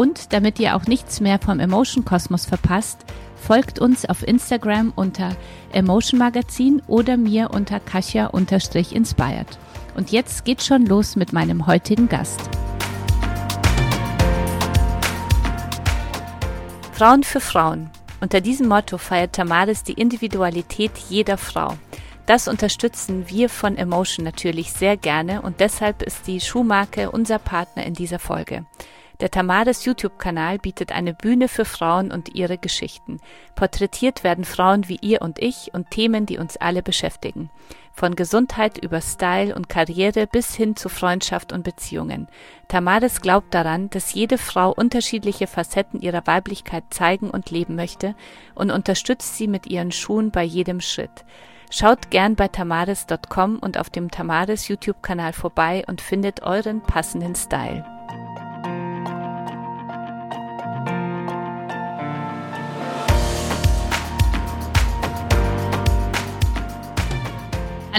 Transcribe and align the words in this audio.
Und 0.00 0.32
damit 0.32 0.58
ihr 0.58 0.76
auch 0.76 0.86
nichts 0.86 1.20
mehr 1.20 1.38
vom 1.38 1.60
Emotion 1.60 2.06
Kosmos 2.06 2.46
verpasst, 2.46 3.04
folgt 3.36 3.78
uns 3.80 4.06
auf 4.06 4.26
Instagram 4.26 4.94
unter 4.96 5.36
Emotion 5.72 6.18
Magazin 6.18 6.80
oder 6.86 7.18
mir 7.18 7.50
unter 7.50 7.80
Kasia-inspired. 7.80 9.58
Und 9.94 10.10
jetzt 10.10 10.46
geht's 10.46 10.66
schon 10.66 10.86
los 10.86 11.16
mit 11.16 11.34
meinem 11.34 11.66
heutigen 11.66 12.08
Gast. 12.08 12.40
Frauen 16.92 17.22
für 17.22 17.40
Frauen. 17.40 17.90
Unter 18.22 18.40
diesem 18.40 18.68
Motto 18.68 18.96
feiert 18.96 19.34
Tamaris 19.34 19.82
die 19.82 19.92
Individualität 20.00 20.92
jeder 21.10 21.36
Frau. 21.36 21.76
Das 22.24 22.48
unterstützen 22.48 23.28
wir 23.28 23.50
von 23.50 23.76
Emotion 23.76 24.24
natürlich 24.24 24.72
sehr 24.72 24.96
gerne 24.96 25.42
und 25.42 25.60
deshalb 25.60 26.00
ist 26.00 26.26
die 26.26 26.40
Schuhmarke 26.40 27.10
unser 27.10 27.38
Partner 27.38 27.84
in 27.84 27.92
dieser 27.92 28.18
Folge. 28.18 28.64
Der 29.20 29.30
Tamaris 29.30 29.84
YouTube-Kanal 29.84 30.58
bietet 30.58 30.92
eine 30.92 31.12
Bühne 31.12 31.48
für 31.48 31.66
Frauen 31.66 32.10
und 32.10 32.34
ihre 32.34 32.56
Geschichten. 32.56 33.20
Porträtiert 33.54 34.24
werden 34.24 34.46
Frauen 34.46 34.88
wie 34.88 34.96
ihr 35.02 35.20
und 35.20 35.38
ich 35.38 35.74
und 35.74 35.90
Themen, 35.90 36.24
die 36.24 36.38
uns 36.38 36.56
alle 36.56 36.82
beschäftigen. 36.82 37.50
Von 37.92 38.16
Gesundheit 38.16 38.78
über 38.78 39.02
Style 39.02 39.54
und 39.54 39.68
Karriere 39.68 40.26
bis 40.26 40.54
hin 40.54 40.74
zu 40.74 40.88
Freundschaft 40.88 41.52
und 41.52 41.64
Beziehungen. 41.64 42.28
Tamaris 42.68 43.20
glaubt 43.20 43.52
daran, 43.52 43.90
dass 43.90 44.14
jede 44.14 44.38
Frau 44.38 44.72
unterschiedliche 44.72 45.46
Facetten 45.46 46.00
ihrer 46.00 46.26
Weiblichkeit 46.26 46.84
zeigen 46.88 47.28
und 47.28 47.50
leben 47.50 47.76
möchte 47.76 48.14
und 48.54 48.70
unterstützt 48.70 49.36
sie 49.36 49.48
mit 49.48 49.66
ihren 49.66 49.92
Schuhen 49.92 50.30
bei 50.30 50.44
jedem 50.44 50.80
Schritt. 50.80 51.26
Schaut 51.70 52.10
gern 52.10 52.36
bei 52.36 52.48
tamaris.com 52.48 53.58
und 53.58 53.76
auf 53.76 53.90
dem 53.90 54.10
Tamaris 54.10 54.68
YouTube-Kanal 54.68 55.34
vorbei 55.34 55.84
und 55.86 56.00
findet 56.00 56.42
euren 56.42 56.80
passenden 56.82 57.34
Style. 57.34 57.99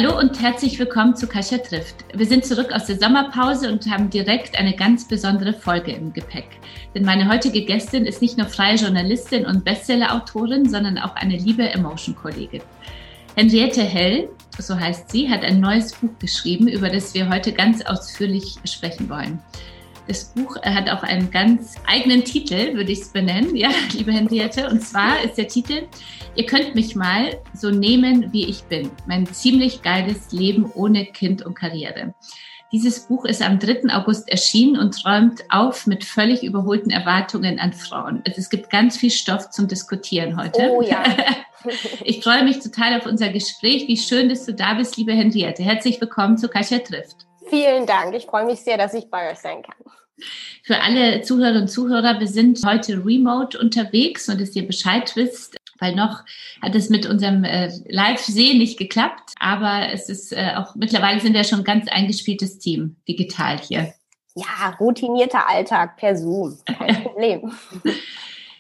Hallo 0.04 0.18
und 0.18 0.42
herzlich 0.42 0.80
willkommen 0.80 1.16
zu 1.16 1.28
Kasia 1.28 1.60
trifft. 1.60 2.06
Wir 2.16 2.26
sind 2.26 2.44
zurück 2.44 2.72
aus 2.74 2.88
der 2.88 2.98
Sommerpause 2.98 3.72
und 3.72 3.88
haben 3.88 4.10
direkt 4.10 4.58
eine 4.58 4.76
ganz 4.76 5.08
besondere 5.08 5.54
Folge 5.54 5.92
im 5.92 6.12
Gepäck. 6.12 6.48
Denn 6.96 7.06
meine 7.06 7.30
heutige 7.30 7.64
Gästin 7.66 8.08
ist 8.08 8.20
nicht 8.20 8.36
nur 8.36 8.48
freie 8.48 8.78
Journalistin 8.78 9.46
und 9.46 9.64
Bestseller-Autorin, 9.64 10.68
sondern 10.68 10.98
auch 10.98 11.16
eine 11.18 11.38
liebe 11.38 11.70
Emotion-Kollegin. 11.70 12.64
Henriette 13.36 13.84
Hell, 13.84 14.30
so 14.58 14.76
heißt 14.76 15.12
sie, 15.12 15.30
hat 15.30 15.44
ein 15.44 15.60
neues 15.60 15.94
Buch 15.94 16.18
geschrieben, 16.18 16.68
über 16.68 16.90
das 16.90 17.14
wir 17.14 17.30
heute 17.30 17.52
ganz 17.52 17.86
ausführlich 17.86 18.56
sprechen 18.66 19.08
wollen. 19.08 19.40
Das 20.12 20.26
Buch 20.26 20.58
hat 20.62 20.90
auch 20.90 21.04
einen 21.04 21.32
ganz 21.32 21.76
eigenen 21.88 22.26
Titel, 22.26 22.74
würde 22.74 22.92
ich 22.92 23.00
es 23.00 23.14
benennen, 23.14 23.56
ja, 23.56 23.70
liebe 23.94 24.12
Henriette. 24.12 24.70
Und 24.70 24.82
zwar 24.82 25.24
ist 25.24 25.38
der 25.38 25.48
Titel 25.48 25.84
Ihr 26.36 26.46
könnt 26.46 26.76
mich 26.76 26.98
mal 26.98 27.40
so 27.54 27.70
nehmen, 27.70 28.34
wie 28.34 28.50
ich 28.50 28.64
bin. 28.64 28.92
Mein 29.08 29.26
ziemlich 29.26 29.84
geiles 29.84 30.34
Leben 30.34 30.70
ohne 30.76 31.06
Kind 31.06 31.46
und 31.46 31.54
Karriere. 31.54 32.14
Dieses 32.74 33.08
Buch 33.08 33.24
ist 33.24 33.42
am 33.42 33.58
3. 33.58 33.84
August 33.94 34.28
erschienen 34.28 34.78
und 34.78 35.02
räumt 35.06 35.46
auf 35.48 35.88
mit 35.88 36.04
völlig 36.04 36.44
überholten 36.44 36.92
Erwartungen 36.92 37.58
an 37.58 37.72
Frauen. 37.72 38.22
Also 38.28 38.40
es 38.40 38.50
gibt 38.50 38.70
ganz 38.70 38.98
viel 38.98 39.12
Stoff 39.12 39.50
zum 39.52 39.70
Diskutieren 39.70 40.36
heute. 40.36 40.60
Oh 40.60 40.82
ja. 40.82 41.04
ich 42.04 42.22
freue 42.22 42.44
mich 42.44 42.60
total 42.60 43.00
auf 43.00 43.06
unser 43.06 43.30
Gespräch. 43.30 43.88
Wie 43.88 43.96
schön, 43.96 44.28
dass 44.28 44.46
du 44.46 44.54
da 44.54 44.74
bist, 44.74 44.98
liebe 44.98 45.14
Henriette. 45.14 45.64
Herzlich 45.64 46.02
willkommen 46.02 46.38
zu 46.38 46.50
Kasia 46.50 46.80
trifft. 46.80 47.28
Vielen 47.48 47.86
Dank. 47.86 48.14
Ich 48.14 48.26
freue 48.26 48.46
mich 48.46 48.60
sehr, 48.60 48.78
dass 48.78 48.94
ich 48.94 49.10
bei 49.10 49.32
euch 49.32 49.40
sein 49.40 49.62
kann. 49.62 49.76
Für 50.64 50.82
alle 50.82 51.22
Zuhörerinnen 51.22 51.64
und 51.64 51.68
Zuhörer, 51.68 52.20
wir 52.20 52.28
sind 52.28 52.60
heute 52.66 53.04
remote 53.06 53.60
unterwegs 53.60 54.30
und 54.30 54.40
dass 54.40 54.56
ihr 54.56 54.66
Bescheid 54.66 55.12
wisst, 55.16 55.58
weil 55.80 55.96
noch 55.96 56.24
hat 56.62 56.76
es 56.76 56.90
mit 56.90 57.06
unserem 57.06 57.44
äh, 57.44 57.72
Live-Sehen 57.90 58.60
nicht 58.60 58.78
geklappt, 58.78 59.34
aber 59.40 59.90
es 59.92 60.10
ist 60.10 60.32
äh, 60.32 60.54
auch 60.56 60.76
mittlerweile 60.76 61.20
sind 61.20 61.34
wir 61.34 61.44
schon 61.44 61.60
ein 61.60 61.66
ganz 61.66 61.88
eingespieltes 61.88 62.60
Team 62.60 62.96
digital 63.08 63.60
hier. 63.60 63.94
Ja, 64.36 64.76
routinierter 64.80 65.50
Alltag 65.50 65.98
per 65.98 66.16
Zoom, 66.16 66.58
kein 66.66 67.04
Problem. 67.04 67.52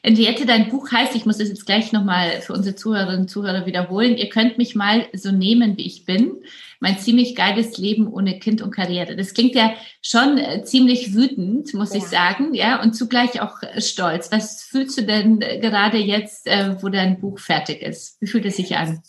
Henriette, 0.03 0.47
dein 0.47 0.69
Buch 0.69 0.91
heißt, 0.91 1.15
ich 1.15 1.27
muss 1.27 1.39
es 1.39 1.49
jetzt 1.49 1.67
gleich 1.67 1.91
nochmal 1.91 2.41
für 2.41 2.53
unsere 2.53 2.75
Zuhörerinnen 2.75 3.21
und 3.21 3.27
Zuhörer 3.27 3.67
wiederholen, 3.67 4.17
ihr 4.17 4.29
könnt 4.29 4.57
mich 4.57 4.73
mal 4.73 5.05
so 5.13 5.31
nehmen, 5.31 5.77
wie 5.77 5.85
ich 5.85 6.05
bin. 6.05 6.43
Mein 6.79 6.97
ziemlich 6.97 7.35
geiles 7.35 7.77
Leben 7.77 8.11
ohne 8.11 8.39
Kind 8.39 8.63
und 8.63 8.71
Karriere. 8.71 9.15
Das 9.15 9.35
klingt 9.35 9.53
ja 9.53 9.73
schon 10.01 10.39
äh, 10.39 10.63
ziemlich 10.63 11.13
wütend, 11.13 11.75
muss 11.75 11.93
ja. 11.93 11.99
ich 11.99 12.05
sagen, 12.05 12.55
ja, 12.55 12.81
und 12.81 12.93
zugleich 12.93 13.41
auch 13.41 13.61
äh, 13.61 13.79
stolz. 13.79 14.31
Was 14.31 14.63
fühlst 14.63 14.97
du 14.97 15.03
denn 15.03 15.39
äh, 15.41 15.59
gerade 15.59 15.97
jetzt, 15.97 16.47
wo 16.47 16.89
dein 16.89 17.21
Buch 17.21 17.37
fertig 17.37 17.83
ist? 17.83 18.19
Wie 18.19 18.27
fühlt 18.27 18.45
es 18.45 18.57
sich 18.57 18.75
an? 18.75 19.03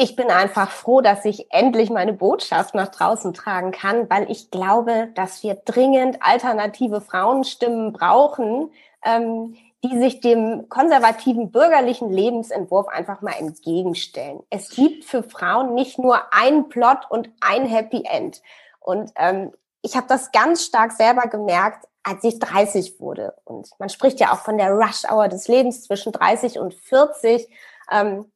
ich 0.00 0.14
bin 0.14 0.30
einfach 0.30 0.70
froh, 0.70 1.00
dass 1.00 1.24
ich 1.24 1.46
endlich 1.50 1.90
meine 1.90 2.12
Botschaft 2.12 2.76
nach 2.76 2.88
draußen 2.88 3.34
tragen 3.34 3.72
kann, 3.72 4.08
weil 4.08 4.30
ich 4.30 4.48
glaube, 4.52 5.08
dass 5.16 5.42
wir 5.42 5.56
dringend 5.64 6.18
alternative 6.20 7.00
Frauenstimmen 7.00 7.92
brauchen, 7.92 8.70
ähm, 9.04 9.56
die 9.84 9.98
sich 9.98 10.20
dem 10.20 10.68
konservativen 10.68 11.52
bürgerlichen 11.52 12.10
Lebensentwurf 12.10 12.88
einfach 12.88 13.22
mal 13.22 13.34
entgegenstellen. 13.38 14.40
Es 14.50 14.70
gibt 14.70 15.04
für 15.04 15.22
Frauen 15.22 15.74
nicht 15.74 15.98
nur 15.98 16.32
ein 16.32 16.68
Plot 16.68 17.10
und 17.10 17.30
ein 17.40 17.64
Happy 17.64 18.04
End. 18.04 18.42
Und 18.80 19.12
ähm, 19.16 19.52
ich 19.82 19.96
habe 19.96 20.06
das 20.08 20.32
ganz 20.32 20.64
stark 20.64 20.92
selber 20.92 21.28
gemerkt, 21.28 21.86
als 22.02 22.24
ich 22.24 22.38
30 22.40 23.00
wurde. 23.00 23.34
Und 23.44 23.70
man 23.78 23.88
spricht 23.88 24.18
ja 24.18 24.32
auch 24.32 24.40
von 24.40 24.58
der 24.58 24.72
Rush 24.72 25.04
Hour 25.10 25.28
des 25.28 25.46
Lebens 25.46 25.84
zwischen 25.84 26.12
30 26.12 26.58
und 26.58 26.74
40. 26.74 27.48
Ähm, 27.92 28.32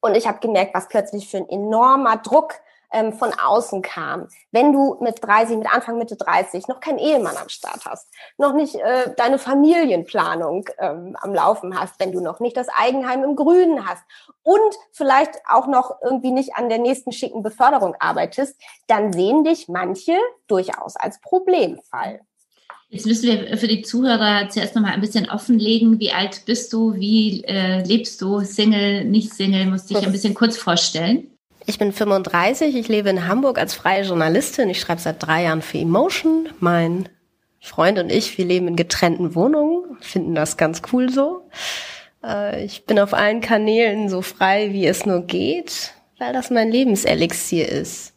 und 0.00 0.16
ich 0.16 0.28
habe 0.28 0.38
gemerkt, 0.38 0.74
was 0.74 0.88
plötzlich 0.88 1.28
für 1.28 1.38
ein 1.38 1.48
enormer 1.48 2.18
Druck 2.18 2.54
ähm, 2.94 3.12
von 3.12 3.32
außen 3.32 3.82
kam. 3.82 4.28
Wenn 4.52 4.72
du 4.72 4.96
mit 5.00 5.22
30, 5.22 5.58
mit 5.58 5.72
Anfang 5.72 5.98
Mitte 5.98 6.16
30 6.16 6.68
noch 6.68 6.80
keinen 6.80 6.98
Ehemann 6.98 7.36
am 7.36 7.48
Start 7.48 7.84
hast, 7.84 8.08
noch 8.38 8.54
nicht 8.54 8.76
äh, 8.76 9.12
deine 9.16 9.38
Familienplanung 9.38 10.66
ähm, 10.78 11.16
am 11.20 11.34
Laufen 11.34 11.78
hast, 11.78 11.98
wenn 11.98 12.12
du 12.12 12.20
noch 12.20 12.40
nicht 12.40 12.56
das 12.56 12.68
Eigenheim 12.68 13.24
im 13.24 13.36
Grünen 13.36 13.86
hast 13.86 14.02
und 14.42 14.74
vielleicht 14.92 15.34
auch 15.48 15.66
noch 15.66 15.96
irgendwie 16.02 16.30
nicht 16.30 16.54
an 16.54 16.68
der 16.68 16.78
nächsten 16.78 17.12
schicken 17.12 17.42
Beförderung 17.42 17.96
arbeitest, 17.98 18.58
dann 18.86 19.12
sehen 19.12 19.44
dich 19.44 19.68
manche 19.68 20.16
durchaus 20.46 20.96
als 20.96 21.20
Problemfall. 21.20 22.20
Jetzt 22.90 23.06
müssen 23.06 23.24
wir 23.24 23.58
für 23.58 23.66
die 23.66 23.82
Zuhörer 23.82 24.48
zuerst 24.50 24.76
noch 24.76 24.82
mal 24.82 24.92
ein 24.92 25.00
bisschen 25.00 25.28
offenlegen. 25.28 25.98
Wie 25.98 26.12
alt 26.12 26.42
bist 26.46 26.72
du? 26.72 26.94
Wie 26.94 27.42
äh, 27.42 27.82
lebst 27.82 28.22
du? 28.22 28.40
Single, 28.44 29.04
nicht 29.04 29.34
Single? 29.34 29.66
Musst 29.66 29.90
dich 29.90 29.96
ein 29.98 30.12
bisschen 30.12 30.34
kurz 30.34 30.56
vorstellen. 30.56 31.33
Ich 31.66 31.78
bin 31.78 31.92
35, 31.92 32.76
ich 32.76 32.88
lebe 32.88 33.08
in 33.08 33.26
Hamburg 33.26 33.58
als 33.58 33.72
freie 33.72 34.02
Journalistin. 34.02 34.68
Ich 34.68 34.80
schreibe 34.80 35.00
seit 35.00 35.24
drei 35.24 35.44
Jahren 35.44 35.62
für 35.62 35.78
Emotion. 35.78 36.50
Mein 36.60 37.08
Freund 37.60 37.98
und 37.98 38.12
ich, 38.12 38.36
wir 38.36 38.44
leben 38.44 38.68
in 38.68 38.76
getrennten 38.76 39.34
Wohnungen, 39.34 39.96
finden 40.00 40.34
das 40.34 40.58
ganz 40.58 40.82
cool 40.92 41.08
so. 41.10 41.48
Äh, 42.22 42.64
ich 42.64 42.84
bin 42.84 42.98
auf 42.98 43.14
allen 43.14 43.40
Kanälen 43.40 44.10
so 44.10 44.20
frei, 44.20 44.72
wie 44.72 44.86
es 44.86 45.06
nur 45.06 45.22
geht, 45.22 45.94
weil 46.18 46.34
das 46.34 46.50
mein 46.50 46.70
Lebenselixier 46.70 47.66
ist. 47.66 48.12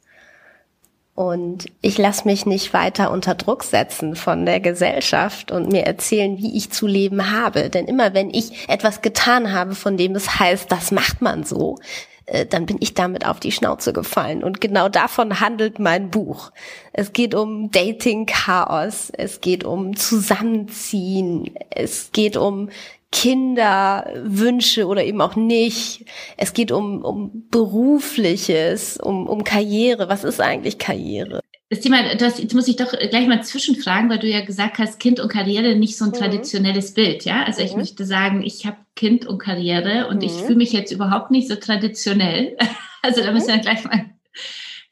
Und 1.15 1.67
ich 1.81 1.97
lasse 1.97 2.27
mich 2.27 2.45
nicht 2.45 2.73
weiter 2.73 3.09
unter 3.09 3.33
Druck 3.33 3.63
setzen 3.63 4.15
von 4.15 4.45
der 4.45 4.59
Gesellschaft 4.59 5.51
und 5.51 5.71
mir 5.71 5.83
erzählen, 5.83 6.37
wie 6.37 6.57
ich 6.57 6.71
zu 6.71 6.85
leben 6.85 7.31
habe. 7.31 7.69
Denn 7.69 7.85
immer 7.85 8.13
wenn 8.13 8.29
ich 8.29 8.69
etwas 8.69 9.01
getan 9.01 9.53
habe, 9.53 9.73
von 9.73 9.95
dem 9.95 10.15
es 10.15 10.37
heißt, 10.37 10.71
das 10.71 10.91
macht 10.91 11.21
man 11.21 11.43
so, 11.43 11.79
äh, 12.27 12.45
dann 12.45 12.65
bin 12.65 12.77
ich 12.79 12.93
damit 12.93 13.25
auf 13.25 13.39
die 13.39 13.51
Schnauze 13.51 13.93
gefallen. 13.93 14.43
Und 14.43 14.61
genau 14.61 14.89
davon 14.89 15.39
handelt 15.39 15.79
mein 15.79 16.09
Buch. 16.11 16.51
Es 16.93 17.13
geht 17.13 17.33
um 17.33 17.71
Dating-Chaos, 17.71 19.11
es 19.15 19.41
geht 19.41 19.63
um 19.63 19.95
Zusammenziehen, 19.95 21.55
es 21.69 22.11
geht 22.11 22.37
um 22.37 22.69
Kinderwünsche 23.11 24.85
oder 24.85 25.03
eben 25.05 25.21
auch 25.21 25.35
nicht. 25.35 26.05
Es 26.35 26.53
geht 26.53 26.71
um, 26.71 27.03
um 27.03 27.47
berufliches, 27.49 28.97
um, 28.97 29.27
um 29.27 29.43
Karriere. 29.45 30.09
Was 30.09 30.25
ist 30.25 30.41
eigentlich 30.41 30.77
Karriere? 30.77 31.41
Das 31.69 31.81
Thema, 31.81 32.15
das, 32.15 32.39
jetzt 32.39 32.53
muss 32.53 32.67
ich 32.67 32.77
doch 32.77 32.91
gleich 32.91 33.27
mal 33.27 33.43
zwischenfragen, 33.43 34.09
weil 34.09 34.19
du 34.19 34.27
ja 34.27 34.43
gesagt 34.43 34.77
hast, 34.77 34.99
Kind 34.99 35.19
und 35.19 35.27
Karriere 35.27 35.75
nicht 35.75 35.97
so 35.97 36.05
ein 36.05 36.11
mhm. 36.11 36.15
traditionelles 36.15 36.93
Bild, 36.93 37.25
ja? 37.25 37.43
Also 37.43 37.61
mhm. 37.61 37.67
ich 37.67 37.75
möchte 37.75 38.05
sagen, 38.05 38.41
ich 38.41 38.65
habe 38.65 38.77
Kind 38.95 39.25
und 39.25 39.39
Karriere 39.39 40.07
und 40.07 40.17
mhm. 40.17 40.23
ich 40.23 40.31
fühle 40.31 40.55
mich 40.55 40.71
jetzt 40.71 40.91
überhaupt 40.91 41.31
nicht 41.31 41.47
so 41.47 41.55
traditionell. 41.55 42.57
Also 43.03 43.21
da 43.21 43.31
müssen 43.31 43.49
wir 43.49 43.57
mhm. 43.57 43.61
gleich 43.61 43.83
mal 43.85 44.05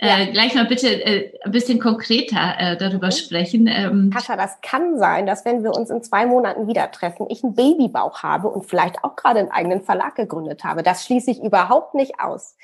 ja. 0.01 0.19
Äh, 0.19 0.31
gleich 0.31 0.53
mal 0.55 0.65
bitte 0.65 0.87
äh, 0.87 1.31
ein 1.43 1.51
bisschen 1.51 1.79
konkreter 1.79 2.55
äh, 2.57 2.77
darüber 2.77 3.07
mhm. 3.07 3.11
sprechen. 3.11 3.67
Ähm, 3.67 4.09
Kascha, 4.13 4.35
das 4.35 4.59
kann 4.61 4.97
sein, 4.97 5.25
dass 5.25 5.45
wenn 5.45 5.63
wir 5.63 5.71
uns 5.71 5.89
in 5.89 6.03
zwei 6.03 6.25
Monaten 6.25 6.67
wieder 6.67 6.91
treffen, 6.91 7.27
ich 7.29 7.43
einen 7.43 7.55
Babybauch 7.55 8.21
habe 8.23 8.49
und 8.49 8.65
vielleicht 8.65 9.03
auch 9.03 9.15
gerade 9.15 9.39
einen 9.39 9.51
eigenen 9.51 9.81
Verlag 9.81 10.15
gegründet 10.15 10.63
habe. 10.63 10.83
Das 10.83 11.05
schließe 11.05 11.31
ich 11.31 11.41
überhaupt 11.41 11.95
nicht 11.95 12.19
aus. 12.19 12.55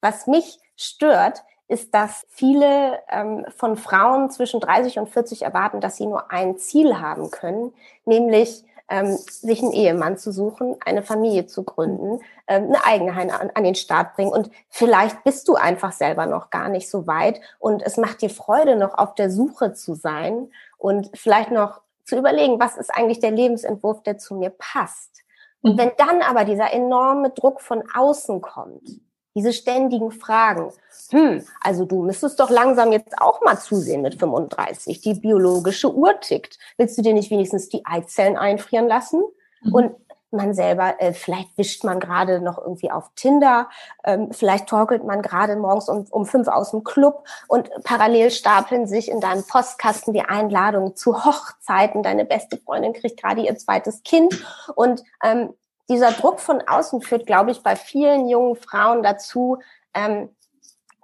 Was 0.00 0.26
mich 0.26 0.58
stört, 0.76 1.42
ist, 1.68 1.94
dass 1.94 2.26
viele 2.28 3.00
ähm, 3.10 3.44
von 3.56 3.76
Frauen 3.76 4.30
zwischen 4.30 4.60
30 4.60 4.98
und 4.98 5.08
40 5.08 5.42
erwarten, 5.42 5.80
dass 5.80 5.96
sie 5.96 6.06
nur 6.06 6.30
ein 6.30 6.58
Ziel 6.58 7.00
haben 7.00 7.30
können, 7.30 7.72
nämlich 8.04 8.64
ähm, 8.88 9.16
sich 9.16 9.62
einen 9.62 9.72
Ehemann 9.72 10.16
zu 10.16 10.30
suchen, 10.30 10.76
eine 10.84 11.02
Familie 11.02 11.46
zu 11.46 11.64
gründen, 11.64 12.20
ähm, 12.46 12.66
eine 12.66 12.84
Eigenheit 12.84 13.32
an, 13.32 13.50
an 13.52 13.64
den 13.64 13.74
Start 13.74 14.14
bringen. 14.14 14.30
Und 14.30 14.50
vielleicht 14.68 15.24
bist 15.24 15.48
du 15.48 15.56
einfach 15.56 15.92
selber 15.92 16.26
noch 16.26 16.50
gar 16.50 16.68
nicht 16.68 16.88
so 16.88 17.06
weit 17.06 17.40
und 17.58 17.82
es 17.82 17.96
macht 17.96 18.22
dir 18.22 18.30
Freude, 18.30 18.76
noch 18.76 18.96
auf 18.96 19.14
der 19.14 19.30
Suche 19.30 19.72
zu 19.72 19.94
sein 19.94 20.50
und 20.78 21.10
vielleicht 21.14 21.50
noch 21.50 21.80
zu 22.04 22.16
überlegen, 22.16 22.60
was 22.60 22.76
ist 22.76 22.94
eigentlich 22.94 23.18
der 23.18 23.32
Lebensentwurf, 23.32 24.02
der 24.04 24.18
zu 24.18 24.36
mir 24.36 24.50
passt. 24.50 25.24
Und 25.62 25.74
mhm. 25.74 25.78
wenn 25.78 25.92
dann 25.96 26.22
aber 26.22 26.44
dieser 26.44 26.72
enorme 26.72 27.30
Druck 27.30 27.60
von 27.60 27.82
außen 27.92 28.40
kommt, 28.40 29.00
diese 29.36 29.52
ständigen 29.52 30.10
Fragen. 30.10 30.72
Hm, 31.10 31.44
also 31.60 31.84
du 31.84 32.02
müsstest 32.02 32.40
doch 32.40 32.50
langsam 32.50 32.90
jetzt 32.90 33.20
auch 33.20 33.42
mal 33.42 33.58
zusehen 33.58 34.02
mit 34.02 34.18
35. 34.18 35.02
Die 35.02 35.14
biologische 35.14 35.94
Uhr 35.94 36.18
tickt. 36.20 36.58
Willst 36.78 36.98
du 36.98 37.02
dir 37.02 37.12
nicht 37.12 37.30
wenigstens 37.30 37.68
die 37.68 37.84
Eizellen 37.84 38.36
einfrieren 38.36 38.88
lassen? 38.88 39.22
Mhm. 39.60 39.72
Und 39.72 39.94
man 40.30 40.54
selber, 40.54 41.00
äh, 41.00 41.12
vielleicht 41.12 41.56
wischt 41.56 41.84
man 41.84 42.00
gerade 42.00 42.40
noch 42.40 42.58
irgendwie 42.58 42.90
auf 42.90 43.10
Tinder, 43.14 43.68
ähm, 44.04 44.32
vielleicht 44.32 44.68
torkelt 44.68 45.04
man 45.04 45.22
gerade 45.22 45.56
morgens 45.56 45.88
um, 45.88 46.06
um 46.10 46.26
fünf 46.26 46.48
aus 46.48 46.72
dem 46.72 46.82
Club 46.82 47.24
und 47.46 47.70
parallel 47.84 48.30
stapeln 48.30 48.86
sich 48.86 49.10
in 49.10 49.20
deinem 49.20 49.44
Postkasten 49.46 50.12
die 50.12 50.22
Einladungen 50.22 50.96
zu 50.96 51.24
Hochzeiten. 51.24 52.02
Deine 52.02 52.24
beste 52.24 52.58
Freundin 52.58 52.92
kriegt 52.92 53.22
gerade 53.22 53.42
ihr 53.42 53.56
zweites 53.56 54.02
Kind 54.02 54.44
und 54.74 55.02
ähm, 55.22 55.54
dieser 55.88 56.12
Druck 56.12 56.40
von 56.40 56.60
außen 56.60 57.00
führt, 57.02 57.26
glaube 57.26 57.50
ich, 57.50 57.62
bei 57.62 57.76
vielen 57.76 58.28
jungen 58.28 58.56
Frauen 58.56 59.02
dazu, 59.02 59.58
ähm, 59.94 60.30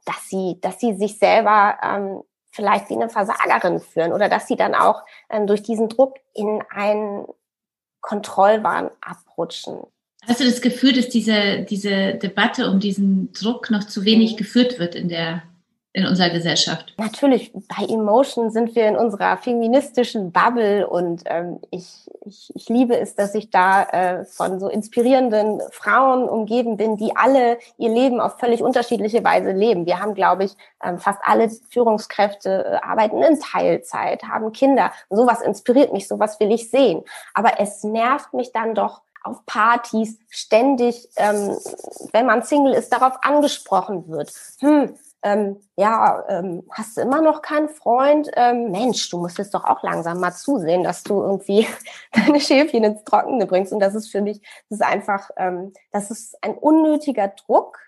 dass 0.04 0.28
sie, 0.28 0.58
dass 0.60 0.80
sie 0.80 0.94
sich 0.94 1.18
selber 1.18 1.78
ähm, 1.82 2.22
vielleicht 2.50 2.90
wie 2.90 2.94
eine 2.94 3.08
Versagerin 3.08 3.80
führen 3.80 4.12
oder 4.12 4.28
dass 4.28 4.46
sie 4.46 4.56
dann 4.56 4.74
auch 4.74 5.02
ähm, 5.30 5.46
durch 5.46 5.62
diesen 5.62 5.88
Druck 5.88 6.16
in 6.34 6.62
einen 6.70 7.26
Kontrollwahn 8.00 8.90
abrutschen. 9.00 9.78
Hast 10.26 10.40
du 10.40 10.44
das 10.44 10.60
Gefühl, 10.60 10.92
dass 10.92 11.08
diese, 11.08 11.62
diese 11.62 12.14
Debatte 12.14 12.70
um 12.70 12.78
diesen 12.78 13.32
Druck 13.32 13.70
noch 13.70 13.84
zu 13.84 14.04
wenig 14.04 14.32
mhm. 14.32 14.36
geführt 14.36 14.78
wird 14.78 14.94
in 14.94 15.08
der 15.08 15.42
in 15.94 16.06
unserer 16.06 16.30
Gesellschaft. 16.30 16.94
Natürlich, 16.96 17.52
bei 17.52 17.84
Emotion 17.84 18.50
sind 18.50 18.74
wir 18.74 18.86
in 18.86 18.96
unserer 18.96 19.36
feministischen 19.36 20.32
Bubble 20.32 20.86
und 20.86 21.22
ähm, 21.26 21.60
ich, 21.70 22.10
ich, 22.24 22.50
ich 22.54 22.68
liebe 22.70 22.98
es, 22.98 23.14
dass 23.14 23.34
ich 23.34 23.50
da 23.50 23.82
äh, 23.82 24.24
von 24.24 24.58
so 24.58 24.68
inspirierenden 24.68 25.60
Frauen 25.70 26.26
umgeben 26.26 26.78
bin, 26.78 26.96
die 26.96 27.14
alle 27.14 27.58
ihr 27.76 27.90
Leben 27.90 28.22
auf 28.22 28.38
völlig 28.38 28.62
unterschiedliche 28.62 29.22
Weise 29.22 29.50
leben. 29.50 29.84
Wir 29.84 30.00
haben, 30.00 30.14
glaube 30.14 30.44
ich, 30.44 30.52
ähm, 30.82 30.98
fast 30.98 31.20
alle 31.24 31.50
Führungskräfte 31.68 32.64
äh, 32.64 32.86
arbeiten 32.86 33.22
in 33.22 33.38
Teilzeit, 33.38 34.22
haben 34.22 34.52
Kinder. 34.52 34.92
sowas 35.10 35.42
inspiriert 35.42 35.92
mich, 35.92 36.08
sowas 36.08 36.40
will 36.40 36.52
ich 36.52 36.70
sehen. 36.70 37.02
Aber 37.34 37.60
es 37.60 37.84
nervt 37.84 38.32
mich 38.32 38.52
dann 38.52 38.74
doch, 38.74 39.02
auf 39.24 39.46
Partys 39.46 40.18
ständig, 40.30 41.08
ähm, 41.16 41.56
wenn 42.12 42.26
man 42.26 42.42
Single 42.42 42.72
ist, 42.72 42.92
darauf 42.92 43.18
angesprochen 43.22 44.08
wird. 44.08 44.32
Hm, 44.58 44.96
ähm, 45.22 45.60
ja, 45.76 46.24
ähm, 46.28 46.64
hast 46.70 46.96
du 46.96 47.02
immer 47.02 47.20
noch 47.20 47.42
keinen 47.42 47.68
Freund? 47.68 48.28
Ähm, 48.34 48.70
Mensch, 48.70 49.08
du 49.10 49.18
musst 49.18 49.38
jetzt 49.38 49.54
doch 49.54 49.64
auch 49.64 49.82
langsam 49.82 50.20
mal 50.20 50.32
zusehen, 50.32 50.82
dass 50.82 51.04
du 51.04 51.22
irgendwie 51.22 51.66
deine 52.12 52.40
Schäfchen 52.40 52.84
ins 52.84 53.04
Trockene 53.04 53.46
bringst. 53.46 53.72
Und 53.72 53.80
das 53.80 53.94
ist 53.94 54.10
für 54.10 54.20
mich, 54.20 54.40
das 54.68 54.80
ist 54.80 54.82
einfach, 54.82 55.30
ähm, 55.36 55.72
das 55.92 56.10
ist 56.10 56.36
ein 56.42 56.54
unnötiger 56.54 57.28
Druck. 57.28 57.78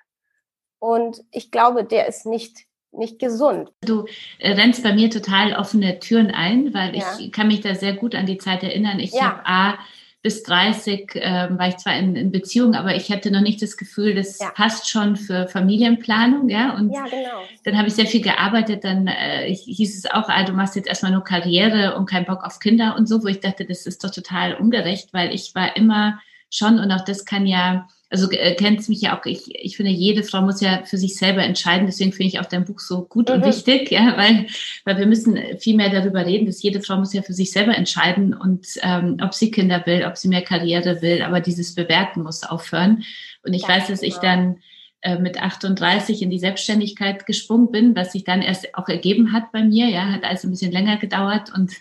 Und 0.79 1.23
ich 1.31 1.51
glaube, 1.51 1.85
der 1.85 2.07
ist 2.07 2.27
nicht 2.27 2.67
nicht 2.97 3.19
gesund. 3.19 3.73
Du 3.81 4.07
äh, 4.39 4.53
rennst 4.53 4.85
bei 4.85 4.93
mir 4.93 5.11
total 5.11 5.55
offene 5.55 5.99
Türen 5.99 6.31
ein, 6.31 6.73
weil 6.75 6.97
ja. 6.97 7.05
ich 7.19 7.33
kann 7.33 7.49
mich 7.49 7.61
da 7.61 7.75
sehr 7.75 7.95
gut 7.95 8.15
an 8.15 8.27
die 8.27 8.39
Zeit 8.39 8.63
erinnern. 8.63 9.01
Ich 9.01 9.13
ja. 9.13 9.23
habe 9.23 9.41
A, 9.47 9.79
bis 10.25 10.43
30 10.43 11.17
äh, 11.17 11.49
war 11.51 11.69
ich 11.69 11.77
zwar 11.77 11.99
in, 11.99 12.17
in 12.17 12.33
Beziehung, 12.33 12.75
aber 12.75 12.97
ich 12.97 13.13
hatte 13.13 13.31
noch 13.31 13.43
nicht 13.43 13.61
das 13.61 13.77
Gefühl, 13.77 14.15
das 14.15 14.39
ja. 14.39 14.49
passt 14.53 14.89
schon 14.89 15.17
für 15.17 15.49
Familienplanung, 15.49 16.49
ja. 16.49 16.75
Und 16.75 16.95
ja, 16.95 17.05
genau. 17.05 17.43
dann 17.65 17.77
habe 17.77 17.89
ich 17.89 17.95
sehr 17.95 18.07
viel 18.07 18.23
gearbeitet. 18.23 18.85
Dann 18.85 19.07
äh, 19.07 19.55
hieß 19.55 19.99
es 19.99 20.11
auch, 20.11 20.31
ah, 20.31 20.43
du 20.45 20.55
machst 20.55 20.77
jetzt 20.77 20.89
erstmal 20.89 21.13
nur 21.13 21.25
Karriere 21.25 21.95
und 21.97 22.09
keinen 22.09 22.25
Bock 22.25 22.43
auf 22.43 22.59
Kinder 22.59 22.97
und 22.97 23.07
so, 23.07 23.23
wo 23.23 23.27
ich 23.27 23.41
dachte, 23.41 23.67
das 23.67 23.85
ist 23.85 24.03
doch 24.03 24.11
total 24.11 24.55
ungerecht, 24.55 25.13
weil 25.13 25.35
ich 25.35 25.55
war 25.55 25.77
immer 25.77 26.19
schon 26.49 26.79
und 26.79 26.91
auch 26.91 27.05
das 27.05 27.27
kann 27.27 27.47
ja 27.47 27.87
also 28.11 28.31
äh, 28.31 28.55
kennst 28.55 28.89
mich 28.89 29.01
ja 29.01 29.19
auch, 29.19 29.25
ich, 29.27 29.55
ich 29.55 29.77
finde, 29.77 29.91
jede 29.91 30.23
Frau 30.23 30.43
muss 30.43 30.61
ja 30.61 30.83
für 30.85 30.99
sich 30.99 31.17
selber 31.17 31.43
entscheiden. 31.43 31.87
Deswegen 31.87 32.13
finde 32.13 32.29
ich 32.29 32.41
auch 32.41 32.47
dein 32.47 32.65
Buch 32.65 32.79
so 32.79 33.03
gut 33.03 33.29
mhm. 33.29 33.37
und 33.37 33.45
wichtig, 33.45 33.91
ja, 33.91 34.17
weil, 34.17 34.47
weil 34.85 34.99
wir 34.99 35.07
müssen 35.07 35.39
viel 35.59 35.77
mehr 35.77 35.91
darüber 35.91 36.25
reden, 36.25 36.47
dass 36.47 36.63
jede 36.63 36.81
Frau 36.81 36.97
muss 36.97 37.13
ja 37.13 37.23
für 37.23 37.33
sich 37.33 37.51
selber 37.51 37.77
entscheiden 37.77 38.35
und 38.35 38.67
ähm, 38.83 39.17
ob 39.23 39.35
sie 39.35 39.51
Kinder 39.51 39.83
will, 39.87 40.05
ob 40.05 40.17
sie 40.17 40.29
mehr 40.29 40.43
Karriere 40.43 41.03
will, 41.03 41.23
aber 41.23 41.41
dieses 41.41 41.75
Bewerten 41.75 42.23
muss 42.23 42.45
aufhören. 42.45 43.05
Und 43.43 43.55
ich 43.55 43.63
ja, 43.63 43.69
weiß, 43.69 43.89
dass 43.89 44.01
genau. 44.01 44.15
ich 44.15 44.21
dann 44.21 44.57
äh, 45.01 45.19
mit 45.19 45.41
38 45.41 46.23
in 46.23 46.31
die 46.31 46.39
Selbstständigkeit 46.39 47.27
gesprungen 47.27 47.71
bin, 47.71 47.97
was 47.97 48.13
sich 48.13 48.25
dann 48.25 48.43
erst 48.43 48.75
auch 48.75 48.89
ergeben 48.89 49.33
hat 49.33 49.51
bei 49.53 49.65
mir, 49.65 49.89
ja, 49.89 50.13
hat 50.13 50.25
also 50.25 50.49
ein 50.49 50.51
bisschen 50.51 50.73
länger 50.73 50.99
gedauert 50.99 51.51
und 51.55 51.73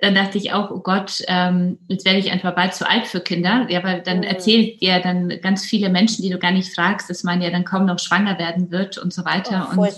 dann 0.00 0.14
dachte 0.14 0.38
ich 0.38 0.52
auch, 0.52 0.70
oh 0.70 0.80
Gott, 0.80 1.22
ähm, 1.28 1.78
jetzt 1.86 2.04
werde 2.04 2.18
ich 2.18 2.32
einfach 2.32 2.54
bald 2.54 2.74
zu 2.74 2.88
alt 2.88 3.06
für 3.06 3.20
Kinder. 3.20 3.66
Ja, 3.70 3.84
weil 3.84 4.02
dann 4.02 4.18
mhm. 4.18 4.24
erzählt 4.24 4.80
dir 4.80 4.98
dann 4.98 5.28
ganz 5.40 5.64
viele 5.64 5.88
Menschen, 5.88 6.22
die 6.22 6.30
du 6.30 6.38
gar 6.38 6.50
nicht 6.50 6.74
fragst, 6.74 7.08
dass 7.08 7.22
man 7.22 7.40
ja 7.40 7.50
dann 7.50 7.64
kaum 7.64 7.86
noch 7.86 8.00
schwanger 8.00 8.38
werden 8.38 8.72
wird 8.72 8.98
und 8.98 9.12
so 9.12 9.24
weiter. 9.24 9.68
Oh, 9.76 9.80
und, 9.80 9.92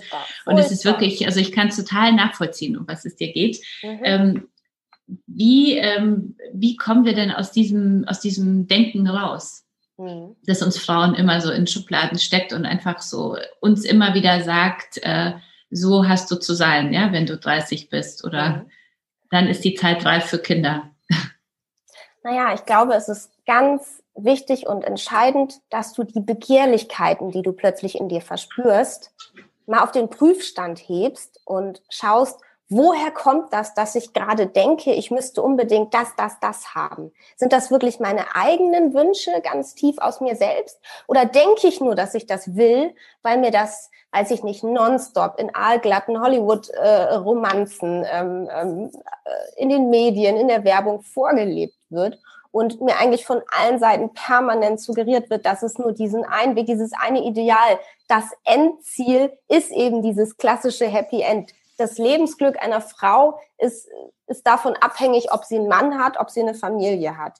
und 0.45 0.59
es 0.59 0.71
ist 0.71 0.85
wirklich, 0.85 1.27
also 1.27 1.41
ich 1.41 1.53
kann 1.53 1.69
es 1.69 1.77
total 1.77 2.13
nachvollziehen, 2.13 2.77
um 2.77 2.87
was 2.87 3.07
es 3.07 3.17
dir 3.17 3.33
geht. 3.33 3.59
Mhm. 3.83 4.01
Ähm, 4.05 4.49
wie, 5.27 5.79
ähm, 5.79 6.37
wie 6.53 6.77
kommen 6.77 7.07
wir 7.07 7.15
denn 7.15 7.31
aus 7.31 7.51
diesem, 7.51 8.05
aus 8.07 8.21
diesem 8.21 8.69
Denken 8.69 9.09
raus? 9.09 9.65
Mhm. 9.97 10.37
Dass 10.45 10.63
uns 10.63 10.79
Frauen 10.79 11.15
immer 11.15 11.41
so 11.41 11.51
in 11.51 11.67
Schubladen 11.67 12.19
steckt 12.19 12.53
und 12.53 12.67
einfach 12.67 13.01
so 13.01 13.39
uns 13.61 13.87
immer 13.87 14.13
wieder 14.13 14.43
sagt, 14.43 14.99
äh, 15.03 15.33
so 15.71 16.07
hast 16.07 16.31
du 16.31 16.37
zu 16.37 16.55
sein, 16.55 16.93
ja, 16.93 17.13
wenn 17.13 17.25
du 17.25 17.39
30 17.39 17.89
bist 17.89 18.25
oder 18.25 18.51
mhm 18.51 18.71
dann 19.31 19.47
ist 19.47 19.65
die 19.65 19.75
Zeit 19.75 20.05
reif 20.05 20.27
für 20.27 20.39
Kinder. 20.39 20.91
Naja, 22.23 22.53
ich 22.53 22.67
glaube, 22.67 22.95
es 22.95 23.09
ist 23.09 23.33
ganz 23.47 24.03
wichtig 24.15 24.67
und 24.67 24.83
entscheidend, 24.83 25.61
dass 25.71 25.95
du 25.95 26.05
die 26.05 26.21
Begehrlichkeiten, 26.21 27.31
die 27.31 27.43
du 27.43 27.53
plötzlich 27.53 27.99
in 27.99 28.09
dir 28.09 28.21
verspürst, 28.21 29.15
mal 29.67 29.81
auf 29.81 29.93
den 29.93 30.11
Prüfstand 30.11 30.79
hebst 30.79 31.41
und 31.45 31.83
schaust, 31.89 32.41
woher 32.71 33.11
kommt 33.11 33.53
das, 33.53 33.75
dass 33.75 33.97
ich 33.97 34.13
gerade 34.13 34.47
denke, 34.47 34.93
ich 34.93 35.11
müsste 35.11 35.43
unbedingt 35.43 35.93
das, 35.93 36.15
das, 36.17 36.39
das 36.41 36.75
haben? 36.75 37.13
Sind 37.37 37.53
das 37.53 37.71
wirklich 37.71 37.99
meine 38.01 38.35
eigenen 38.35 38.95
Wünsche 38.95 39.33
ganz 39.43 39.75
tief 39.75 39.99
aus 39.99 40.21
mir 40.21 40.37
selbst? 40.37 40.81
Oder 41.09 41.27
denke 41.27 41.67
ich 41.67 41.81
nur, 41.81 41.97
dass 41.97 42.15
ich 42.15 42.27
das 42.27 42.57
will, 42.57 42.95
weil 43.23 43.39
mir 43.39 43.51
das, 43.51 43.91
weiß 44.13 44.31
ich 44.31 44.45
nicht, 44.45 44.63
nonstop 44.63 45.39
in 45.39 45.55
aalglatten 45.55 46.21
Hollywood-Romanzen, 46.23 48.05
äh, 48.05 48.21
ähm, 48.21 48.49
ähm, 48.51 48.91
äh, 49.25 49.63
in 49.63 49.69
den 49.69 49.91
Medien, 49.91 50.37
in 50.37 50.49
der 50.49 50.65
Werbung 50.65 51.03
vorgelebt 51.03 51.75
wird? 51.91 52.19
und 52.53 52.81
mir 52.81 52.99
eigentlich 52.99 53.27
von 53.27 53.43
allen 53.57 53.79
Seiten 53.79 54.13
permanent 54.13 54.81
suggeriert 54.81 55.31
wird, 55.31 55.47
dass 55.47 55.63
es 55.63 55.79
nur 55.79 55.93
diesen 55.93 56.25
einen 56.25 56.57
Weg, 56.57 56.67
dieses 56.67 56.91
eine 57.01 57.23
Ideal, 57.23 57.79
das 58.09 58.25
Endziel 58.43 59.33
ist 59.49 59.71
eben 59.71 60.03
dieses 60.03 60.37
klassische 60.37 60.87
Happy 60.87 61.23
End 61.23 61.53
das 61.81 61.99
Lebensglück 61.99 62.63
einer 62.63 62.81
Frau 62.81 63.41
ist, 63.59 63.89
ist 64.27 64.47
davon 64.47 64.75
abhängig, 64.77 65.33
ob 65.33 65.45
sie 65.45 65.57
einen 65.57 65.69
Mann 65.69 65.99
hat, 65.99 66.19
ob 66.19 66.31
sie 66.31 66.41
eine 66.41 66.55
Familie 66.55 67.17
hat. 67.17 67.39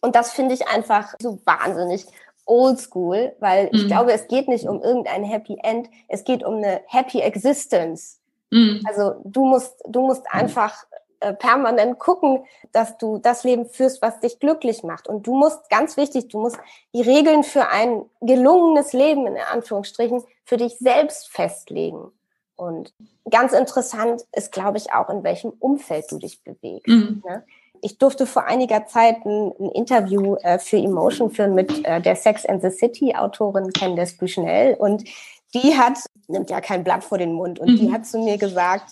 Und 0.00 0.14
das 0.14 0.32
finde 0.32 0.54
ich 0.54 0.68
einfach 0.68 1.14
so 1.20 1.38
wahnsinnig 1.44 2.06
oldschool, 2.46 3.34
weil 3.38 3.68
ich 3.72 3.84
mhm. 3.84 3.88
glaube, 3.88 4.12
es 4.12 4.28
geht 4.28 4.48
nicht 4.48 4.66
um 4.66 4.82
irgendein 4.82 5.24
Happy 5.24 5.58
End, 5.62 5.88
es 6.08 6.24
geht 6.24 6.42
um 6.42 6.56
eine 6.56 6.80
Happy 6.86 7.20
Existence. 7.20 8.20
Mhm. 8.50 8.82
Also 8.86 9.20
du 9.24 9.44
musst, 9.44 9.74
du 9.86 10.00
musst 10.00 10.24
einfach 10.30 10.84
äh, 11.20 11.34
permanent 11.34 11.98
gucken, 11.98 12.44
dass 12.72 12.96
du 12.96 13.18
das 13.18 13.44
Leben 13.44 13.66
führst, 13.66 14.00
was 14.00 14.20
dich 14.20 14.40
glücklich 14.40 14.82
macht. 14.82 15.06
Und 15.06 15.26
du 15.26 15.34
musst, 15.34 15.68
ganz 15.68 15.96
wichtig, 15.96 16.28
du 16.28 16.40
musst 16.40 16.58
die 16.94 17.02
Regeln 17.02 17.44
für 17.44 17.68
ein 17.68 18.04
gelungenes 18.20 18.92
Leben, 18.92 19.26
in 19.26 19.36
Anführungsstrichen, 19.36 20.24
für 20.44 20.56
dich 20.56 20.78
selbst 20.78 21.28
festlegen. 21.28 22.10
Und 22.60 22.92
ganz 23.30 23.54
interessant 23.54 24.26
ist, 24.32 24.52
glaube 24.52 24.76
ich, 24.76 24.92
auch, 24.92 25.08
in 25.08 25.24
welchem 25.24 25.50
Umfeld 25.60 26.12
du 26.12 26.18
dich 26.18 26.44
bewegst. 26.44 26.88
Mhm. 26.88 27.22
Ne? 27.26 27.42
Ich 27.80 27.96
durfte 27.96 28.26
vor 28.26 28.44
einiger 28.44 28.84
Zeit 28.84 29.24
ein, 29.24 29.52
ein 29.58 29.70
Interview 29.70 30.36
äh, 30.42 30.58
für 30.58 30.76
Emotion 30.76 31.30
führen 31.30 31.54
mit 31.54 31.86
äh, 31.86 32.02
der 32.02 32.16
Sex 32.16 32.44
and 32.44 32.60
the 32.60 32.68
City 32.68 33.14
Autorin 33.14 33.72
Candace 33.72 34.14
Bushnell 34.14 34.74
und 34.74 35.04
die 35.54 35.74
hat, 35.74 35.98
nimmt 36.28 36.50
ja 36.50 36.60
kein 36.60 36.84
Blatt 36.84 37.02
vor 37.02 37.16
den 37.16 37.32
Mund 37.32 37.58
und 37.58 37.70
mhm. 37.70 37.76
die 37.78 37.92
hat 37.92 38.04
zu 38.04 38.18
mir 38.18 38.36
gesagt, 38.36 38.90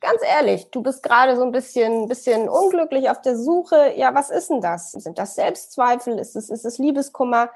ganz 0.00 0.20
ehrlich, 0.28 0.68
du 0.72 0.82
bist 0.82 1.04
gerade 1.04 1.36
so 1.36 1.44
ein 1.44 1.52
bisschen, 1.52 2.08
bisschen 2.08 2.48
unglücklich 2.48 3.08
auf 3.08 3.22
der 3.22 3.36
Suche. 3.38 3.94
Ja, 3.96 4.12
was 4.16 4.30
ist 4.30 4.50
denn 4.50 4.60
das? 4.60 4.90
Sind 4.90 5.16
das 5.16 5.36
Selbstzweifel? 5.36 6.18
Ist 6.18 6.34
es, 6.34 6.50
ist 6.50 6.64
es 6.64 6.78
Liebeskummer? 6.78 7.50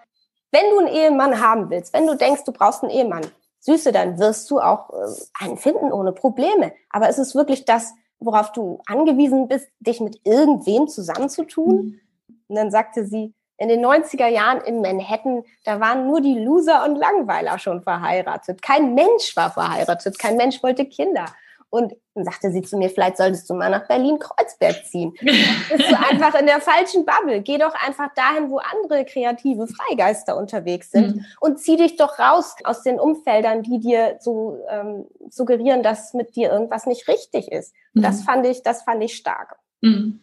Wenn 0.52 0.70
du 0.70 0.78
einen 0.78 0.88
Ehemann 0.88 1.40
haben 1.40 1.68
willst, 1.70 1.92
wenn 1.92 2.06
du 2.06 2.16
denkst, 2.16 2.44
du 2.44 2.52
brauchst 2.52 2.84
einen 2.84 2.92
Ehemann, 2.92 3.26
Süße, 3.60 3.92
dann 3.92 4.18
wirst 4.18 4.50
du 4.50 4.60
auch 4.60 4.90
äh, 4.90 5.44
einen 5.44 5.56
finden 5.56 5.92
ohne 5.92 6.12
Probleme. 6.12 6.72
Aber 6.90 7.08
ist 7.08 7.18
es 7.18 7.34
wirklich 7.34 7.64
das, 7.64 7.92
worauf 8.20 8.52
du 8.52 8.80
angewiesen 8.86 9.48
bist, 9.48 9.68
dich 9.80 10.00
mit 10.00 10.20
irgendwem 10.24 10.88
zusammenzutun? 10.88 11.76
Mhm. 11.76 12.00
Und 12.48 12.56
dann 12.56 12.70
sagte 12.70 13.04
sie, 13.04 13.34
in 13.58 13.68
den 13.68 13.84
90er 13.84 14.28
Jahren 14.28 14.60
in 14.60 14.80
Manhattan, 14.80 15.42
da 15.64 15.80
waren 15.80 16.06
nur 16.06 16.20
die 16.20 16.38
Loser 16.38 16.84
und 16.84 16.96
Langweiler 16.96 17.58
schon 17.58 17.82
verheiratet. 17.82 18.62
Kein 18.62 18.94
Mensch 18.94 19.36
war 19.36 19.50
verheiratet, 19.50 20.18
kein 20.18 20.36
Mensch 20.36 20.62
wollte 20.62 20.86
Kinder. 20.86 21.26
Und 21.70 21.94
dann 22.14 22.24
sagte 22.24 22.50
sie 22.50 22.62
zu 22.62 22.78
mir, 22.78 22.88
vielleicht 22.88 23.18
solltest 23.18 23.48
du 23.50 23.54
mal 23.54 23.70
nach 23.70 23.86
Berlin-Kreuzberg 23.86 24.86
ziehen. 24.86 25.12
Bist 25.20 25.90
du 25.90 25.98
einfach 25.98 26.34
in 26.38 26.46
der 26.46 26.60
falschen 26.60 27.04
Bubble. 27.04 27.42
Geh 27.42 27.58
doch 27.58 27.74
einfach 27.74 28.08
dahin, 28.14 28.50
wo 28.50 28.58
andere 28.58 29.04
kreative 29.04 29.66
Freigeister 29.66 30.36
unterwegs 30.36 30.90
sind 30.90 31.16
mhm. 31.16 31.24
und 31.40 31.58
zieh 31.58 31.76
dich 31.76 31.96
doch 31.96 32.18
raus 32.18 32.54
aus 32.64 32.82
den 32.82 32.98
Umfeldern, 32.98 33.62
die 33.62 33.80
dir 33.80 34.16
so 34.20 34.58
ähm, 34.70 35.04
suggerieren, 35.28 35.82
dass 35.82 36.14
mit 36.14 36.36
dir 36.36 36.50
irgendwas 36.50 36.86
nicht 36.86 37.06
richtig 37.06 37.52
ist. 37.52 37.74
Mhm. 37.92 38.02
Das 38.02 38.22
fand 38.22 38.46
ich, 38.46 38.62
das 38.62 38.82
fand 38.82 39.02
ich 39.04 39.14
stark. 39.14 39.56
Mhm. 39.82 40.20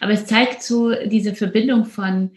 Aber 0.00 0.12
es 0.12 0.26
zeigt 0.26 0.62
so 0.62 0.94
diese 1.06 1.34
Verbindung 1.34 1.86
von 1.86 2.30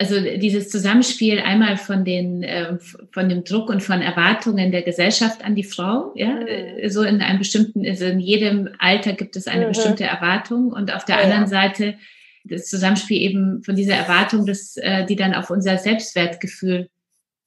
also 0.00 0.18
dieses 0.18 0.70
Zusammenspiel 0.70 1.40
einmal 1.40 1.76
von 1.76 2.06
den 2.06 2.42
äh, 2.42 2.78
von 3.12 3.28
dem 3.28 3.44
Druck 3.44 3.68
und 3.68 3.82
von 3.82 4.00
Erwartungen 4.00 4.72
der 4.72 4.80
Gesellschaft 4.80 5.44
an 5.44 5.54
die 5.54 5.62
Frau, 5.62 6.12
ja, 6.14 6.40
mhm. 6.40 6.88
so 6.88 7.02
in 7.02 7.20
einem 7.20 7.38
bestimmten, 7.38 7.86
also 7.86 8.06
in 8.06 8.18
jedem 8.18 8.70
Alter 8.78 9.12
gibt 9.12 9.36
es 9.36 9.46
eine 9.46 9.66
mhm. 9.66 9.68
bestimmte 9.68 10.04
Erwartung 10.04 10.72
und 10.72 10.94
auf 10.94 11.04
der 11.04 11.16
ja, 11.16 11.24
anderen 11.24 11.48
Seite 11.48 11.96
das 12.44 12.64
Zusammenspiel 12.64 13.20
eben 13.20 13.62
von 13.62 13.76
dieser 13.76 13.94
Erwartung, 13.94 14.46
dass 14.46 14.78
äh, 14.78 15.04
die 15.04 15.16
dann 15.16 15.34
auf 15.34 15.50
unser 15.50 15.76
Selbstwertgefühl 15.76 16.88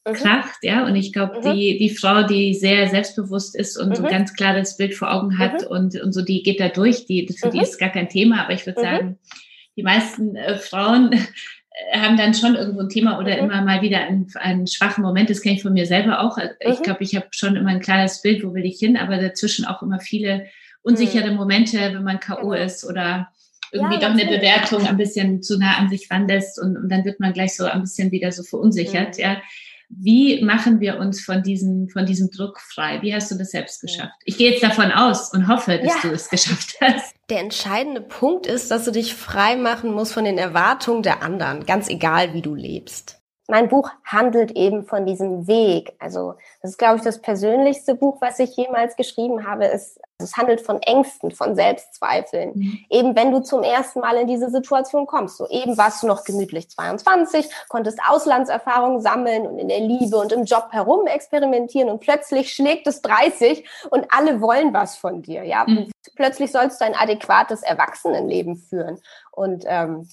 mhm. 0.08 0.14
kracht, 0.14 0.60
ja, 0.62 0.86
und 0.86 0.96
ich 0.96 1.12
glaube, 1.12 1.40
mhm. 1.40 1.56
die 1.56 1.80
die 1.80 1.90
Frau, 1.90 2.22
die 2.22 2.54
sehr 2.54 2.88
selbstbewusst 2.88 3.56
ist 3.56 3.78
und 3.78 3.98
so 3.98 4.04
mhm. 4.04 4.10
ganz 4.10 4.36
klar 4.36 4.54
das 4.54 4.78
Bild 4.78 4.94
vor 4.94 5.12
Augen 5.12 5.40
hat 5.40 5.62
mhm. 5.62 5.68
und 5.70 6.00
und 6.00 6.12
so, 6.12 6.22
die 6.22 6.44
geht 6.44 6.60
da 6.60 6.70
durch, 6.70 7.08
die 7.08 7.28
für 7.36 7.50
die 7.50 7.62
ist 7.62 7.80
gar 7.80 7.90
kein 7.90 8.10
Thema, 8.10 8.44
aber 8.44 8.54
ich 8.54 8.68
würde 8.68 8.80
sagen 8.80 9.18
die 9.76 9.82
meisten 9.82 10.36
äh, 10.36 10.58
Frauen 10.58 11.16
haben 11.92 12.18
dann 12.18 12.34
schon 12.34 12.56
irgendwo 12.56 12.82
ein 12.82 12.90
Thema 12.90 13.20
oder 13.20 13.36
mhm. 13.36 13.50
immer 13.50 13.62
mal 13.62 13.82
wieder 13.82 14.00
einen, 14.00 14.28
einen 14.36 14.68
schwachen 14.68 15.04
Moment. 15.04 15.30
Das 15.30 15.42
kenne 15.42 15.56
ich 15.56 15.64
von 15.64 15.74
mir 15.74 15.86
selber 15.86 16.22
auch. 16.22 16.38
Ich 16.60 16.80
mhm. 16.80 16.84
glaube, 16.84 17.04
ich 17.04 17.16
habe 17.16 17.28
schon 17.32 17.56
immer 17.56 17.70
ein 17.70 17.80
klares 17.80 18.22
Bild, 18.22 18.44
wo 18.44 18.54
will 18.54 18.66
ich 18.66 18.80
hin, 18.80 18.98
aber 18.98 19.18
dazwischen 19.18 19.66
auch 19.66 19.82
immer 19.82 20.00
viele 20.00 20.48
unsichere 20.84 21.32
mhm. 21.32 21.38
Momente, 21.38 21.78
wenn 21.78 22.04
man 22.04 22.20
K.O. 22.20 22.50
Genau. 22.50 22.54
ist 22.54 22.86
oder 22.86 23.30
irgendwie 23.72 23.96
ja, 23.96 24.02
doch 24.02 24.12
eine 24.12 24.26
Bewertung 24.26 24.86
ein 24.86 24.98
bisschen 24.98 25.42
zu 25.42 25.58
nah 25.58 25.78
an 25.78 25.90
sich 25.90 26.10
ranlässt 26.12 26.62
und, 26.62 26.78
und 26.78 26.90
dann 26.90 27.06
wird 27.06 27.20
man 27.20 27.34
gleich 27.34 27.56
so 27.56 27.66
ein 27.66 27.82
bisschen 27.82 28.12
wieder 28.12 28.32
so 28.32 28.44
verunsichert. 28.44 29.18
Mhm. 29.18 29.24
Ja. 29.24 29.42
Wie 30.00 30.44
machen 30.44 30.80
wir 30.80 30.98
uns 30.98 31.22
von 31.24 31.44
diesem, 31.44 31.90
von 31.90 32.06
diesem 32.06 32.30
Druck 32.32 32.60
frei? 32.60 33.02
Wie 33.02 33.14
hast 33.14 33.32
du 33.32 33.36
das 33.36 33.52
selbst 33.52 33.82
geschafft? 33.82 34.14
Ich 34.26 34.38
gehe 34.38 34.52
jetzt 34.52 34.64
davon 34.64 34.92
aus 34.92 35.34
und 35.34 35.48
hoffe, 35.48 35.78
dass 35.78 36.04
ja. 36.04 36.10
du 36.10 36.10
es 36.10 36.30
geschafft 36.30 36.76
hast. 36.82 37.16
Der 37.30 37.40
entscheidende 37.40 38.02
Punkt 38.02 38.48
ist, 38.48 38.72
dass 38.72 38.86
du 38.86 38.92
dich 38.92 39.14
frei 39.14 39.56
machen 39.56 39.94
musst 39.94 40.14
von 40.14 40.26
den 40.26 40.38
Erwartungen 40.38 41.04
der 41.04 41.24
anderen, 41.24 41.66
ganz 41.66 41.90
egal, 41.90 42.34
wie 42.34 42.42
du 42.42 42.54
lebst 42.54 43.24
mein 43.48 43.68
Buch 43.68 43.90
handelt 44.04 44.52
eben 44.52 44.84
von 44.84 45.06
diesem 45.06 45.48
Weg. 45.48 45.94
Also 46.00 46.36
das 46.62 46.72
ist, 46.72 46.78
glaube 46.78 46.98
ich, 46.98 47.04
das 47.04 47.22
persönlichste 47.22 47.96
Buch, 47.96 48.22
was 48.22 48.40
ich 48.40 48.56
jemals 48.56 48.96
geschrieben 48.96 49.46
habe. 49.46 49.70
Es, 49.70 50.00
es 50.24 50.38
handelt 50.38 50.62
von 50.62 50.82
Ängsten, 50.82 51.32
von 51.32 51.56
Selbstzweifeln. 51.56 52.52
Mhm. 52.56 52.86
Eben 52.90 53.16
wenn 53.16 53.32
du 53.32 53.42
zum 53.42 53.64
ersten 53.64 54.00
Mal 54.00 54.18
in 54.18 54.28
diese 54.28 54.50
Situation 54.50 55.06
kommst. 55.06 55.38
So 55.38 55.48
eben 55.50 55.78
warst 55.78 56.04
du 56.04 56.08
noch 56.08 56.24
gemütlich 56.24 56.70
22, 56.70 57.50
konntest 57.70 58.00
Auslandserfahrungen 58.08 59.02
sammeln 59.02 59.46
und 59.46 59.60
in 59.60 59.68
der 59.68 59.80
Liebe 59.80 60.18
und 60.18 60.32
im 60.32 60.46
Job 60.46 60.68
herum 60.72 61.08
experimentieren 61.08 61.90
und 61.90 62.00
plötzlich 62.00 62.54
schlägt 62.54 62.88
es 62.88 63.02
30 63.02 63.68
und 63.90 64.08
alle 64.10 64.42
wollen 64.42 64.74
was 64.74 64.96
von 64.96 65.22
dir. 65.22 65.44
Ja, 65.44 65.66
mhm. 65.68 65.92
plötzlich 66.16 66.52
sollst 66.52 66.82
du 66.82 66.86
ein 66.86 66.96
adäquates 66.96 67.62
Erwachsenenleben 67.62 68.58
führen 68.58 69.00
und 69.32 69.66
ähm, 69.68 70.08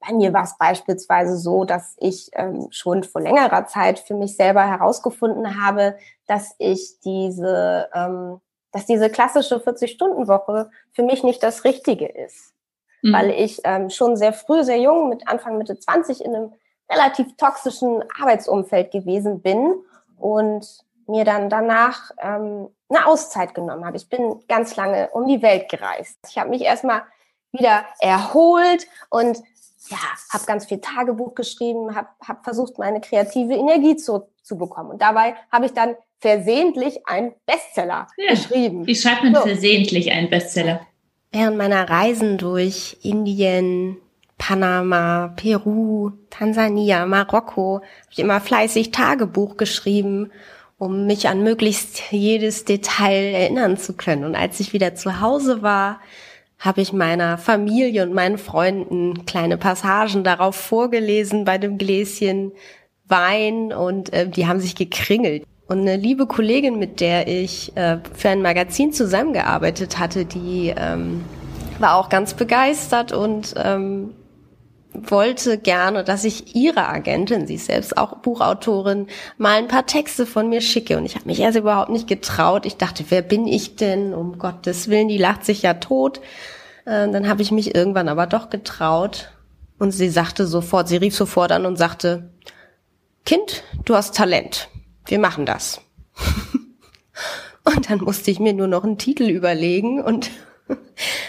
bei 0.00 0.14
mir 0.14 0.32
war 0.32 0.44
es 0.44 0.56
beispielsweise 0.56 1.36
so, 1.36 1.64
dass 1.64 1.96
ich 1.98 2.30
ähm, 2.34 2.68
schon 2.70 3.02
vor 3.04 3.20
längerer 3.20 3.66
Zeit 3.66 3.98
für 3.98 4.14
mich 4.14 4.36
selber 4.36 4.64
herausgefunden 4.64 5.62
habe, 5.62 5.96
dass 6.26 6.54
ich 6.58 7.00
diese, 7.04 7.88
ähm, 7.94 8.40
dass 8.78 8.86
diese 8.86 9.10
klassische 9.10 9.56
40-Stunden-Woche 9.56 10.70
für 10.92 11.02
mich 11.02 11.24
nicht 11.24 11.42
das 11.42 11.64
Richtige 11.64 12.06
ist. 12.06 12.54
Mhm. 13.02 13.12
Weil 13.12 13.30
ich 13.30 13.60
ähm, 13.64 13.90
schon 13.90 14.16
sehr 14.16 14.32
früh, 14.32 14.62
sehr 14.62 14.78
jung, 14.78 15.08
mit 15.08 15.26
Anfang, 15.26 15.58
Mitte 15.58 15.76
20 15.76 16.24
in 16.24 16.34
einem 16.34 16.52
relativ 16.88 17.36
toxischen 17.36 18.04
Arbeitsumfeld 18.20 18.92
gewesen 18.92 19.42
bin 19.42 19.74
und 20.16 20.64
mir 21.08 21.24
dann 21.24 21.50
danach 21.50 22.12
ähm, 22.18 22.68
eine 22.88 23.06
Auszeit 23.06 23.52
genommen 23.52 23.84
habe. 23.84 23.96
Ich 23.96 24.08
bin 24.08 24.44
ganz 24.46 24.76
lange 24.76 25.08
um 25.10 25.26
die 25.26 25.42
Welt 25.42 25.68
gereist. 25.68 26.18
Ich 26.28 26.38
habe 26.38 26.50
mich 26.50 26.62
erstmal 26.62 27.02
wieder 27.50 27.84
erholt 27.98 28.86
und 29.10 29.42
ja, 29.88 29.98
habe 30.32 30.44
ganz 30.46 30.66
viel 30.66 30.80
Tagebuch 30.80 31.34
geschrieben, 31.34 31.96
habe 31.96 32.08
hab 32.26 32.44
versucht, 32.44 32.78
meine 32.78 33.00
kreative 33.00 33.54
Energie 33.54 33.96
zurückzubekommen. 33.96 34.92
Und 34.92 35.02
dabei 35.02 35.34
habe 35.50 35.66
ich 35.66 35.72
dann 35.72 35.96
versehentlich 36.20 37.06
einen 37.06 37.32
Bestseller 37.46 38.06
ja, 38.16 38.30
geschrieben. 38.30 38.86
Wie 38.86 38.96
schreibt 38.96 39.24
man 39.24 39.34
so. 39.34 39.42
versehentlich 39.42 40.12
einen 40.12 40.30
Bestseller? 40.30 40.80
Während 41.30 41.56
meiner 41.56 41.88
Reisen 41.88 42.38
durch 42.38 42.96
Indien, 43.02 43.98
Panama, 44.38 45.34
Peru, 45.36 46.12
Tansania, 46.30 47.04
Marokko 47.06 47.76
habe 47.76 48.10
ich 48.10 48.18
immer 48.18 48.40
fleißig 48.40 48.92
Tagebuch 48.92 49.56
geschrieben, 49.56 50.30
um 50.78 51.06
mich 51.06 51.28
an 51.28 51.42
möglichst 51.42 52.12
jedes 52.12 52.64
Detail 52.64 53.34
erinnern 53.34 53.76
zu 53.76 53.94
können. 53.94 54.24
Und 54.24 54.36
als 54.36 54.60
ich 54.60 54.72
wieder 54.72 54.94
zu 54.94 55.20
Hause 55.20 55.62
war, 55.62 56.00
habe 56.58 56.80
ich 56.80 56.92
meiner 56.92 57.38
Familie 57.38 58.04
und 58.04 58.14
meinen 58.14 58.38
Freunden 58.38 59.26
kleine 59.26 59.58
Passagen 59.58 60.24
darauf 60.24 60.56
vorgelesen 60.56 61.44
bei 61.44 61.58
dem 61.58 61.78
Gläschen 61.78 62.52
Wein 63.06 63.72
und 63.72 64.12
äh, 64.12 64.28
die 64.28 64.46
haben 64.46 64.60
sich 64.60 64.74
gekringelt. 64.74 65.44
Und 65.68 65.80
eine 65.80 65.96
liebe 65.96 66.26
Kollegin, 66.26 66.78
mit 66.78 67.00
der 67.00 67.28
ich 67.28 67.76
äh, 67.76 67.98
für 68.14 68.30
ein 68.30 68.40
Magazin 68.40 68.94
zusammengearbeitet 68.94 69.98
hatte, 69.98 70.24
die 70.24 70.72
ähm, 70.74 71.24
war 71.78 71.96
auch 71.96 72.08
ganz 72.08 72.32
begeistert 72.32 73.12
und 73.12 73.54
ähm, 73.56 74.14
wollte 74.94 75.58
gerne, 75.58 76.04
dass 76.04 76.24
ich 76.24 76.56
ihre 76.56 76.88
Agentin, 76.88 77.46
sie 77.46 77.56
ist 77.56 77.66
selbst 77.66 77.98
auch 77.98 78.16
Buchautorin, 78.16 79.08
mal 79.36 79.58
ein 79.58 79.68
paar 79.68 79.84
Texte 79.84 80.24
von 80.24 80.48
mir 80.48 80.62
schicke. 80.62 80.96
Und 80.96 81.04
ich 81.04 81.16
habe 81.16 81.26
mich 81.26 81.38
erst 81.38 81.58
überhaupt 81.58 81.90
nicht 81.90 82.08
getraut. 82.08 82.64
Ich 82.64 82.78
dachte, 82.78 83.04
wer 83.10 83.20
bin 83.20 83.46
ich 83.46 83.76
denn? 83.76 84.14
Um 84.14 84.38
Gottes 84.38 84.88
Willen, 84.88 85.08
die 85.08 85.18
lacht 85.18 85.44
sich 85.44 85.60
ja 85.60 85.74
tot. 85.74 86.20
Äh, 86.86 87.10
dann 87.10 87.28
habe 87.28 87.42
ich 87.42 87.50
mich 87.50 87.74
irgendwann 87.74 88.08
aber 88.08 88.26
doch 88.26 88.48
getraut. 88.48 89.32
Und 89.78 89.90
sie 89.90 90.08
sagte 90.08 90.46
sofort, 90.46 90.88
sie 90.88 90.96
rief 90.96 91.14
sofort 91.14 91.52
an 91.52 91.66
und 91.66 91.76
sagte, 91.76 92.30
Kind, 93.26 93.62
du 93.84 93.94
hast 93.94 94.16
Talent. 94.16 94.70
Wir 95.08 95.18
machen 95.18 95.46
das. 95.46 95.80
und 97.64 97.90
dann 97.90 98.00
musste 98.00 98.30
ich 98.30 98.40
mir 98.40 98.52
nur 98.52 98.66
noch 98.66 98.84
einen 98.84 98.98
Titel 98.98 99.30
überlegen 99.30 100.02
und 100.02 100.30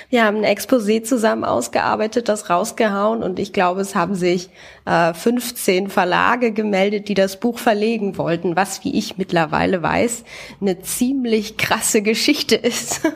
wir 0.10 0.26
haben 0.26 0.38
ein 0.38 0.58
Exposé 0.58 1.04
zusammen 1.04 1.46
ausgearbeitet, 1.46 2.28
das 2.28 2.50
rausgehauen 2.50 3.24
und 3.24 3.40
ich 3.40 3.54
glaube, 3.54 3.80
es 3.80 3.96
haben 3.96 4.16
sich 4.16 4.50
äh, 4.86 5.14
15 5.14 5.90
Verlage 5.90 6.52
gemeldet, 6.52 7.08
die 7.08 7.14
das 7.14 7.40
Buch 7.40 7.58
verlegen 7.58 8.18
wollten, 8.18 8.58
was, 8.58 8.84
wie 8.84 8.98
ich 8.98 9.18
mittlerweile 9.18 9.82
weiß, 9.82 10.26
eine 10.60 10.82
ziemlich 10.82 11.56
krasse 11.56 12.02
Geschichte 12.02 12.56
ist. 12.56 13.00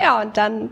ja, 0.00 0.22
und 0.22 0.38
dann, 0.38 0.70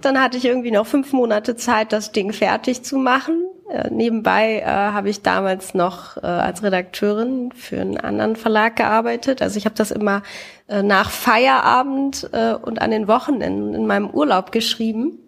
dann 0.00 0.20
hatte 0.20 0.36
ich 0.36 0.44
irgendwie 0.44 0.72
noch 0.72 0.86
fünf 0.86 1.12
Monate 1.12 1.54
Zeit, 1.54 1.92
das 1.92 2.10
Ding 2.10 2.32
fertig 2.32 2.82
zu 2.82 2.96
machen. 2.96 3.44
Äh, 3.70 3.90
nebenbei 3.90 4.60
äh, 4.60 4.64
habe 4.64 5.10
ich 5.10 5.22
damals 5.22 5.74
noch 5.74 6.16
äh, 6.16 6.26
als 6.26 6.62
Redakteurin 6.62 7.52
für 7.52 7.80
einen 7.80 7.98
anderen 7.98 8.36
Verlag 8.36 8.76
gearbeitet. 8.76 9.42
Also 9.42 9.58
ich 9.58 9.66
habe 9.66 9.74
das 9.74 9.90
immer 9.90 10.22
äh, 10.68 10.82
nach 10.82 11.10
Feierabend 11.10 12.30
äh, 12.32 12.54
und 12.54 12.80
an 12.80 12.90
den 12.90 13.08
Wochenenden 13.08 13.74
in 13.74 13.86
meinem 13.86 14.08
Urlaub 14.08 14.52
geschrieben. 14.52 15.18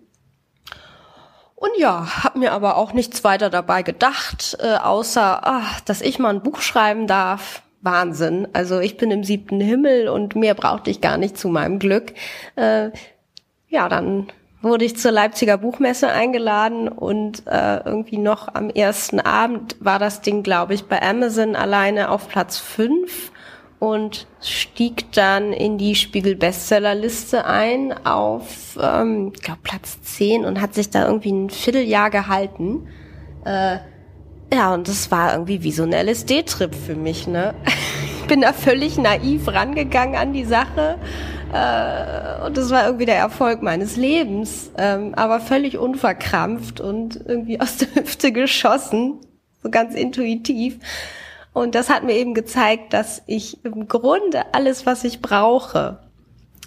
Und 1.55 1.71
ja, 1.77 2.25
habe 2.25 2.39
mir 2.39 2.53
aber 2.53 2.79
auch 2.79 2.95
nichts 2.95 3.23
weiter 3.23 3.51
dabei 3.51 3.83
gedacht, 3.83 4.57
äh, 4.61 4.77
außer, 4.77 5.41
ach, 5.43 5.81
dass 5.83 6.01
ich 6.01 6.19
mal 6.19 6.31
ein 6.31 6.43
Buch 6.43 6.63
schreiben 6.63 7.07
darf. 7.07 7.63
Wahnsinn. 7.83 8.49
Also 8.53 8.79
ich 8.79 8.97
bin 8.97 9.11
im 9.11 9.25
siebten 9.25 9.61
Himmel 9.61 10.09
und 10.09 10.37
mehr 10.37 10.55
brauchte 10.55 10.91
ich 10.91 11.01
gar 11.01 11.17
nicht 11.17 11.39
zu 11.39 11.49
meinem 11.49 11.79
Glück. 11.79 12.13
Äh, 12.57 12.91
ja, 13.69 13.89
dann 13.89 14.29
wurde 14.63 14.85
ich 14.85 14.97
zur 14.97 15.13
Leipziger 15.13 15.57
Buchmesse 15.57 16.09
eingeladen 16.09 16.89
und 16.89 17.47
äh, 17.47 17.79
irgendwie 17.85 18.19
noch 18.19 18.55
am 18.55 18.69
ersten 18.69 19.21
Abend 19.21 19.77
war 19.81 19.99
das 19.99 20.21
Ding, 20.21 20.43
glaube 20.43 20.75
ich, 20.75 20.85
bei 20.85 21.01
Amazon 21.01 21.57
alleine 21.57 22.11
auf 22.11 22.29
Platz 22.29 22.59
fünf 22.59 23.33
und 23.79 24.27
stieg 24.43 25.11
dann 25.13 25.55
in 25.55 25.79
die 25.79 25.95
Spiegel-Bestsellerliste 25.95 27.47
ein 27.47 27.95
auf, 28.05 28.79
ähm, 28.81 29.33
glaube, 29.33 29.61
Platz 29.63 30.03
zehn 30.03 30.45
und 30.45 30.61
hat 30.61 30.75
sich 30.75 30.91
da 30.91 31.07
irgendwie 31.07 31.33
ein 31.33 31.49
Vierteljahr 31.49 32.11
gehalten. 32.11 32.87
Äh, 33.47 33.79
ja, 34.53 34.75
und 34.75 34.87
das 34.87 35.11
war 35.11 35.33
irgendwie 35.33 35.63
wie 35.63 35.73
so 35.73 35.85
ein 35.85 35.93
LSD-Trip 35.93 36.75
für 36.75 36.95
mich, 36.95 37.27
ne? 37.27 37.55
Ich 38.23 38.35
bin 38.37 38.43
da 38.43 38.53
völlig 38.53 38.97
naiv 38.97 39.49
rangegangen 39.49 40.15
an 40.15 40.33
die 40.33 40.45
Sache. 40.45 40.99
Äh, 41.53 42.45
und 42.45 42.57
das 42.57 42.71
war 42.71 42.87
irgendwie 42.87 43.07
der 43.07 43.17
Erfolg 43.17 43.63
meines 43.63 43.97
Lebens. 43.97 44.71
Ähm, 44.79 45.15
aber 45.15 45.41
völlig 45.41 45.79
unverkrampft 45.79 46.81
und 46.81 47.17
irgendwie 47.27 47.61
aus 47.61 47.79
der 47.79 47.95
Hüfte 47.95 48.33
geschossen. 48.33 49.19
So 49.63 49.71
ganz 49.71 49.95
intuitiv. 49.95 50.79
Und 51.53 51.75
das 51.75 51.91
hat 51.91 52.05
mir 52.05 52.15
eben 52.15 52.35
gezeigt, 52.35 52.93
dass 52.93 53.23
ich 53.27 53.65
im 53.65 53.89
Grunde 53.89 54.55
alles, 54.55 54.87
was 54.87 55.05
ich 55.05 55.21
brauche, 55.21 55.99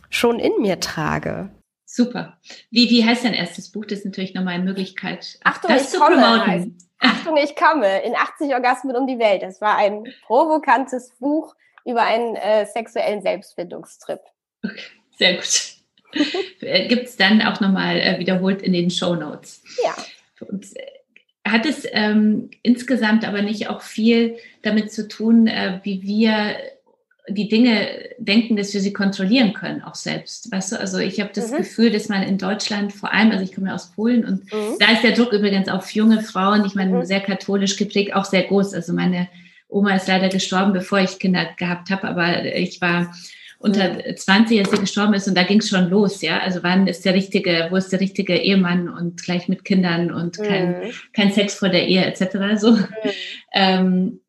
schon 0.09 0.39
in 0.39 0.61
mir 0.61 0.79
trage. 0.79 1.49
Super. 1.85 2.37
Wie, 2.69 2.89
wie 2.89 3.05
heißt 3.05 3.23
dein 3.23 3.33
erstes 3.33 3.71
Buch? 3.71 3.85
Das 3.85 3.99
ist 3.99 4.05
natürlich 4.05 4.33
nochmal 4.33 4.55
eine 4.55 4.63
Möglichkeit, 4.63 5.39
Achtung, 5.43 5.69
das 5.71 5.91
zu 5.91 5.99
komme, 5.99 6.17
promoten. 6.17 6.77
Achtung, 6.99 7.37
ich 7.37 7.55
komme. 7.55 8.01
In 8.03 8.15
80 8.15 8.53
Orgasmen 8.53 8.95
um 8.95 9.05
die 9.05 9.19
Welt. 9.19 9.43
Das 9.43 9.61
war 9.61 9.77
ein 9.77 10.03
provokantes 10.25 11.11
Buch 11.19 11.53
über 11.85 12.01
einen 12.01 12.35
äh, 12.35 12.65
sexuellen 12.65 13.21
Selbstfindungstrip. 13.21 14.21
Okay, 14.63 14.81
sehr 15.17 15.35
gut. 15.35 15.73
Äh, 16.61 16.87
Gibt 16.87 17.07
es 17.07 17.17
dann 17.17 17.41
auch 17.41 17.59
nochmal 17.59 17.99
äh, 17.99 18.19
wiederholt 18.19 18.61
in 18.61 18.73
den 18.73 18.91
Show 18.91 19.15
Notes. 19.15 19.63
Ja. 19.83 19.95
Und, 20.47 20.65
äh, 20.75 21.49
hat 21.49 21.65
es 21.65 21.85
ähm, 21.91 22.49
insgesamt 22.61 23.27
aber 23.27 23.41
nicht 23.41 23.67
auch 23.67 23.81
viel 23.81 24.37
damit 24.61 24.91
zu 24.91 25.07
tun, 25.07 25.47
äh, 25.47 25.79
wie 25.83 26.01
wir 26.01 26.55
die 27.29 27.47
Dinge 27.47 27.87
denken, 28.17 28.57
dass 28.57 28.73
wir 28.73 28.81
sie 28.81 28.91
kontrollieren 28.91 29.53
können, 29.53 29.81
auch 29.81 29.95
selbst. 29.95 30.51
Weißt 30.51 30.73
du, 30.73 30.79
also 30.79 30.97
ich 30.97 31.21
habe 31.21 31.31
das 31.33 31.51
mhm. 31.51 31.57
Gefühl, 31.57 31.91
dass 31.91 32.09
man 32.09 32.23
in 32.23 32.37
Deutschland 32.37 32.91
vor 32.91 33.13
allem, 33.13 33.31
also 33.31 33.43
ich 33.43 33.53
komme 33.53 33.67
ja 33.67 33.75
aus 33.75 33.91
Polen 33.91 34.25
und 34.25 34.53
mhm. 34.53 34.77
da 34.79 34.91
ist 34.91 35.03
der 35.03 35.13
Druck 35.13 35.31
übrigens 35.31 35.69
auf 35.69 35.91
junge 35.91 36.21
Frauen, 36.21 36.65
ich 36.65 36.75
meine, 36.75 36.91
mhm. 36.91 37.05
sehr 37.05 37.21
katholisch 37.21 37.77
geprägt, 37.77 38.13
auch 38.13 38.25
sehr 38.25 38.43
groß. 38.43 38.73
Also 38.73 38.93
meine 38.93 39.29
Oma 39.69 39.95
ist 39.95 40.07
leider 40.07 40.29
gestorben, 40.29 40.73
bevor 40.73 40.99
ich 40.99 41.19
Kinder 41.19 41.47
gehabt 41.57 41.89
habe, 41.91 42.07
aber 42.07 42.45
ich 42.45 42.81
war 42.81 43.13
unter 43.63 44.15
20, 44.15 44.59
als 44.59 44.71
sie 44.71 44.77
gestorben 44.77 45.13
ist 45.13 45.27
und 45.27 45.35
da 45.35 45.43
ging 45.43 45.59
es 45.59 45.69
schon 45.69 45.89
los, 45.89 46.21
ja. 46.21 46.39
Also 46.39 46.63
wann 46.63 46.85
ist 46.85 47.05
der 47.05 47.13
richtige, 47.13 47.67
wo 47.71 47.77
ist 47.77 47.93
der 47.93 48.01
richtige 48.01 48.35
Ehemann 48.35 48.89
und 48.89 49.23
gleich 49.23 49.47
mit 49.47 49.63
Kindern 49.63 50.11
und 50.11 50.37
kein, 50.37 50.71
mhm. 50.71 50.91
kein 51.13 51.31
Sex 51.31 51.55
vor 51.55 51.69
der 51.69 51.87
Ehe 51.87 52.05
etc. 52.05 52.59
So. 52.59 52.73
Mhm. 52.73 52.87
Ähm, 53.55 54.19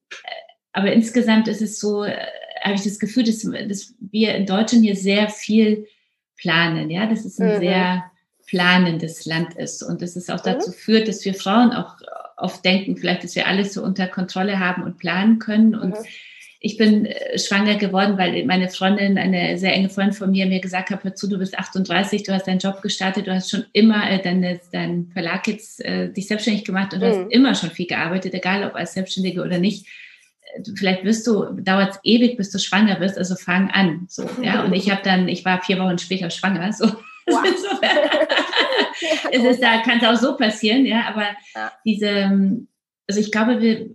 aber 0.73 0.93
insgesamt 0.93 1.49
ist 1.49 1.63
es 1.63 1.81
so, 1.81 2.05
habe 2.05 2.75
ich 2.75 2.83
das 2.83 2.99
Gefühl, 2.99 3.25
dass, 3.25 3.41
dass 3.41 3.95
wir 3.99 4.35
in 4.35 4.45
Deutschland 4.45 4.85
hier 4.85 4.97
sehr 4.97 5.31
viel 5.31 5.87
planen. 6.37 6.91
Ja, 6.91 7.07
dass 7.07 7.25
es 7.25 7.41
ein 7.41 7.57
mhm. 7.57 7.61
sehr 7.61 8.05
planendes 8.47 9.25
Land 9.25 9.55
ist 9.55 9.83
und 9.83 10.03
dass 10.03 10.15
es 10.15 10.29
auch 10.29 10.41
dazu 10.41 10.73
führt, 10.73 11.09
dass 11.09 11.25
wir 11.25 11.33
Frauen 11.33 11.73
auch 11.73 11.97
oft 12.37 12.65
denken, 12.65 12.99
vielleicht, 12.99 13.25
dass 13.25 13.35
wir 13.35 13.47
alles 13.47 13.73
so 13.73 13.83
unter 13.83 14.07
Kontrolle 14.09 14.61
haben 14.61 14.83
und 14.83 14.99
planen 14.99 15.39
können. 15.39 15.75
Und 15.75 15.99
mhm. 15.99 16.05
Ich 16.65 16.79
bin 16.79 17.05
äh, 17.05 17.39
schwanger 17.39 17.75
geworden, 17.75 18.17
weil 18.17 18.43
meine 18.47 18.71
Freundin, 18.71 19.19
eine 19.19 19.59
sehr 19.59 19.75
enge 19.75 19.91
Freundin 19.91 20.15
von 20.15 20.31
mir, 20.31 20.47
mir 20.47 20.61
gesagt 20.61 20.89
hat, 20.89 21.05
hör 21.05 21.15
zu, 21.15 21.29
du 21.29 21.37
bist 21.37 21.59
38, 21.59 22.23
du 22.23 22.33
hast 22.33 22.47
deinen 22.47 22.59
Job 22.59 22.81
gestartet, 22.81 23.27
du 23.27 23.35
hast 23.35 23.51
schon 23.51 23.67
immer 23.75 24.11
äh, 24.11 24.23
deine, 24.23 24.59
deinen 24.73 25.11
Verlag 25.13 25.47
jetzt 25.47 25.85
äh, 25.85 26.11
dich 26.11 26.27
selbstständig 26.27 26.65
gemacht 26.65 26.95
und 26.95 27.01
du 27.01 27.07
hast 27.07 27.19
mhm. 27.19 27.31
immer 27.31 27.55
schon 27.55 27.71
viel 27.71 27.87
gearbeitet, 27.87 28.33
egal 28.33 28.65
ob 28.65 28.77
als 28.77 28.95
Selbstständige 28.95 29.43
oder 29.43 29.59
nicht 29.59 29.87
vielleicht 30.77 31.05
wirst 31.05 31.27
du, 31.27 31.47
dauert 31.61 31.91
es 31.91 32.01
ewig, 32.05 32.37
bis 32.37 32.51
du 32.51 32.59
schwanger 32.59 32.97
bist, 33.01 33.19
also 33.19 33.35
fang 33.35 33.71
an. 33.71 34.07
So, 34.09 34.25
ja. 34.41 34.63
Und 34.63 34.73
ich 34.73 34.89
habe 34.89 35.03
dann, 35.03 35.27
ich 35.27 35.45
war 35.45 35.61
vier 35.61 35.79
Wochen 35.81 35.99
später 35.99 36.31
schwanger. 36.31 36.73
So. 36.73 36.87
Wow. 37.27 37.43
ja, 39.01 39.31
es 39.33 39.43
ist, 39.43 39.63
da 39.63 39.81
kann 39.81 39.99
es 39.99 40.07
auch 40.07 40.23
so 40.23 40.37
passieren, 40.37 40.85
ja, 40.85 41.07
aber 41.09 41.29
ja. 41.55 41.73
diese, 41.83 42.67
also 43.09 43.19
ich 43.19 43.33
glaube, 43.33 43.63
wir 43.63 43.89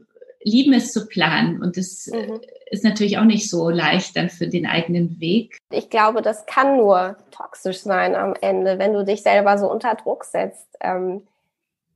lieben 0.44 0.74
es 0.74 0.92
zu 0.92 1.08
planen 1.08 1.62
und 1.62 1.78
das 1.78 2.10
mhm. 2.12 2.40
Ist 2.70 2.84
natürlich 2.84 3.18
auch 3.18 3.24
nicht 3.24 3.50
so 3.50 3.70
leicht 3.70 4.16
dann 4.16 4.30
für 4.30 4.48
den 4.48 4.66
eigenen 4.66 5.20
Weg. 5.20 5.58
Ich 5.72 5.90
glaube, 5.90 6.22
das 6.22 6.46
kann 6.46 6.78
nur 6.78 7.18
toxisch 7.32 7.80
sein 7.80 8.16
am 8.16 8.36
Ende, 8.40 8.80
wenn 8.80 8.94
du 8.94 9.04
dich 9.04 9.24
selber 9.24 9.58
so 9.58 9.70
unter 9.70 9.96
Druck 9.96 10.24
setzt, 10.24 10.68
ähm, 10.82 11.28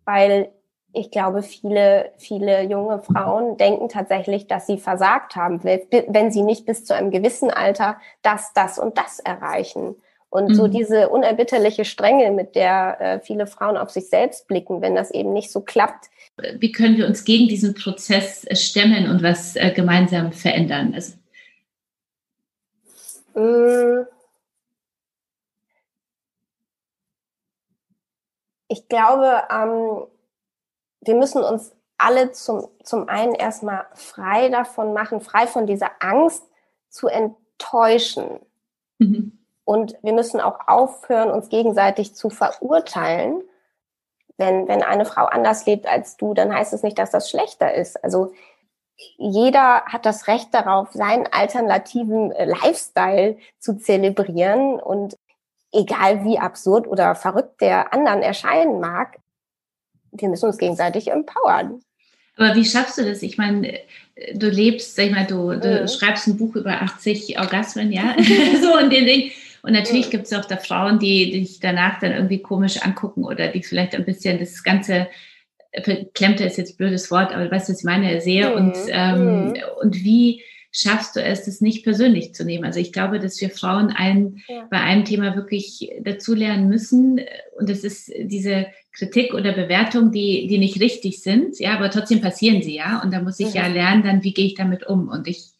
weil 0.05 0.49
ich 0.93 1.09
glaube, 1.09 1.41
viele, 1.41 2.11
viele 2.17 2.61
junge 2.63 3.01
Frauen 3.01 3.57
denken 3.57 3.89
tatsächlich, 3.89 4.47
dass 4.47 4.67
sie 4.67 4.77
versagt 4.77 5.35
haben, 5.35 5.63
wenn 5.63 6.31
sie 6.31 6.43
nicht 6.43 6.65
bis 6.67 6.85
zu 6.85 6.93
einem 6.93 7.09
gewissen 7.09 7.49
Alter 7.49 7.97
das, 8.21 8.53
das 8.53 8.77
und 8.77 8.97
das 8.97 9.19
erreichen. 9.19 9.95
Und 10.29 10.49
mhm. 10.49 10.53
so 10.53 10.67
diese 10.67 11.09
unerbitterliche 11.09 11.85
Strenge, 11.85 12.31
mit 12.31 12.55
der 12.55 13.01
äh, 13.01 13.19
viele 13.19 13.47
Frauen 13.47 13.77
auf 13.77 13.89
sich 13.89 14.09
selbst 14.09 14.47
blicken, 14.47 14.81
wenn 14.81 14.95
das 14.95 15.11
eben 15.11 15.33
nicht 15.33 15.51
so 15.51 15.61
klappt. 15.61 16.09
Wie 16.37 16.71
können 16.71 16.97
wir 16.97 17.05
uns 17.05 17.25
gegen 17.25 17.47
diesen 17.47 17.75
Prozess 17.75 18.43
äh, 18.45 18.55
stemmen 18.55 19.09
und 19.09 19.21
was 19.21 19.55
äh, 19.55 19.71
gemeinsam 19.71 20.31
verändern? 20.31 20.93
Also 20.95 21.13
mm. 23.35 24.07
ich 28.67 28.87
glaube, 28.89 29.43
ähm, 29.51 30.07
wir 31.01 31.15
müssen 31.15 31.43
uns 31.43 31.75
alle 31.97 32.31
zum, 32.31 32.67
zum 32.83 33.07
einen 33.07 33.35
erstmal 33.35 33.85
frei 33.93 34.49
davon 34.49 34.93
machen, 34.93 35.21
frei 35.21 35.47
von 35.47 35.67
dieser 35.67 35.91
Angst 35.99 36.43
zu 36.89 37.07
enttäuschen. 37.07 38.39
Mhm. 38.97 39.37
Und 39.63 39.95
wir 40.01 40.13
müssen 40.13 40.41
auch 40.41 40.67
aufhören, 40.67 41.31
uns 41.31 41.49
gegenseitig 41.49 42.15
zu 42.15 42.29
verurteilen. 42.29 43.41
Wenn, 44.37 44.67
wenn 44.67 44.81
eine 44.81 45.05
Frau 45.05 45.25
anders 45.25 45.65
lebt 45.65 45.87
als 45.87 46.17
du, 46.17 46.33
dann 46.33 46.53
heißt 46.53 46.73
es 46.73 46.83
nicht, 46.83 46.97
dass 46.97 47.11
das 47.11 47.29
schlechter 47.29 47.73
ist. 47.73 48.03
Also 48.03 48.33
jeder 49.17 49.85
hat 49.85 50.05
das 50.05 50.27
Recht 50.27 50.53
darauf, 50.53 50.91
seinen 50.91 51.27
alternativen 51.31 52.31
äh, 52.31 52.45
Lifestyle 52.45 53.37
zu 53.59 53.77
zelebrieren. 53.77 54.79
Und 54.79 55.17
egal 55.71 56.23
wie 56.23 56.39
absurd 56.39 56.87
oder 56.87 57.15
verrückt 57.15 57.61
der 57.61 57.93
anderen 57.93 58.21
erscheinen 58.21 58.79
mag, 58.79 59.17
wir 60.11 60.29
müssen 60.29 60.45
uns 60.45 60.57
gegenseitig 60.57 61.09
empowern. 61.09 61.81
Aber 62.35 62.55
wie 62.55 62.65
schaffst 62.65 62.97
du 62.97 63.05
das? 63.05 63.21
Ich 63.21 63.37
meine, 63.37 63.79
du 64.33 64.49
lebst, 64.49 64.95
sag 64.95 65.05
ich 65.05 65.11
mal, 65.11 65.27
du, 65.27 65.59
du 65.59 65.81
mhm. 65.81 65.87
schreibst 65.87 66.27
ein 66.27 66.37
Buch 66.37 66.55
über 66.55 66.81
80 66.81 67.39
Orgasmen, 67.39 67.91
ja, 67.91 68.15
so 68.61 68.77
und 68.77 68.91
den 68.91 69.05
Ding. 69.05 69.31
Und 69.63 69.73
natürlich 69.73 70.07
mhm. 70.07 70.11
gibt 70.11 70.25
es 70.25 70.33
auch 70.33 70.45
da 70.45 70.57
Frauen, 70.57 70.99
die 70.99 71.31
dich 71.31 71.59
danach 71.59 71.99
dann 71.99 72.11
irgendwie 72.11 72.41
komisch 72.41 72.81
angucken 72.81 73.23
oder 73.23 73.47
die 73.47 73.63
vielleicht 73.63 73.95
ein 73.95 74.05
bisschen 74.05 74.37
das 74.37 74.61
ganze 74.61 75.07
verklemmte 75.81 76.43
ist 76.43 76.57
jetzt 76.57 76.73
ein 76.73 76.77
blödes 76.77 77.09
Wort, 77.09 77.33
aber 77.33 77.45
du 77.45 77.51
weißt, 77.51 77.69
was 77.69 77.79
ich 77.79 77.85
meine, 77.85 78.21
sehe 78.21 78.49
mhm. 78.49 78.55
und 78.55 78.75
ähm, 78.89 79.45
mhm. 79.47 79.53
und 79.81 79.95
wie 80.03 80.43
schaffst 80.75 81.15
du 81.15 81.21
es, 81.21 81.45
das 81.45 81.61
nicht 81.61 81.83
persönlich 81.83 82.33
zu 82.33 82.43
nehmen. 82.43 82.65
Also 82.65 82.79
ich 82.79 82.91
glaube, 82.91 83.19
dass 83.19 83.39
wir 83.39 83.51
Frauen 83.51 83.91
ein, 83.91 84.41
ja. 84.47 84.67
bei 84.71 84.79
einem 84.79 85.05
Thema 85.05 85.35
wirklich 85.35 85.91
dazulernen 86.01 86.67
müssen. 86.67 87.21
Und 87.59 87.69
das 87.69 87.83
ist 87.83 88.11
diese 88.17 88.65
Kritik 88.91 89.35
oder 89.35 89.53
Bewertung, 89.53 90.11
die, 90.11 90.47
die 90.47 90.57
nicht 90.57 90.81
richtig 90.81 91.21
sind. 91.21 91.59
Ja, 91.59 91.75
aber 91.75 91.91
trotzdem 91.91 92.21
passieren 92.21 92.63
sie, 92.63 92.75
ja. 92.75 93.03
Und 93.03 93.13
da 93.13 93.21
muss 93.21 93.39
ich 93.39 93.49
mhm. 93.49 93.55
ja 93.55 93.67
lernen, 93.67 94.01
dann, 94.01 94.23
wie 94.23 94.33
gehe 94.33 94.47
ich 94.47 94.55
damit 94.55 94.87
um? 94.87 95.09
Und 95.09 95.27
ich 95.27 95.51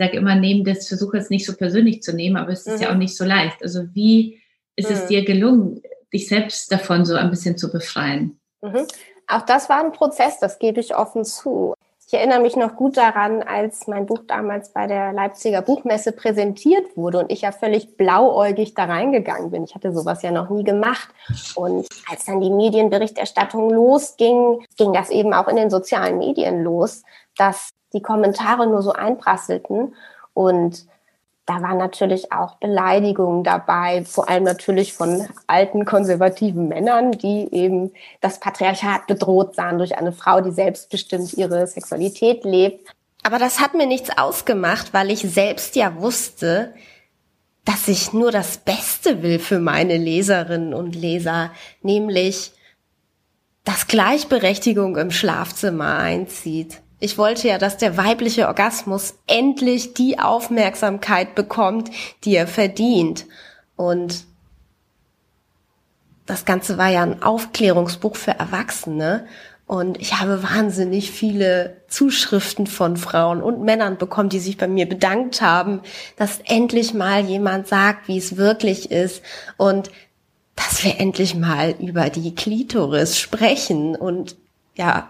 sage 0.00 0.16
immer, 0.16 0.34
nehmen 0.34 0.64
das, 0.64 0.88
versuche 0.88 1.18
es 1.18 1.28
nicht 1.28 1.44
so 1.44 1.54
persönlich 1.54 2.02
zu 2.02 2.14
nehmen, 2.14 2.36
aber 2.36 2.52
es 2.52 2.66
ist 2.66 2.78
mhm. 2.78 2.82
ja 2.82 2.90
auch 2.90 2.96
nicht 2.96 3.16
so 3.16 3.24
leicht. 3.24 3.62
Also 3.62 3.84
wie 3.92 4.40
ist 4.74 4.90
es 4.90 5.04
mhm. 5.04 5.08
dir 5.08 5.24
gelungen, 5.26 5.82
dich 6.12 6.26
selbst 6.26 6.72
davon 6.72 7.04
so 7.04 7.14
ein 7.14 7.28
bisschen 7.28 7.58
zu 7.58 7.70
befreien? 7.70 8.40
Mhm. 8.62 8.86
Auch 9.26 9.42
das 9.42 9.68
war 9.68 9.84
ein 9.84 9.92
Prozess, 9.92 10.38
das 10.40 10.58
gebe 10.58 10.80
ich 10.80 10.96
offen 10.96 11.24
zu. 11.24 11.74
Ich 12.06 12.14
erinnere 12.14 12.40
mich 12.40 12.56
noch 12.56 12.76
gut 12.76 12.96
daran, 12.96 13.42
als 13.42 13.86
mein 13.86 14.06
Buch 14.06 14.22
damals 14.26 14.72
bei 14.72 14.86
der 14.86 15.12
Leipziger 15.12 15.60
Buchmesse 15.60 16.12
präsentiert 16.12 16.96
wurde 16.96 17.18
und 17.18 17.30
ich 17.30 17.42
ja 17.42 17.52
völlig 17.52 17.96
blauäugig 17.98 18.74
da 18.74 18.86
reingegangen 18.86 19.50
bin. 19.50 19.64
Ich 19.64 19.74
hatte 19.74 19.92
sowas 19.92 20.22
ja 20.22 20.32
noch 20.32 20.48
nie 20.48 20.64
gemacht. 20.64 21.10
Und 21.54 21.86
als 22.10 22.24
dann 22.24 22.40
die 22.40 22.50
Medienberichterstattung 22.50 23.70
losging, 23.70 24.64
ging 24.76 24.92
das 24.92 25.10
eben 25.10 25.34
auch 25.34 25.46
in 25.46 25.56
den 25.56 25.70
sozialen 25.70 26.18
Medien 26.18 26.64
los, 26.64 27.02
dass 27.36 27.68
die 27.92 28.02
Kommentare 28.02 28.66
nur 28.66 28.82
so 28.82 28.92
einprasselten 28.92 29.94
und 30.34 30.86
da 31.50 31.62
waren 31.62 31.78
natürlich 31.78 32.30
auch 32.30 32.56
Beleidigungen 32.56 33.42
dabei, 33.42 34.04
vor 34.04 34.28
allem 34.28 34.44
natürlich 34.44 34.92
von 34.92 35.26
alten 35.48 35.84
konservativen 35.84 36.68
Männern, 36.68 37.10
die 37.10 37.52
eben 37.52 37.90
das 38.20 38.38
Patriarchat 38.38 39.08
bedroht 39.08 39.56
sahen 39.56 39.78
durch 39.78 39.98
eine 39.98 40.12
Frau, 40.12 40.40
die 40.40 40.52
selbstbestimmt 40.52 41.34
ihre 41.34 41.66
Sexualität 41.66 42.44
lebt. 42.44 42.94
Aber 43.24 43.38
das 43.38 43.58
hat 43.58 43.74
mir 43.74 43.86
nichts 43.86 44.16
ausgemacht, 44.16 44.94
weil 44.94 45.10
ich 45.10 45.22
selbst 45.22 45.74
ja 45.74 46.00
wusste, 46.00 46.72
dass 47.64 47.88
ich 47.88 48.12
nur 48.12 48.30
das 48.30 48.58
Beste 48.58 49.22
will 49.22 49.40
für 49.40 49.58
meine 49.58 49.96
Leserinnen 49.96 50.72
und 50.72 50.94
Leser, 50.94 51.50
nämlich, 51.82 52.52
dass 53.64 53.88
Gleichberechtigung 53.88 54.96
im 54.96 55.10
Schlafzimmer 55.10 55.98
einzieht. 55.98 56.80
Ich 57.00 57.16
wollte 57.16 57.48
ja, 57.48 57.56
dass 57.56 57.78
der 57.78 57.96
weibliche 57.96 58.46
Orgasmus 58.46 59.14
endlich 59.26 59.94
die 59.94 60.18
Aufmerksamkeit 60.18 61.34
bekommt, 61.34 61.90
die 62.24 62.36
er 62.36 62.46
verdient. 62.46 63.26
Und 63.74 64.24
das 66.26 66.44
Ganze 66.44 66.76
war 66.76 66.88
ja 66.88 67.02
ein 67.02 67.22
Aufklärungsbuch 67.22 68.16
für 68.16 68.32
Erwachsene. 68.32 69.26
Und 69.66 69.98
ich 69.98 70.20
habe 70.20 70.42
wahnsinnig 70.42 71.10
viele 71.10 71.76
Zuschriften 71.88 72.66
von 72.66 72.98
Frauen 72.98 73.40
und 73.40 73.62
Männern 73.62 73.96
bekommen, 73.96 74.28
die 74.28 74.40
sich 74.40 74.58
bei 74.58 74.68
mir 74.68 74.86
bedankt 74.86 75.40
haben, 75.40 75.80
dass 76.16 76.40
endlich 76.44 76.92
mal 76.92 77.24
jemand 77.24 77.66
sagt, 77.66 78.08
wie 78.08 78.18
es 78.18 78.36
wirklich 78.36 78.90
ist 78.90 79.22
und 79.56 79.90
dass 80.54 80.84
wir 80.84 81.00
endlich 81.00 81.34
mal 81.34 81.76
über 81.78 82.10
die 82.10 82.34
Klitoris 82.34 83.18
sprechen 83.18 83.96
und 83.96 84.36
ja, 84.74 85.08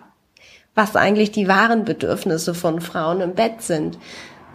was 0.80 0.96
eigentlich 0.96 1.30
die 1.30 1.46
wahren 1.46 1.84
Bedürfnisse 1.84 2.54
von 2.54 2.80
Frauen 2.80 3.20
im 3.20 3.34
Bett 3.34 3.60
sind. 3.60 3.98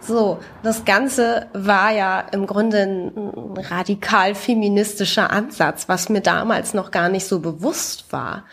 So, 0.00 0.38
das 0.64 0.84
Ganze 0.84 1.46
war 1.52 1.92
ja 1.92 2.20
im 2.32 2.46
Grunde 2.46 2.82
ein 2.82 3.54
radikal 3.56 4.34
feministischer 4.34 5.30
Ansatz, 5.30 5.88
was 5.88 6.08
mir 6.08 6.20
damals 6.20 6.74
noch 6.74 6.90
gar 6.90 7.08
nicht 7.08 7.26
so 7.26 7.38
bewusst 7.38 8.12
war. 8.12 8.44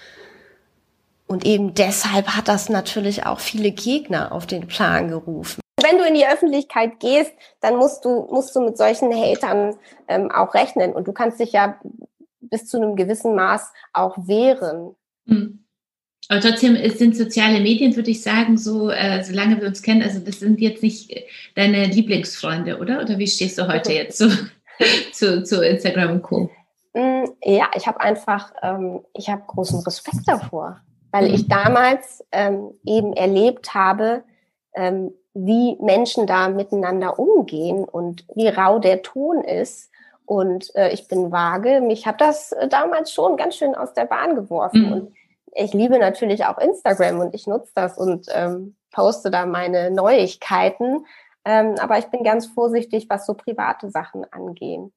Und 1.26 1.46
eben 1.46 1.74
deshalb 1.74 2.28
hat 2.28 2.48
das 2.48 2.70
natürlich 2.70 3.26
auch 3.26 3.40
viele 3.40 3.72
Gegner 3.72 4.32
auf 4.32 4.46
den 4.46 4.68
Plan 4.68 5.10
gerufen. 5.10 5.62
Wenn 5.82 5.98
du 5.98 6.06
in 6.06 6.14
die 6.14 6.28
Öffentlichkeit 6.28 7.00
gehst, 7.00 7.34
dann 7.60 7.78
musst 7.78 8.06
du, 8.06 8.28
musst 8.32 8.56
du 8.56 8.62
mit 8.62 8.78
solchen 8.78 9.12
Hatern 9.12 9.76
ähm, 10.08 10.32
auch 10.32 10.54
rechnen. 10.54 10.94
Und 10.94 11.08
du 11.08 11.12
kannst 11.12 11.40
dich 11.40 11.54
ja 11.54 11.80
bis 12.40 12.68
zu 12.68 12.78
einem 12.78 12.96
gewissen 12.96 13.34
Maß 13.36 13.74
auch 13.94 14.16
wehren. 14.28 14.96
Mhm. 15.26 15.63
Aber 16.30 16.40
trotzdem 16.40 16.78
sind 16.92 17.16
soziale 17.16 17.60
Medien, 17.60 17.96
würde 17.96 18.12
ich 18.12 18.22
sagen, 18.22 18.58
so, 18.58 18.90
äh, 18.90 19.24
solange 19.24 19.60
wir 19.60 19.68
uns 19.68 19.82
kennen, 19.82 20.02
also 20.02 20.20
das 20.20 20.40
sind 20.40 20.62
jetzt 20.62 20.82
nicht 20.82 21.14
deine 21.56 21.86
Lieblingsfreunde, 21.86 22.80
oder? 22.80 23.02
Oder 23.02 23.18
wie 23.18 23.28
stehst 23.28 23.58
du 23.58 23.68
heute 23.68 23.94
jetzt 23.94 24.18
so 24.18 24.30
zu, 25.12 25.44
zu 25.44 25.66
Instagram 25.66 26.12
und 26.12 26.22
Co.? 26.22 26.50
Mm, 26.94 27.26
ja, 27.44 27.70
ich 27.76 27.88
habe 27.88 28.00
einfach, 28.00 28.54
ähm, 28.62 29.02
ich 29.14 29.30
habe 29.30 29.44
großen 29.48 29.80
Respekt 29.82 30.28
davor 30.28 30.82
weil 31.14 31.32
ich 31.32 31.48
damals 31.48 32.26
ähm, 32.32 32.72
eben 32.86 33.14
erlebt 33.14 33.76
habe, 33.76 34.24
ähm, 34.74 35.14
wie 35.36 35.78
Menschen 35.80 36.26
da 36.26 36.50
miteinander 36.50 37.20
umgehen 37.20 37.86
und 37.86 38.26
wie 38.34 38.48
rau 38.48 38.80
der 38.80 39.04
Ton 39.04 39.44
ist. 39.44 39.92
Und 40.26 40.76
äh, 40.76 40.92
ich 40.92 41.08
bin 41.08 41.32
vage. 41.32 41.82
Mich 41.82 42.08
hat 42.08 42.20
das 42.20 42.52
äh, 42.54 42.68
damals 42.68 43.12
schon 43.12 43.38
ganz 43.38 43.56
schön 43.56 43.76
aus 43.76 43.94
der 43.94 44.06
Bahn 44.06 44.36
geworfen. 44.36 44.88
Mhm. 44.88 44.92
Und 44.92 45.14
ich 45.56 45.74
liebe 45.74 46.00
natürlich 46.00 46.46
auch 46.46 46.58
Instagram 46.58 47.20
und 47.20 47.36
ich 47.36 47.48
nutze 47.48 47.72
das 47.76 47.98
und 47.98 48.28
ähm, 48.34 48.76
poste 48.92 49.32
da 49.32 49.46
meine 49.46 49.92
Neuigkeiten. 49.92 51.06
Ähm, 51.46 51.76
aber 51.80 51.98
ich 51.98 52.06
bin 52.06 52.24
ganz 52.24 52.48
vorsichtig, 52.48 53.08
was 53.10 53.26
so 53.26 53.34
private 53.34 53.90
Sachen 53.90 54.26
angehen. 54.32 54.94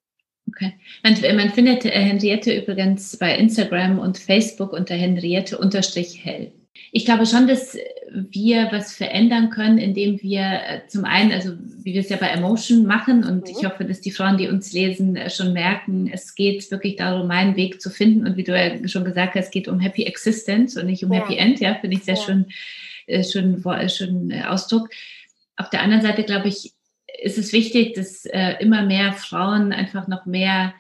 Okay. 0.49 0.75
Man, 1.03 1.37
man 1.37 1.51
findet 1.51 1.85
äh, 1.85 1.91
Henriette 1.91 2.57
übrigens 2.57 3.17
bei 3.19 3.37
Instagram 3.37 3.99
und 3.99 4.19
Facebook 4.19 4.73
unter 4.73 4.95
Henriette-Hell. 4.95 6.53
Ich 6.97 7.05
glaube 7.05 7.27
schon, 7.27 7.47
dass 7.47 7.77
wir 8.11 8.69
was 8.73 8.95
verändern 8.95 9.51
können, 9.51 9.77
indem 9.77 10.23
wir 10.23 10.41
äh, 10.41 10.87
zum 10.89 11.05
einen, 11.05 11.31
also 11.31 11.53
wie 11.83 11.93
wir 11.93 12.01
es 12.01 12.09
ja 12.09 12.17
bei 12.17 12.29
Emotion 12.29 12.87
machen 12.87 13.23
und 13.23 13.43
mhm. 13.43 13.55
ich 13.55 13.67
hoffe, 13.67 13.85
dass 13.85 14.01
die 14.01 14.11
Frauen, 14.11 14.39
die 14.39 14.49
uns 14.49 14.73
lesen, 14.73 15.15
äh, 15.15 15.29
schon 15.29 15.53
merken, 15.53 16.09
es 16.11 16.35
geht 16.35 16.71
wirklich 16.71 16.97
darum, 16.97 17.29
meinen 17.29 17.55
Weg 17.55 17.83
zu 17.83 17.91
finden 17.91 18.27
und 18.27 18.39
wie 18.39 18.45
du 18.45 18.59
ja 18.59 18.89
schon 18.89 19.05
gesagt 19.05 19.35
hast, 19.35 19.45
es 19.45 19.51
geht 19.51 19.69
um 19.69 19.79
Happy 19.79 20.05
Existence 20.05 20.79
und 20.79 20.87
nicht 20.87 21.05
um 21.05 21.13
ja. 21.13 21.21
Happy 21.21 21.37
End, 21.37 21.61
ja, 21.61 21.75
finde 21.75 21.99
ich 21.99 22.05
sehr 22.05 22.15
ja. 22.15 22.23
schön, 22.23 22.47
schön, 23.25 23.91
schön 23.91 24.43
Ausdruck. 24.45 24.89
Auf 25.59 25.69
der 25.69 25.83
anderen 25.83 26.03
Seite 26.03 26.23
glaube 26.23 26.49
ich, 26.49 26.73
ist 27.23 27.37
es 27.37 27.53
wichtig, 27.53 27.93
dass 27.93 28.25
äh, 28.25 28.55
immer 28.61 28.87
mehr 28.87 29.13
Frauen 29.13 29.75
einfach 29.75 30.09
noch 30.09 30.25
mehr 30.25 30.73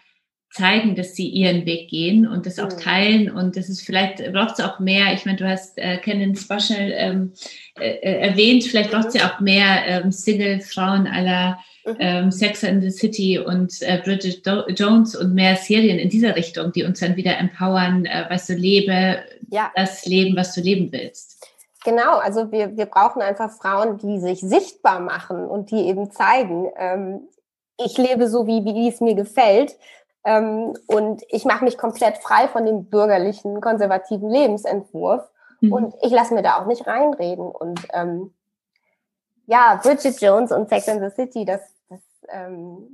zeigen, 0.50 0.94
dass 0.94 1.14
sie 1.14 1.28
ihren 1.28 1.66
Weg 1.66 1.90
gehen 1.90 2.26
und 2.26 2.46
das 2.46 2.58
auch 2.58 2.70
mhm. 2.70 2.80
teilen 2.80 3.30
und 3.30 3.56
das 3.56 3.68
ist 3.68 3.82
vielleicht 3.82 4.32
braucht 4.32 4.58
es 4.58 4.64
auch 4.64 4.78
mehr. 4.78 5.12
Ich 5.12 5.26
meine, 5.26 5.36
du 5.36 5.48
hast 5.48 5.76
äh, 5.78 5.98
Kennen 5.98 6.34
Special 6.34 6.92
ähm, 6.94 7.32
äh, 7.78 7.90
äh, 7.90 8.28
erwähnt, 8.28 8.64
vielleicht 8.64 8.90
braucht 8.90 9.08
es 9.08 9.14
ja 9.14 9.30
auch 9.30 9.40
mehr 9.40 9.84
ähm, 9.86 10.12
Single-Frauen 10.12 11.06
aller 11.06 11.58
mhm. 11.84 11.96
ähm, 11.98 12.30
Sex 12.30 12.62
in 12.62 12.80
the 12.80 12.90
City 12.90 13.38
und 13.38 13.82
äh, 13.82 14.00
Bridget 14.02 14.46
Do 14.46 14.66
Jones 14.68 15.14
und 15.16 15.34
mehr 15.34 15.56
Serien 15.56 15.98
in 15.98 16.08
dieser 16.08 16.36
Richtung, 16.36 16.72
die 16.72 16.84
uns 16.84 17.00
dann 17.00 17.16
wieder 17.16 17.38
empowern, 17.38 18.06
äh, 18.06 18.26
was 18.28 18.46
du 18.46 18.54
lebe, 18.54 19.18
ja. 19.50 19.70
das 19.74 20.06
Leben, 20.06 20.36
was 20.36 20.54
du 20.54 20.60
leben 20.60 20.90
willst. 20.92 21.36
Genau, 21.84 22.18
also 22.18 22.50
wir, 22.50 22.76
wir 22.76 22.86
brauchen 22.86 23.22
einfach 23.22 23.52
Frauen, 23.52 23.98
die 23.98 24.18
sich 24.18 24.40
sichtbar 24.40 24.98
machen 25.00 25.46
und 25.46 25.70
die 25.70 25.86
eben 25.86 26.10
zeigen, 26.10 26.70
ähm, 26.76 27.28
ich 27.78 27.96
lebe 27.98 28.28
so, 28.28 28.46
wie, 28.46 28.64
wie 28.64 28.88
es 28.88 29.00
mir 29.00 29.14
gefällt. 29.14 29.76
Ähm, 30.26 30.76
und 30.88 31.22
ich 31.28 31.44
mache 31.44 31.64
mich 31.64 31.78
komplett 31.78 32.18
frei 32.18 32.48
von 32.48 32.66
dem 32.66 32.86
bürgerlichen, 32.86 33.60
konservativen 33.60 34.28
Lebensentwurf. 34.28 35.22
Mhm. 35.60 35.72
Und 35.72 35.94
ich 36.02 36.10
lasse 36.10 36.34
mir 36.34 36.42
da 36.42 36.60
auch 36.60 36.66
nicht 36.66 36.84
reinreden. 36.86 37.46
Und 37.46 37.80
ähm, 37.94 38.34
ja, 39.46 39.80
Bridget 39.80 40.20
Jones 40.20 40.50
und 40.50 40.68
Sex 40.68 40.88
and 40.88 41.00
the 41.00 41.14
City, 41.14 41.44
das, 41.44 41.60
das 41.88 42.00
ähm, 42.28 42.88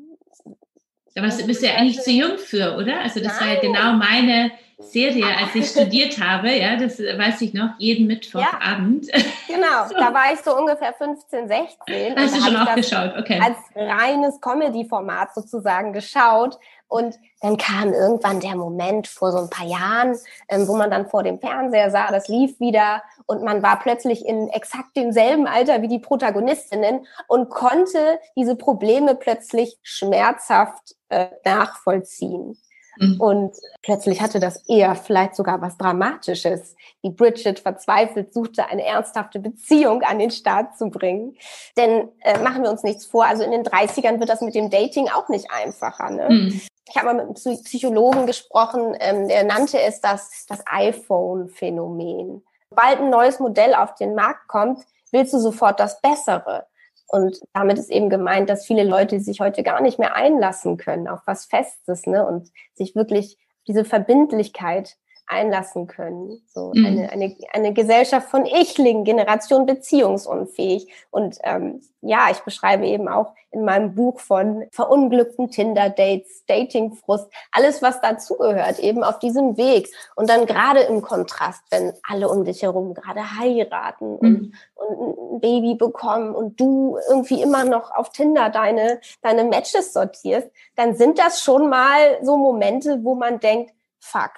da 1.15 1.23
bist 1.23 1.63
du 1.63 1.67
ja 1.67 1.75
eigentlich 1.75 2.01
zu 2.01 2.11
jung 2.11 2.39
für, 2.39 2.77
oder? 2.77 3.01
Also 3.01 3.21
das 3.21 3.39
Nein. 3.39 3.49
war 3.49 3.55
ja 3.55 3.61
genau 3.61 3.93
meine 3.93 4.53
Serie, 4.79 5.27
als 5.27 5.55
ich 5.55 5.67
studiert 5.71 6.19
habe, 6.19 6.51
ja, 6.51 6.77
das 6.77 6.99
weiß 6.99 7.43
ich 7.43 7.53
noch, 7.55 7.71
jeden 7.79 8.07
Mittwochabend. 8.07 9.09
Ja, 9.09 9.19
genau, 9.47 9.89
so. 9.89 9.95
da 9.95 10.13
war 10.13 10.33
ich 10.33 10.41
so 10.41 10.57
ungefähr 10.57 10.93
15, 10.93 11.49
16. 11.49 12.17
Hast 12.17 12.37
du 12.37 12.41
schon 12.41 12.57
auch 12.57 12.75
geschaut, 12.75 13.13
okay. 13.19 13.41
Als 13.43 13.57
reines 13.75 14.41
Comedy-Format 14.41 15.35
sozusagen 15.35 15.93
geschaut. 15.93 16.59
Und 16.93 17.19
dann 17.41 17.57
kam 17.57 17.95
irgendwann 17.95 18.41
der 18.41 18.55
Moment 18.55 19.09
vor 19.09 19.33
so 19.33 19.39
ein 19.39 19.49
paar 19.49 19.67
Jahren, 19.67 20.19
ähm, 20.49 20.69
wo 20.69 20.77
man 20.77 20.91
dann 20.91 21.09
vor 21.09 21.23
dem 21.23 21.41
Fernseher 21.41 21.91
sah, 21.91 22.13
das 22.13 22.29
lief 22.29 22.61
wieder 22.61 23.03
und 23.25 23.43
man 23.43 23.63
war 23.63 23.81
plötzlich 23.81 24.27
in 24.27 24.49
exakt 24.51 24.95
demselben 24.95 25.47
Alter 25.47 25.81
wie 25.81 25.89
die 25.89 25.99
Protagonistinnen 25.99 27.07
und 27.29 27.49
konnte 27.49 28.21
diese 28.37 28.57
Probleme 28.57 29.15
plötzlich 29.15 29.79
schmerzhaft 29.83 30.95
äh, 31.09 31.29
nachvollziehen. 31.47 32.59
Mhm. 32.97 33.21
Und 33.21 33.57
plötzlich 33.83 34.21
hatte 34.21 34.41
das 34.41 34.69
eher 34.69 34.95
vielleicht 34.95 35.35
sogar 35.35 35.61
was 35.61 35.79
Dramatisches. 35.79 36.77
Die 37.03 37.11
Bridget 37.11 37.61
verzweifelt 37.61 38.33
suchte 38.35 38.67
eine 38.67 38.85
ernsthafte 38.85 39.41
Beziehung 39.41 40.03
an 40.03 40.19
den 40.19 40.31
Start 40.31 40.77
zu 40.77 40.91
bringen. 40.91 41.37
Denn 41.77 42.09
äh, 42.21 42.39
machen 42.39 42.63
wir 42.63 42.71
uns 42.71 42.83
nichts 42.83 43.07
vor, 43.07 43.25
also 43.25 43.43
in 43.43 43.51
den 43.51 43.65
30ern 43.65 44.21
wird 44.21 44.29
das 44.29 44.41
mit 44.41 44.55
dem 44.55 44.71
Dating 44.71 45.09
auch 45.09 45.29
nicht 45.29 45.51
einfacher. 45.51 46.11
Ne? 46.11 46.29
Mhm. 46.29 46.61
Ich 46.89 46.97
habe 46.97 47.07
mal 47.07 47.27
mit 47.27 47.47
einem 47.47 47.63
Psychologen 47.63 48.27
gesprochen, 48.27 48.95
ähm, 49.01 49.29
der 49.29 49.45
nannte 49.45 49.81
es 49.81 50.01
das, 50.01 50.47
das 50.49 50.63
iPhone-Phänomen. 50.67 52.45
Sobald 52.71 53.01
ein 53.01 53.11
neues 53.11 53.39
Modell 53.39 53.75
auf 53.75 53.95
den 53.95 54.15
Markt 54.15 54.49
kommt, 54.49 54.81
willst 55.11 55.33
du 55.33 55.39
sofort 55.39 55.79
das 55.79 56.01
Bessere. 56.01 56.67
Und 57.13 57.41
damit 57.53 57.79
ist 57.79 57.91
eben 57.91 58.09
gemeint, 58.09 58.49
dass 58.49 58.65
viele 58.65 58.85
Leute 58.85 59.21
sich 59.21 59.41
heute 59.41 59.63
gar 59.63 59.83
nicht 59.83 59.99
mehr 59.99 60.17
einlassen 60.17 60.79
können 60.79 61.09
auf 61.09 61.21
was 61.27 61.45
Festes, 61.45 62.07
ne? 62.07 62.27
Und 62.27 62.51
sich 62.73 62.97
wirklich 62.97 63.37
diese 63.69 63.85
Verbindlichkeit 63.85 64.97
einlassen 65.33 65.87
können. 65.87 66.43
So 66.47 66.73
mhm. 66.75 66.87
eine, 66.87 67.11
eine, 67.11 67.37
eine 67.53 67.73
Gesellschaft 67.73 68.29
von 68.29 68.47
Ichlingen, 68.47 69.05
Generation 69.05 69.67
beziehungsunfähig. 69.67 70.93
Und 71.11 71.39
ähm, 71.43 71.81
ja, 72.03 72.29
ich 72.31 72.41
beschreibe 72.41 72.87
eben 72.87 73.09
auch 73.09 73.33
in 73.53 73.65
meinem 73.65 73.95
Buch 73.95 74.19
von 74.19 74.67
verunglückten 74.73 75.51
Tinder-Dates, 75.51 76.45
Datingfrust, 76.47 77.31
alles, 77.53 77.83
was 77.83 78.01
dazugehört, 78.01 78.79
eben 78.79 79.05
auf 79.05 79.19
diesem 79.19 79.57
Weg. 79.57 79.89
Und 80.17 80.29
dann 80.29 80.47
gerade 80.47 80.81
im 80.81 81.03
Kontrast, 81.03 81.63
wenn 81.71 81.93
alle 82.09 82.29
um 82.29 82.45
dich 82.45 82.63
herum 82.63 82.95
gerade 82.95 83.39
heiraten 83.39 84.19
mhm. 84.21 84.53
und, 84.75 84.97
und 84.97 85.37
ein 85.37 85.41
Baby 85.41 85.75
bekommen 85.75 86.35
und 86.35 86.59
du 86.59 86.99
irgendwie 87.09 87.43
immer 87.43 87.65
noch 87.65 87.91
auf 87.95 88.11
Tinder 88.11 88.51
deine, 88.51 89.01
deine 89.23 89.45
Matches 89.45 89.93
sortierst, 89.93 90.49
dann 90.75 90.97
sind 90.97 91.19
das 91.19 91.43
schon 91.43 91.69
mal 91.69 92.19
so 92.23 92.37
Momente, 92.37 93.05
wo 93.05 93.15
man 93.15 93.39
denkt, 93.39 93.73
fuck, 94.01 94.33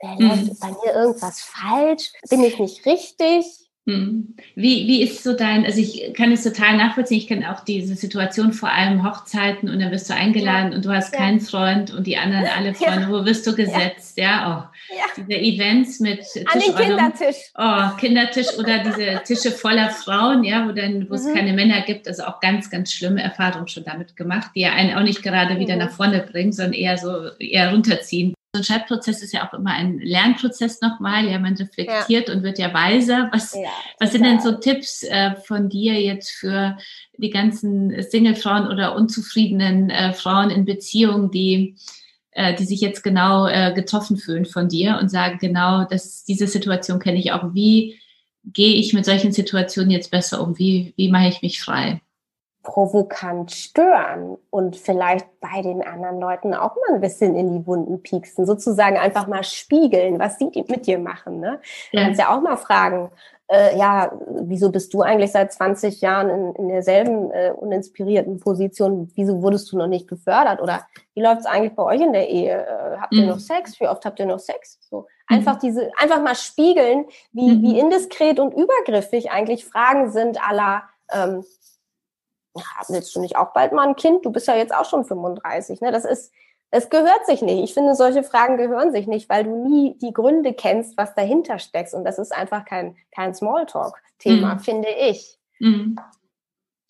äh, 0.00 0.22
läuft 0.22 0.44
mhm. 0.44 0.58
bei 0.60 0.68
mir 0.68 0.94
irgendwas 0.94 1.40
falsch? 1.40 2.12
Bin 2.28 2.44
ich 2.44 2.58
nicht 2.58 2.84
richtig? 2.86 3.44
Hm. 3.86 4.36
Wie, 4.56 4.86
wie 4.86 5.02
ist 5.02 5.22
so 5.22 5.32
dein, 5.32 5.64
also 5.64 5.80
ich 5.80 6.12
kann 6.14 6.30
es 6.32 6.44
total 6.44 6.76
nachvollziehen, 6.76 7.16
ich 7.16 7.28
kenne 7.28 7.50
auch 7.50 7.60
diese 7.64 7.94
Situation, 7.94 8.52
vor 8.52 8.70
allem 8.70 9.08
Hochzeiten 9.08 9.70
und 9.70 9.80
dann 9.80 9.90
wirst 9.90 10.10
du 10.10 10.14
eingeladen 10.14 10.70
ja. 10.70 10.76
und 10.76 10.84
du 10.84 10.90
hast 10.90 11.14
ja. 11.14 11.18
keinen 11.18 11.40
Freund 11.40 11.90
und 11.90 12.06
die 12.06 12.18
anderen 12.18 12.46
alle 12.56 12.74
Freunde, 12.74 13.02
ja. 13.02 13.08
wo 13.08 13.24
wirst 13.24 13.46
du 13.46 13.54
gesetzt, 13.54 14.18
ja, 14.18 14.68
oh. 14.68 14.76
Diese 15.16 15.32
Events 15.32 16.00
mit 16.00 16.20
An 16.52 16.60
den 16.60 16.74
Kindertisch. 16.74 17.36
Oh, 17.56 17.96
Kindertisch 17.98 18.58
oder 18.58 18.78
diese 18.80 19.22
Tische 19.24 19.50
voller 19.50 19.90
Frauen, 19.90 20.44
ja, 20.44 20.66
wo 20.68 20.72
dann, 20.72 21.08
wo 21.08 21.14
es 21.14 21.24
mhm. 21.24 21.34
keine 21.34 21.52
Männer 21.52 21.82
gibt, 21.82 22.06
also 22.06 22.24
auch 22.24 22.40
ganz, 22.40 22.70
ganz 22.70 22.92
schlimme 22.92 23.22
Erfahrungen 23.22 23.68
schon 23.68 23.84
damit 23.84 24.16
gemacht, 24.16 24.50
die 24.54 24.60
ja 24.60 24.72
einen 24.72 24.96
auch 24.96 25.02
nicht 25.02 25.22
gerade 25.22 25.58
wieder 25.58 25.74
mhm. 25.74 25.80
nach 25.80 25.90
vorne 25.90 26.20
bringen, 26.30 26.52
sondern 26.52 26.74
eher 26.74 26.98
so, 26.98 27.30
eher 27.38 27.72
runterziehen. 27.72 28.34
So 28.52 28.60
ein 28.60 28.64
Schreibprozess 28.64 29.22
ist 29.22 29.32
ja 29.32 29.46
auch 29.46 29.54
immer 29.54 29.70
ein 29.70 29.98
Lernprozess 29.98 30.80
nochmal. 30.80 31.28
Ja, 31.28 31.38
man 31.38 31.54
reflektiert 31.54 32.28
ja. 32.28 32.34
und 32.34 32.42
wird 32.42 32.58
ja 32.58 32.74
weiser. 32.74 33.28
Was, 33.32 33.54
ja, 33.54 33.68
was 34.00 34.10
sind 34.10 34.24
denn 34.24 34.40
so 34.40 34.52
Tipps 34.52 35.04
äh, 35.04 35.36
von 35.36 35.68
dir 35.68 36.00
jetzt 36.00 36.32
für 36.32 36.76
die 37.16 37.30
ganzen 37.30 38.02
Single-Frauen 38.02 38.66
oder 38.66 38.96
unzufriedenen 38.96 39.90
äh, 39.90 40.12
Frauen 40.14 40.50
in 40.50 40.64
Beziehungen, 40.64 41.30
die, 41.30 41.76
äh, 42.32 42.52
die 42.56 42.64
sich 42.64 42.80
jetzt 42.80 43.04
genau 43.04 43.46
äh, 43.46 43.72
getroffen 43.72 44.16
fühlen 44.16 44.46
von 44.46 44.68
dir 44.68 44.98
und 45.00 45.10
sagen, 45.10 45.38
genau, 45.40 45.84
dass 45.84 46.24
diese 46.24 46.48
Situation 46.48 46.98
kenne 46.98 47.20
ich 47.20 47.30
auch. 47.30 47.54
Wie 47.54 48.00
gehe 48.44 48.74
ich 48.74 48.92
mit 48.92 49.04
solchen 49.04 49.30
Situationen 49.30 49.92
jetzt 49.92 50.10
besser 50.10 50.42
um? 50.42 50.58
Wie, 50.58 50.92
wie 50.96 51.08
mache 51.08 51.28
ich 51.28 51.42
mich 51.42 51.60
frei? 51.60 52.00
Provokant 52.62 53.50
stören 53.52 54.36
und 54.50 54.76
vielleicht 54.76 55.26
bei 55.40 55.62
den 55.62 55.82
anderen 55.82 56.20
Leuten 56.20 56.52
auch 56.52 56.76
mal 56.76 56.94
ein 56.94 57.00
bisschen 57.00 57.34
in 57.34 57.52
die 57.52 57.66
Wunden 57.66 58.02
pieksen, 58.02 58.44
sozusagen 58.44 58.98
einfach 58.98 59.26
mal 59.26 59.44
spiegeln, 59.44 60.18
was 60.18 60.36
die 60.36 60.64
mit 60.68 60.86
dir 60.86 60.98
machen. 60.98 61.40
Ne? 61.40 61.60
Ja. 61.92 62.00
Du 62.00 62.06
kannst 62.06 62.20
ja 62.20 62.36
auch 62.36 62.42
mal 62.42 62.56
fragen, 62.56 63.10
äh, 63.50 63.76
ja, 63.76 64.12
wieso 64.42 64.70
bist 64.70 64.94
du 64.94 65.02
eigentlich 65.02 65.32
seit 65.32 65.52
20 65.52 66.00
Jahren 66.02 66.30
in, 66.30 66.54
in 66.54 66.68
derselben 66.68 67.30
äh, 67.32 67.52
uninspirierten 67.56 68.38
Position? 68.38 69.10
Wieso 69.16 69.42
wurdest 69.42 69.72
du 69.72 69.78
noch 69.78 69.88
nicht 69.88 70.06
gefördert? 70.06 70.60
Oder 70.60 70.86
wie 71.14 71.22
läuft 71.22 71.40
es 71.40 71.46
eigentlich 71.46 71.74
bei 71.74 71.82
euch 71.82 72.00
in 72.00 72.12
der 72.12 72.28
Ehe? 72.28 72.64
Äh, 72.64 72.98
habt 73.00 73.12
ihr 73.12 73.22
mhm. 73.22 73.30
noch 73.30 73.40
Sex? 73.40 73.80
Wie 73.80 73.88
oft 73.88 74.04
habt 74.04 74.20
ihr 74.20 74.26
noch 74.26 74.38
Sex? 74.38 74.78
So 74.88 75.06
einfach 75.26 75.56
mhm. 75.56 75.60
diese, 75.62 75.90
einfach 75.96 76.22
mal 76.22 76.36
spiegeln, 76.36 77.06
wie, 77.32 77.56
mhm. 77.56 77.62
wie 77.62 77.78
indiskret 77.80 78.38
und 78.38 78.52
übergriffig 78.52 79.30
eigentlich 79.30 79.64
Fragen 79.64 80.12
sind 80.12 80.38
aller 80.46 80.84
ähm, 81.12 81.44
willst 82.88 83.14
du 83.14 83.20
nicht 83.20 83.36
auch 83.36 83.52
bald 83.52 83.72
mal 83.72 83.88
ein 83.88 83.96
Kind? 83.96 84.24
Du 84.24 84.30
bist 84.30 84.48
ja 84.48 84.56
jetzt 84.56 84.74
auch 84.74 84.88
schon 84.88 85.04
35. 85.04 85.80
Ne? 85.80 85.92
Das 85.92 86.04
ist, 86.04 86.32
es 86.70 86.90
gehört 86.90 87.26
sich 87.26 87.42
nicht. 87.42 87.62
Ich 87.62 87.74
finde, 87.74 87.94
solche 87.94 88.22
Fragen 88.22 88.56
gehören 88.56 88.92
sich 88.92 89.06
nicht, 89.06 89.28
weil 89.28 89.44
du 89.44 89.68
nie 89.68 89.96
die 90.00 90.12
Gründe 90.12 90.52
kennst, 90.52 90.96
was 90.96 91.14
dahinter 91.14 91.58
steckt. 91.58 91.94
Und 91.94 92.04
das 92.04 92.18
ist 92.18 92.32
einfach 92.32 92.64
kein, 92.64 92.96
kein 93.14 93.34
Smalltalk-Thema, 93.34 94.54
mhm. 94.54 94.60
finde 94.60 94.88
ich. 94.88 95.36
Mhm. 95.58 95.98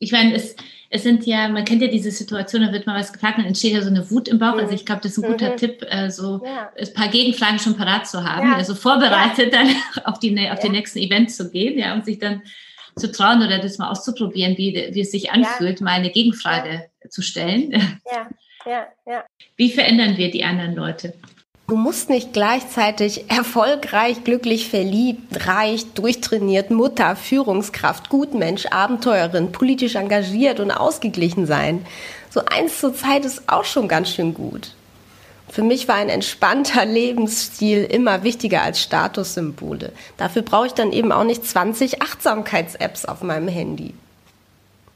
Ich 0.03 0.13
meine, 0.13 0.35
es, 0.35 0.57
es 0.89 1.03
sind 1.03 1.27
ja, 1.27 1.49
man 1.49 1.67
kennt 1.67 1.83
ja 1.83 1.89
diese 1.89 2.11
Situation, 2.11 2.63
da 2.63 2.73
wird 2.73 2.87
mal 2.87 2.99
was 2.99 3.13
gefragt, 3.13 3.37
dann 3.37 3.45
entsteht 3.45 3.75
ja 3.75 3.83
so 3.83 3.91
eine 3.91 4.11
Wut 4.11 4.29
im 4.29 4.39
Bauch. 4.39 4.55
Mhm. 4.55 4.61
Also 4.61 4.75
ich 4.75 4.87
glaube, 4.87 5.03
das 5.03 5.13
ist 5.13 5.23
ein 5.23 5.31
guter 5.31 5.53
mhm. 5.53 5.57
Tipp, 5.59 5.87
äh, 5.89 6.11
so 6.11 6.41
ja. 6.43 6.73
ein 6.79 6.95
paar 6.95 7.09
Gegenfragen 7.09 7.59
schon 7.59 7.77
parat 7.77 8.07
zu 8.07 8.25
haben, 8.25 8.51
ja. 8.51 8.57
also 8.57 8.75
vorbereitet 8.75 9.53
ja. 9.53 9.63
dann 9.63 9.75
auf, 10.05 10.19
die, 10.19 10.31
auf 10.31 10.37
ja. 10.37 10.55
den 10.57 10.73
nächsten 10.73 10.99
Event 10.99 11.31
zu 11.31 11.51
gehen, 11.51 11.79
ja, 11.79 11.93
und 11.93 12.07
sich 12.07 12.19
dann 12.19 12.43
zu 13.01 13.11
trauen 13.11 13.43
oder 13.43 13.59
das 13.59 13.79
mal 13.79 13.91
auszuprobieren, 13.91 14.57
wie, 14.57 14.91
wie 14.93 15.01
es 15.01 15.11
sich 15.11 15.33
anfühlt, 15.33 15.81
ja. 15.81 15.85
mal 15.85 15.93
eine 15.93 16.11
Gegenfrage 16.11 16.91
ja. 17.03 17.11
zu 17.11 17.23
stellen. 17.23 17.73
Ja, 18.13 18.29
ja, 18.67 18.87
ja. 19.07 19.25
Wie 19.57 19.71
verändern 19.71 20.17
wir 20.17 20.31
die 20.31 20.45
anderen 20.45 20.75
Leute? 20.75 21.15
Du 21.67 21.77
musst 21.77 22.11
nicht 22.11 22.33
gleichzeitig 22.33 23.31
erfolgreich, 23.31 24.25
glücklich, 24.25 24.69
verliebt, 24.69 25.47
reich, 25.47 25.87
durchtrainiert, 25.95 26.73
Mutter, 26.73 27.15
Führungskraft, 27.15 28.09
Gutmensch, 28.09 28.67
Abenteurerin, 28.67 29.53
politisch 29.53 29.95
engagiert 29.95 30.59
und 30.59 30.73
ausgeglichen 30.73 31.47
sein. 31.47 31.87
So 32.29 32.43
eins 32.45 32.81
zur 32.81 32.93
Zeit 32.93 33.25
ist 33.25 33.49
auch 33.49 33.65
schon 33.65 33.87
ganz 33.87 34.11
schön 34.11 34.35
gut. 34.35 34.75
Für 35.51 35.63
mich 35.63 35.89
war 35.89 35.97
ein 35.97 36.09
entspannter 36.09 36.85
Lebensstil 36.87 37.85
immer 37.85 38.23
wichtiger 38.23 38.63
als 38.63 38.81
Statussymbole. 38.81 39.93
Dafür 40.17 40.43
brauche 40.43 40.69
ich 40.69 40.73
dann 40.73 40.93
eben 40.93 41.13
auch 41.13 41.25
nicht 41.25 41.45
20 41.45 42.03
Achtsamkeits-Apps 42.03 43.05
auf 43.05 43.23
meinem 43.23 43.49
Handy. 43.49 43.95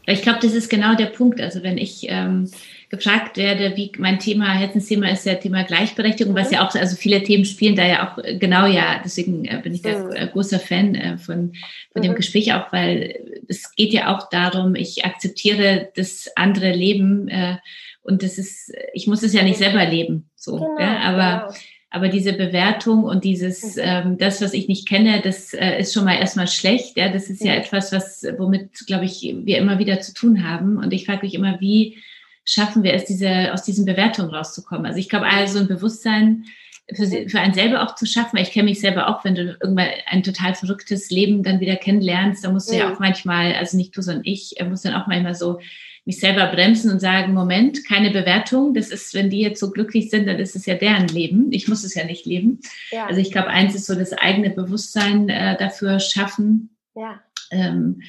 Ich 0.06 0.22
glaube, 0.22 0.38
das 0.42 0.52
ist 0.52 0.68
genau 0.68 0.94
der 0.94 1.06
Punkt. 1.06 1.40
Also 1.40 1.62
wenn 1.62 1.78
ich 1.78 2.06
ähm, 2.08 2.50
gefragt 2.90 3.36
werde, 3.36 3.76
wie 3.76 3.90
mein 3.98 4.18
Thema, 4.18 4.52
Herzensthema 4.52 5.08
ist 5.08 5.24
ja 5.24 5.34
Thema 5.34 5.64
Gleichberechtigung, 5.64 6.34
was 6.34 6.50
ja 6.50 6.66
auch, 6.66 6.74
also 6.74 6.96
viele 6.96 7.22
Themen 7.22 7.44
spielen 7.44 7.74
da 7.74 7.86
ja 7.86 8.12
auch 8.12 8.22
äh, 8.22 8.36
genau 8.36 8.66
ja, 8.66 9.00
deswegen 9.02 9.46
äh, 9.46 9.60
bin 9.62 9.74
ich 9.74 9.82
da 9.82 9.98
mhm. 9.98 10.30
großer 10.32 10.60
Fan 10.60 10.94
äh, 10.94 11.18
von, 11.18 11.54
von 11.92 12.02
dem 12.02 12.12
mhm. 12.12 12.16
Gespräch 12.16 12.52
auch, 12.52 12.72
weil 12.72 13.42
es 13.48 13.74
geht 13.74 13.92
ja 13.92 14.14
auch 14.14 14.28
darum, 14.28 14.74
ich 14.74 15.04
akzeptiere 15.04 15.88
das 15.96 16.30
andere 16.36 16.72
Leben 16.72 17.28
äh, 17.28 17.56
und 18.04 18.22
das 18.22 18.38
ist, 18.38 18.72
ich 18.92 19.06
muss 19.06 19.22
es 19.22 19.32
ja 19.32 19.42
nicht 19.42 19.58
selber 19.58 19.84
leben, 19.84 20.30
so, 20.36 20.52
genau, 20.52 20.78
ja, 20.78 20.98
aber, 21.00 21.46
genau. 21.48 21.58
aber 21.90 22.08
diese 22.08 22.34
Bewertung 22.34 23.04
und 23.04 23.24
dieses, 23.24 23.76
mhm. 23.76 23.82
ähm, 23.82 24.18
das, 24.18 24.40
was 24.40 24.52
ich 24.52 24.68
nicht 24.68 24.86
kenne, 24.86 25.20
das 25.22 25.54
äh, 25.54 25.80
ist 25.80 25.92
schon 25.92 26.04
mal 26.04 26.18
erstmal 26.18 26.46
schlecht, 26.46 26.96
ja, 26.96 27.08
das 27.08 27.30
ist 27.30 27.42
ja, 27.42 27.54
ja 27.54 27.58
etwas, 27.58 27.92
was, 27.92 28.24
womit, 28.38 28.86
glaube 28.86 29.06
ich, 29.06 29.22
wir 29.22 29.58
immer 29.58 29.78
wieder 29.78 30.00
zu 30.00 30.14
tun 30.14 30.48
haben 30.48 30.76
und 30.76 30.92
ich 30.92 31.06
frage 31.06 31.24
mich 31.24 31.34
immer, 31.34 31.60
wie 31.60 31.96
schaffen 32.44 32.82
wir 32.82 32.92
es, 32.92 33.06
diese, 33.06 33.52
aus 33.52 33.62
diesen 33.62 33.86
Bewertungen 33.86 34.30
rauszukommen? 34.30 34.86
Also 34.86 34.98
ich 34.98 35.08
glaube, 35.08 35.26
also 35.26 35.58
ein 35.58 35.68
Bewusstsein, 35.68 36.44
für, 36.92 37.06
für 37.06 37.40
einen 37.40 37.54
selber 37.54 37.82
auch 37.82 37.94
zu 37.94 38.06
schaffen. 38.06 38.36
Ich 38.36 38.50
kenne 38.50 38.68
mich 38.68 38.80
selber 38.80 39.08
auch, 39.08 39.24
wenn 39.24 39.34
du 39.34 39.56
irgendwann 39.60 39.88
ein 40.06 40.22
total 40.22 40.54
verrücktes 40.54 41.10
Leben 41.10 41.42
dann 41.42 41.60
wieder 41.60 41.76
kennenlernst, 41.76 42.44
da 42.44 42.50
musst 42.50 42.70
du 42.70 42.76
ja, 42.76 42.80
ja 42.80 42.92
auch 42.92 42.98
manchmal, 42.98 43.54
also 43.54 43.76
nicht 43.76 43.96
du, 43.96 44.02
sondern 44.02 44.24
ich, 44.24 44.54
muss 44.68 44.82
dann 44.82 44.94
auch 44.94 45.06
manchmal 45.06 45.34
so 45.34 45.60
mich 46.04 46.20
selber 46.20 46.46
bremsen 46.48 46.90
und 46.90 47.00
sagen, 47.00 47.32
Moment, 47.32 47.86
keine 47.86 48.10
Bewertung. 48.10 48.74
Das 48.74 48.88
ist, 48.88 49.14
wenn 49.14 49.30
die 49.30 49.40
jetzt 49.40 49.60
so 49.60 49.70
glücklich 49.70 50.10
sind, 50.10 50.26
dann 50.26 50.38
ist 50.38 50.54
es 50.54 50.66
ja 50.66 50.74
deren 50.74 51.08
Leben. 51.08 51.50
Ich 51.50 51.66
muss 51.66 51.82
es 51.82 51.94
ja 51.94 52.04
nicht 52.04 52.26
leben. 52.26 52.60
Ja. 52.90 53.06
Also 53.06 53.20
ich 53.20 53.32
glaube, 53.32 53.48
eins 53.48 53.74
ist 53.74 53.86
so 53.86 53.94
das 53.94 54.12
eigene 54.12 54.50
Bewusstsein 54.50 55.28
äh, 55.28 55.56
dafür 55.56 56.00
schaffen. 56.00 56.76
Ja. 56.94 57.22
Ähm, 57.50 58.02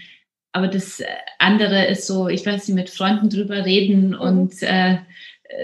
aber 0.52 0.68
das 0.68 1.02
andere 1.40 1.86
ist 1.86 2.08
so, 2.08 2.28
ich 2.28 2.46
weiß 2.46 2.68
nicht, 2.68 2.76
mit 2.76 2.90
Freunden 2.90 3.30
drüber 3.30 3.66
reden 3.66 4.10
mhm. 4.10 4.20
und 4.20 4.62
äh, 4.62 4.98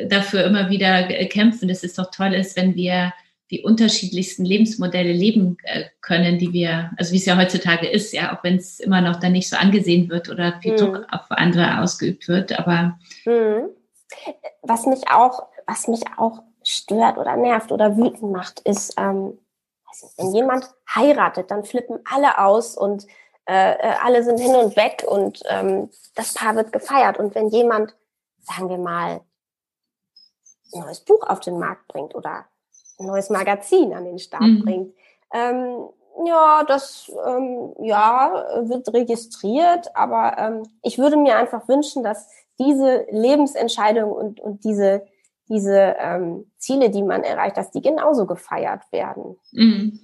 dafür 0.08 0.46
immer 0.46 0.70
wieder 0.70 1.04
kämpfen, 1.26 1.68
dass 1.68 1.84
es 1.84 1.96
doch 1.96 2.12
toll 2.12 2.34
ist, 2.34 2.56
wenn 2.56 2.76
wir 2.76 3.14
die 3.52 3.62
unterschiedlichsten 3.62 4.46
Lebensmodelle 4.46 5.12
leben 5.12 5.58
äh, 5.64 5.84
können, 6.00 6.40
die 6.40 6.54
wir, 6.54 6.92
also 6.98 7.12
wie 7.12 7.18
es 7.18 7.26
ja 7.26 7.38
heutzutage 7.38 7.88
ist, 7.88 8.14
ja, 8.14 8.36
auch 8.36 8.44
wenn 8.44 8.56
es 8.56 8.80
immer 8.80 9.02
noch 9.02 9.18
dann 9.18 9.34
nicht 9.34 9.50
so 9.50 9.58
angesehen 9.58 10.10
wird 10.10 10.30
oder 10.30 10.60
viel 10.62 10.74
mhm. 10.74 10.78
Druck 10.78 11.08
auf 11.12 11.30
andere 11.30 11.82
ausgeübt 11.82 12.30
wird, 12.30 12.58
aber 12.58 12.98
mhm. 13.26 13.70
was 14.62 14.86
mich 14.86 15.10
auch, 15.10 15.48
was 15.68 15.88
mich 15.90 16.02
auch 16.18 16.44
stört 16.64 17.18
oder 17.18 17.36
nervt 17.36 17.72
oder 17.72 17.98
wütend 17.98 18.32
macht, 18.32 18.62
ist, 18.62 18.94
ähm, 18.98 19.38
wenn 20.18 20.34
jemand 20.34 20.70
heiratet, 20.96 21.52
dann 21.52 21.66
flippen 21.66 22.00
alle 22.10 22.40
aus 22.40 22.78
und 22.78 23.06
äh, 23.46 23.74
äh, 23.74 23.96
alle 24.02 24.24
sind 24.24 24.40
hin 24.40 24.56
und 24.56 24.78
weg 24.78 25.04
und 25.06 25.42
ähm, 25.50 25.90
das 26.16 26.34
Paar 26.34 26.56
wird 26.56 26.72
gefeiert. 26.72 27.18
Und 27.18 27.36
wenn 27.36 27.50
jemand, 27.50 27.96
sagen 28.40 28.70
wir 28.70 28.78
mal, 28.78 29.22
ein 30.74 30.80
neues 30.80 31.02
Buch 31.02 31.28
auf 31.28 31.42
den 31.42 31.60
Markt 31.60 31.88
bringt 31.90 32.16
oder 32.16 32.46
ein 33.02 33.08
neues 33.08 33.30
Magazin 33.30 33.94
an 33.94 34.06
den 34.06 34.20
Start 34.20 34.44
mhm. 34.44 34.64
bringt. 34.64 34.94
Ähm, 35.34 35.88
ja, 36.26 36.64
das 36.68 37.12
ähm, 37.26 37.74
ja, 37.82 38.46
wird 38.64 38.94
registriert, 38.94 39.96
aber 39.96 40.38
ähm, 40.38 40.64
ich 40.84 40.98
würde 40.98 41.18
mir 41.18 41.38
einfach 41.38 41.68
wünschen, 41.68 42.04
dass 42.04 42.28
diese 42.60 43.06
Lebensentscheidung 43.12 44.12
und, 44.12 44.40
und 44.40 44.64
diese, 44.64 45.06
diese 45.50 45.96
ähm, 46.00 46.52
Ziele, 46.58 46.90
die 46.90 47.02
man 47.02 47.24
erreicht, 47.24 47.58
dass 47.58 47.72
die 47.72 47.82
genauso 47.82 48.26
gefeiert 48.26 48.84
werden. 48.92 49.38
Mhm. 49.52 50.00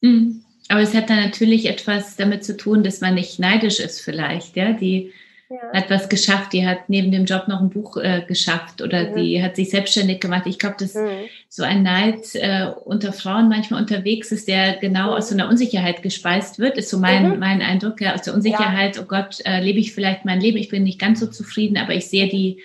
Mhm. 0.00 0.44
Aber 0.68 0.80
es 0.80 0.94
hat 0.94 1.10
dann 1.10 1.20
natürlich 1.20 1.66
etwas 1.66 2.16
damit 2.16 2.44
zu 2.44 2.56
tun, 2.56 2.82
dass 2.82 3.00
man 3.00 3.14
nicht 3.14 3.38
neidisch 3.38 3.80
ist 3.80 4.00
vielleicht, 4.00 4.56
ja, 4.56 4.72
die 4.72 5.12
ja. 5.48 5.72
hat 5.72 5.90
was 5.90 6.08
geschafft, 6.08 6.52
die 6.52 6.66
hat 6.66 6.88
neben 6.88 7.10
dem 7.10 7.24
Job 7.24 7.48
noch 7.48 7.60
ein 7.60 7.70
Buch 7.70 7.96
äh, 7.96 8.22
geschafft 8.26 8.82
oder 8.82 9.10
mhm. 9.10 9.16
die 9.16 9.42
hat 9.42 9.56
sich 9.56 9.70
selbstständig 9.70 10.20
gemacht. 10.20 10.46
Ich 10.46 10.58
glaube, 10.58 10.76
dass 10.78 10.94
mhm. 10.94 11.26
so 11.48 11.62
ein 11.62 11.82
Neid 11.82 12.34
äh, 12.34 12.66
unter 12.84 13.12
Frauen 13.12 13.48
manchmal 13.48 13.80
unterwegs 13.80 14.32
ist, 14.32 14.48
der 14.48 14.76
genau 14.76 15.08
mhm. 15.08 15.16
aus 15.16 15.28
so 15.28 15.34
einer 15.34 15.48
Unsicherheit 15.48 16.02
gespeist 16.02 16.58
wird, 16.58 16.76
ist 16.76 16.90
so 16.90 16.98
mein, 16.98 17.30
mhm. 17.30 17.38
mein 17.38 17.62
Eindruck, 17.62 18.00
ja, 18.00 18.14
aus 18.14 18.22
der 18.22 18.34
Unsicherheit, 18.34 18.96
ja. 18.96 19.02
oh 19.02 19.06
Gott, 19.06 19.40
äh, 19.44 19.60
lebe 19.60 19.78
ich 19.78 19.92
vielleicht 19.92 20.24
mein 20.24 20.40
Leben, 20.40 20.58
ich 20.58 20.68
bin 20.68 20.82
nicht 20.82 21.00
ganz 21.00 21.20
so 21.20 21.26
zufrieden, 21.26 21.76
aber 21.76 21.94
ich 21.94 22.06
sehe 22.06 22.28
die 22.28 22.62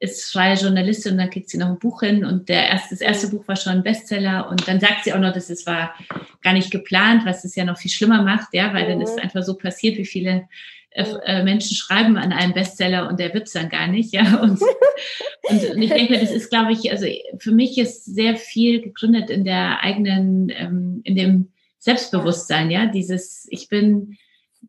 ist 0.00 0.30
freie 0.30 0.54
Journalistin 0.54 1.12
und 1.12 1.18
dann 1.18 1.30
kriegt 1.30 1.48
sie 1.48 1.58
noch 1.58 1.66
ein 1.66 1.78
Buch 1.80 2.02
hin 2.02 2.24
und 2.24 2.48
der 2.48 2.68
erste, 2.68 2.90
das 2.90 3.00
erste 3.00 3.28
Buch 3.28 3.48
war 3.48 3.56
schon 3.56 3.72
ein 3.72 3.82
Bestseller 3.82 4.48
und 4.48 4.68
dann 4.68 4.78
sagt 4.78 5.02
sie 5.02 5.12
auch 5.12 5.18
noch, 5.18 5.32
dass 5.32 5.50
es 5.50 5.66
war 5.66 5.92
gar 6.40 6.52
nicht 6.52 6.70
geplant, 6.70 7.22
was 7.26 7.44
es 7.44 7.56
ja 7.56 7.64
noch 7.64 7.78
viel 7.78 7.90
schlimmer 7.90 8.22
macht, 8.22 8.48
ja, 8.52 8.72
weil 8.72 8.86
dann 8.86 9.00
ist 9.00 9.10
es 9.10 9.16
mhm. 9.16 9.22
einfach 9.22 9.42
so 9.42 9.54
passiert, 9.54 9.98
wie 9.98 10.06
viele 10.06 10.48
äh, 10.90 11.04
äh, 11.24 11.44
Menschen 11.44 11.76
schreiben 11.76 12.16
an 12.16 12.32
einem 12.32 12.54
Bestseller 12.54 13.08
und 13.08 13.20
der 13.20 13.32
wird's 13.34 13.52
dann 13.52 13.68
gar 13.68 13.86
nicht, 13.86 14.12
ja. 14.12 14.40
Und, 14.40 14.60
und, 15.42 15.70
und 15.70 15.82
ich 15.82 15.90
denke, 15.90 16.18
das 16.18 16.30
ist, 16.30 16.50
glaube 16.50 16.72
ich, 16.72 16.90
also 16.90 17.06
für 17.38 17.52
mich 17.52 17.78
ist 17.78 18.04
sehr 18.04 18.36
viel 18.36 18.80
gegründet 18.80 19.30
in 19.30 19.44
der 19.44 19.82
eigenen, 19.82 20.50
ähm, 20.50 21.00
in 21.04 21.16
dem 21.16 21.48
Selbstbewusstsein, 21.78 22.70
ja. 22.70 22.86
Dieses, 22.86 23.46
ich 23.50 23.68
bin, 23.68 24.16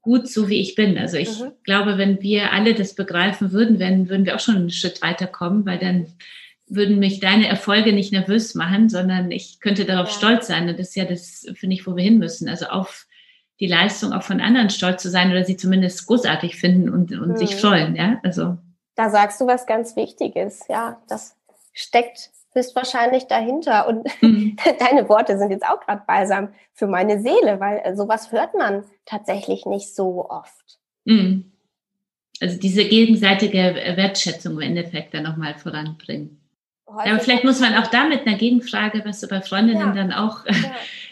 gut 0.01 0.27
so, 0.27 0.49
wie 0.49 0.62
ich 0.62 0.75
bin. 0.75 0.97
Also 0.97 1.17
ich 1.17 1.39
mhm. 1.39 1.51
glaube, 1.63 1.97
wenn 1.97 2.21
wir 2.21 2.53
alle 2.53 2.73
das 2.73 2.95
begreifen 2.95 3.51
würden, 3.51 3.79
wenn, 3.79 4.10
würden 4.10 4.25
wir 4.25 4.36
auch 4.36 4.39
schon 4.39 4.55
einen 4.55 4.69
Schritt 4.69 5.01
weiterkommen, 5.01 5.65
weil 5.65 5.79
dann 5.79 6.08
würden 6.67 6.99
mich 6.99 7.19
deine 7.19 7.47
Erfolge 7.47 7.93
nicht 7.93 8.12
nervös 8.12 8.53
machen, 8.53 8.89
sondern 8.89 9.32
ich 9.32 9.60
könnte 9.60 9.86
darauf 9.86 10.10
ja. 10.10 10.13
stolz 10.13 10.47
sein. 10.47 10.69
Und 10.69 10.79
das 10.79 10.89
ist 10.89 10.95
ja 10.95 11.05
das, 11.05 11.47
finde 11.55 11.75
ich, 11.75 11.88
wo 11.88 11.95
wir 11.95 12.03
hin 12.03 12.19
müssen. 12.19 12.47
Also 12.47 12.67
auf 12.67 13.08
die 13.60 13.67
Leistung 13.67 14.13
auch 14.13 14.24
von 14.24 14.41
anderen 14.41 14.69
stolz 14.69 15.02
zu 15.02 15.10
sein 15.10 15.32
oder 15.32 15.43
sie 15.43 15.58
zumindest 15.58 16.08
großartig 16.08 16.56
finden 16.56 16.89
und, 16.89 17.12
und 17.12 17.30
mhm. 17.30 17.38
sich 17.38 17.56
freuen. 17.56 17.95
Ja, 17.95 18.19
also. 18.24 18.58
Da 18.95 19.10
sagst 19.10 19.39
du 19.41 19.48
was 19.48 19.65
ganz 19.65 19.95
Wichtiges. 19.95 20.65
Ja, 20.67 21.02
das 21.08 21.36
steckt 21.74 22.32
höchstwahrscheinlich 22.54 23.28
dahinter. 23.28 23.88
Und 23.88 24.08
mhm. 24.22 24.58
deine 24.80 25.08
Worte 25.10 25.38
sind 25.38 25.52
jetzt 25.52 25.65
auch 25.65 25.80
gerade 25.82 26.04
balsam 26.08 26.50
für 26.74 26.88
meine 26.88 27.22
Seele, 27.22 27.60
weil 27.60 27.82
äh, 27.84 27.95
sowas 27.95 28.32
hört 28.32 28.56
man 28.56 28.84
tatsächlich 29.06 29.65
nicht 29.65 29.93
so 29.95 30.30
oft. 30.30 30.80
Mhm. 31.06 31.52
Also 32.41 32.58
diese 32.58 32.86
gegenseitige 32.86 33.58
Wertschätzung 33.58 34.54
im 34.54 34.62
Endeffekt 34.62 35.13
dann 35.13 35.24
nochmal 35.24 35.56
voranbringen. 35.56 36.38
Heute 36.91 37.12
aber 37.12 37.19
vielleicht 37.19 37.43
muss 37.43 37.60
man 37.60 37.75
auch 37.75 37.88
da 37.88 38.06
mit 38.06 38.25
einer 38.25 38.36
Gegenfrage, 38.36 39.04
was 39.06 39.19
du 39.21 39.28
bei 39.28 39.41
Freundinnen 39.41 39.80
ja. 39.80 39.93
dann 39.93 40.12
auch 40.12 40.45
ja, 40.47 40.54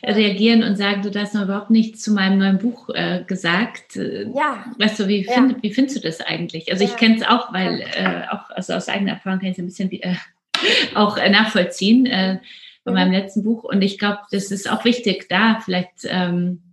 ja. 0.04 0.14
reagieren 0.14 0.64
und 0.64 0.76
sagen, 0.76 1.04
du 1.04 1.20
hast 1.20 1.36
noch 1.36 1.44
überhaupt 1.44 1.70
nichts 1.70 2.02
zu 2.02 2.14
meinem 2.14 2.40
neuen 2.40 2.58
Buch 2.58 2.90
äh, 2.90 3.24
gesagt. 3.28 3.96
Äh, 3.96 4.24
ja. 4.34 4.66
Weißt 4.80 5.00
du, 5.00 5.08
wie, 5.08 5.24
find, 5.24 5.62
wie 5.62 5.72
findest 5.72 5.98
du 5.98 6.02
das 6.02 6.20
eigentlich? 6.22 6.72
Also 6.72 6.84
ich 6.84 6.96
kenne 6.96 7.18
es 7.18 7.24
auch, 7.24 7.54
weil 7.54 7.82
äh, 7.82 8.28
auch 8.32 8.50
also 8.50 8.74
aus 8.74 8.90
eigener 8.90 9.14
Erfahrung 9.14 9.40
kann 9.40 9.50
ich 9.50 9.58
es 9.58 9.60
ein 9.60 9.68
bisschen 9.68 9.92
äh, 9.92 10.16
auch 10.96 11.18
äh, 11.18 11.30
nachvollziehen 11.30 12.08
äh, 12.08 12.40
bei 12.84 12.92
mhm. 12.92 12.98
meinem 12.98 13.12
letzten 13.12 13.44
Buch. 13.44 13.64
Und 13.64 13.84
ich 13.84 14.00
glaube, 14.00 14.20
das 14.32 14.50
ist 14.50 14.72
auch 14.72 14.84
wichtig, 14.84 15.28
da 15.30 15.60
vielleicht 15.64 16.06
ähm, 16.06 16.64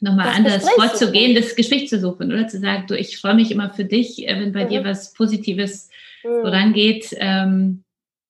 nochmal 0.00 0.28
anders 0.28 0.64
Gespräch 0.64 0.74
vorzugehen, 0.90 1.34
das 1.34 1.56
Gespräch 1.56 1.88
zu 1.88 1.98
suchen 1.98 2.30
oder 2.30 2.48
zu 2.48 2.58
sagen, 2.58 2.84
du, 2.86 2.98
ich 2.98 3.16
freue 3.16 3.34
mich 3.34 3.50
immer 3.50 3.70
für 3.70 3.86
dich, 3.86 4.28
äh, 4.28 4.38
wenn 4.38 4.52
bei 4.52 4.64
mhm. 4.64 4.68
dir 4.68 4.84
was 4.84 5.14
Positives 5.14 5.88
mhm. 6.22 6.42
vorangeht. 6.42 7.16
Ähm, 7.18 7.82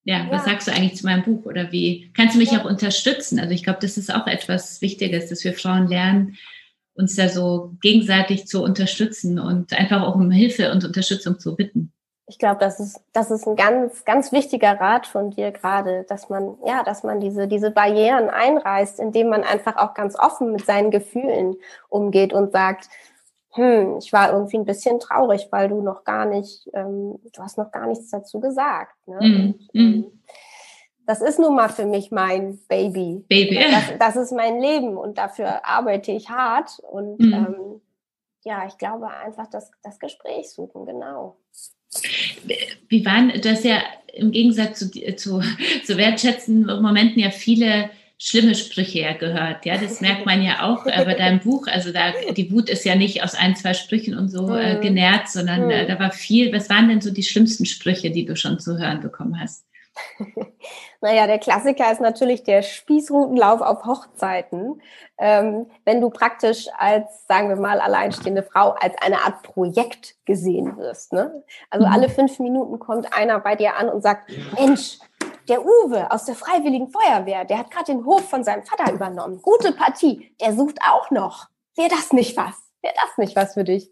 ja, 0.06 0.18
ja, 0.18 0.30
was 0.30 0.44
sagst 0.44 0.68
du 0.68 0.72
eigentlich 0.72 0.96
zu 0.96 1.04
meinem 1.04 1.24
Buch 1.24 1.44
oder 1.46 1.72
wie 1.72 2.12
kannst 2.14 2.36
du 2.36 2.38
mich 2.38 2.52
ja. 2.52 2.60
auch 2.60 2.64
unterstützen? 2.64 3.40
Also 3.40 3.52
ich 3.52 3.64
glaube, 3.64 3.80
das 3.82 3.98
ist 3.98 4.14
auch 4.14 4.28
etwas 4.28 4.80
Wichtiges, 4.80 5.28
dass 5.28 5.42
wir 5.42 5.52
Frauen 5.52 5.88
lernen, 5.88 6.36
uns 6.94 7.16
da 7.16 7.28
so 7.28 7.72
gegenseitig 7.82 8.46
zu 8.46 8.62
unterstützen 8.62 9.40
und 9.40 9.72
einfach 9.72 10.02
auch 10.02 10.14
um 10.14 10.30
Hilfe 10.30 10.70
und 10.70 10.84
Unterstützung 10.84 11.40
zu 11.40 11.56
bitten. 11.56 11.92
Ich 12.28 12.38
glaube, 12.38 12.58
das 12.60 12.78
ist, 12.78 13.00
das 13.12 13.32
ist 13.32 13.46
ein 13.48 13.56
ganz, 13.56 14.04
ganz 14.04 14.30
wichtiger 14.30 14.80
Rat 14.80 15.08
von 15.08 15.30
dir 15.30 15.50
gerade, 15.50 16.04
dass 16.08 16.28
man, 16.28 16.56
ja, 16.64 16.84
dass 16.84 17.02
man 17.02 17.20
diese, 17.20 17.48
diese 17.48 17.72
Barrieren 17.72 18.30
einreißt, 18.30 19.00
indem 19.00 19.28
man 19.28 19.42
einfach 19.42 19.76
auch 19.76 19.94
ganz 19.94 20.16
offen 20.16 20.52
mit 20.52 20.64
seinen 20.64 20.92
Gefühlen 20.92 21.56
umgeht 21.88 22.32
und 22.32 22.52
sagt, 22.52 22.88
hm, 23.56 23.98
ich 23.98 24.12
war 24.12 24.32
irgendwie 24.32 24.58
ein 24.58 24.64
bisschen 24.64 25.00
traurig, 25.00 25.48
weil 25.50 25.68
du 25.68 25.80
noch 25.80 26.04
gar 26.04 26.26
nicht, 26.26 26.68
ähm, 26.74 27.18
du 27.34 27.42
hast 27.42 27.58
noch 27.58 27.72
gar 27.72 27.86
nichts 27.86 28.10
dazu 28.10 28.38
gesagt. 28.38 28.94
Ne? 29.06 29.54
Mm, 29.72 30.04
das 31.06 31.22
ist 31.22 31.38
nun 31.38 31.54
mal 31.54 31.68
für 31.68 31.86
mich 31.86 32.10
mein 32.10 32.58
Baby. 32.68 33.24
Baby. 33.28 33.64
Das, 33.70 33.98
das, 33.98 34.16
ist 34.16 34.32
mein 34.32 34.60
Leben 34.60 34.96
und 34.96 35.18
dafür 35.18 35.64
arbeite 35.64 36.12
ich 36.12 36.28
hart. 36.28 36.78
Und 36.90 37.18
mm. 37.18 37.32
ähm, 37.32 37.80
ja, 38.44 38.66
ich 38.66 38.76
glaube 38.76 39.08
einfach, 39.08 39.46
das, 39.48 39.70
das 39.82 39.98
Gespräch 39.98 40.50
suchen, 40.50 40.84
genau. 40.84 41.36
Wie 42.88 43.04
waren, 43.06 43.32
du 43.40 43.50
hast 43.50 43.64
ja 43.64 43.78
im 44.12 44.32
Gegensatz 44.32 44.78
zu, 44.78 44.90
zu, 44.90 45.40
zu 45.84 45.96
wertschätzenden 45.96 46.82
Momenten 46.82 47.20
ja 47.20 47.30
viele 47.30 47.90
schlimme 48.18 48.54
Sprüche 48.54 49.00
ja 49.00 49.12
gehört. 49.12 49.66
Ja, 49.66 49.76
das 49.76 50.00
merkt 50.00 50.24
man 50.26 50.42
ja 50.42 50.62
auch 50.62 50.86
äh, 50.86 51.04
bei 51.04 51.14
deinem 51.14 51.40
Buch. 51.40 51.66
Also 51.66 51.92
da, 51.92 52.12
die 52.32 52.50
Wut 52.50 52.68
ist 52.68 52.84
ja 52.84 52.94
nicht 52.94 53.22
aus 53.22 53.34
ein, 53.34 53.56
zwei 53.56 53.74
Sprüchen 53.74 54.16
und 54.16 54.28
so 54.28 54.54
äh, 54.54 54.76
mhm. 54.76 54.80
genährt, 54.80 55.28
sondern 55.28 55.70
äh, 55.70 55.82
mhm. 55.82 55.88
da 55.88 55.98
war 55.98 56.12
viel. 56.12 56.52
Was 56.52 56.70
waren 56.70 56.88
denn 56.88 57.00
so 57.00 57.10
die 57.12 57.22
schlimmsten 57.22 57.66
Sprüche, 57.66 58.10
die 58.10 58.24
du 58.24 58.36
schon 58.36 58.58
zu 58.58 58.78
hören 58.78 59.00
bekommen 59.00 59.38
hast? 59.40 59.66
Naja, 61.02 61.26
der 61.26 61.38
Klassiker 61.38 61.92
ist 61.92 62.00
natürlich 62.00 62.42
der 62.42 62.62
Spießrutenlauf 62.62 63.60
auf 63.60 63.84
Hochzeiten. 63.84 64.80
Ähm, 65.18 65.66
wenn 65.84 66.00
du 66.00 66.10
praktisch 66.10 66.66
als, 66.78 67.26
sagen 67.26 67.48
wir 67.48 67.56
mal, 67.56 67.80
alleinstehende 67.80 68.42
Frau 68.42 68.70
als 68.70 68.94
eine 69.00 69.20
Art 69.20 69.42
Projekt 69.42 70.16
gesehen 70.24 70.76
wirst. 70.78 71.12
Ne? 71.12 71.44
Also 71.70 71.86
mhm. 71.86 71.92
alle 71.92 72.08
fünf 72.08 72.38
Minuten 72.38 72.78
kommt 72.78 73.12
einer 73.12 73.38
bei 73.40 73.56
dir 73.56 73.76
an 73.76 73.88
und 73.88 74.02
sagt, 74.02 74.32
Mensch, 74.58 74.98
der 75.48 75.64
Uwe 75.64 76.10
aus 76.10 76.24
der 76.24 76.34
Freiwilligen 76.34 76.88
Feuerwehr, 76.88 77.44
der 77.44 77.58
hat 77.58 77.70
gerade 77.70 77.92
den 77.92 78.04
Hof 78.04 78.28
von 78.28 78.44
seinem 78.44 78.64
Vater 78.64 78.92
übernommen. 78.92 79.40
Gute 79.42 79.72
Partie. 79.72 80.34
Der 80.40 80.54
sucht 80.54 80.78
auch 80.88 81.10
noch. 81.10 81.48
Wäre 81.76 81.90
das 81.90 82.12
nicht 82.12 82.36
was? 82.36 82.54
Wäre 82.82 82.94
das 82.94 83.18
nicht 83.18 83.36
was 83.36 83.54
für 83.54 83.64
dich? 83.64 83.90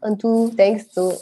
Und 0.00 0.22
du 0.22 0.48
denkst 0.48 0.86
so, 0.92 1.16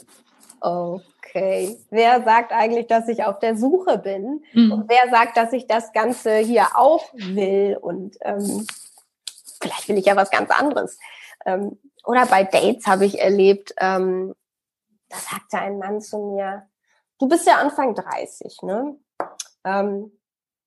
okay, 0.60 1.76
wer 1.90 2.22
sagt 2.22 2.52
eigentlich, 2.52 2.86
dass 2.86 3.08
ich 3.08 3.24
auf 3.24 3.38
der 3.38 3.56
Suche 3.56 3.98
bin? 3.98 4.44
Mhm. 4.52 4.72
Und 4.72 4.88
wer 4.88 5.10
sagt, 5.10 5.36
dass 5.36 5.52
ich 5.52 5.66
das 5.66 5.92
Ganze 5.92 6.36
hier 6.38 6.68
auch 6.74 7.04
will? 7.14 7.78
Und 7.80 8.16
ähm, 8.22 8.66
vielleicht 9.60 9.88
will 9.88 9.98
ich 9.98 10.06
ja 10.06 10.16
was 10.16 10.30
ganz 10.30 10.50
anderes. 10.50 10.98
Ähm, 11.44 11.78
oder 12.04 12.26
bei 12.26 12.44
Dates 12.44 12.86
habe 12.86 13.04
ich 13.04 13.20
erlebt, 13.20 13.74
ähm, 13.78 14.34
da 15.08 15.16
sagte 15.16 15.58
ein 15.58 15.78
Mann 15.78 16.00
zu 16.00 16.18
mir, 16.18 16.68
du 17.18 17.28
bist 17.28 17.46
ja 17.46 17.56
Anfang 17.56 17.94
30, 17.94 18.62
ne? 18.62 18.96
Ähm, 19.66 20.12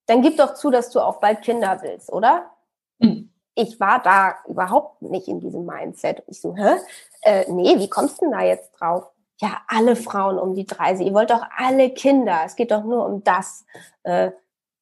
dann 0.05 0.21
gib 0.21 0.37
doch 0.37 0.53
zu, 0.53 0.69
dass 0.69 0.89
du 0.89 0.99
auch 0.99 1.19
bald 1.19 1.41
Kinder 1.41 1.79
willst, 1.81 2.11
oder? 2.11 2.51
Mhm. 2.99 3.31
Ich 3.55 3.79
war 3.79 4.01
da 4.01 4.35
überhaupt 4.47 5.01
nicht 5.01 5.27
in 5.27 5.39
diesem 5.39 5.65
Mindset. 5.65 6.23
Ich 6.27 6.41
so, 6.41 6.55
hä? 6.55 6.77
Äh, 7.21 7.45
nee, 7.51 7.77
wie 7.77 7.89
kommst 7.89 8.19
du 8.19 8.25
denn 8.25 8.31
da 8.31 8.41
jetzt 8.41 8.71
drauf? 8.79 9.09
Ja, 9.41 9.57
alle 9.67 9.95
Frauen 9.95 10.37
um 10.37 10.53
die 10.53 10.65
30. 10.65 11.07
Ihr 11.07 11.13
wollt 11.13 11.29
doch 11.29 11.43
alle 11.57 11.89
Kinder. 11.91 12.41
Es 12.45 12.55
geht 12.55 12.71
doch 12.71 12.83
nur 12.83 13.05
um 13.05 13.23
das. 13.23 13.65
Äh, 14.03 14.31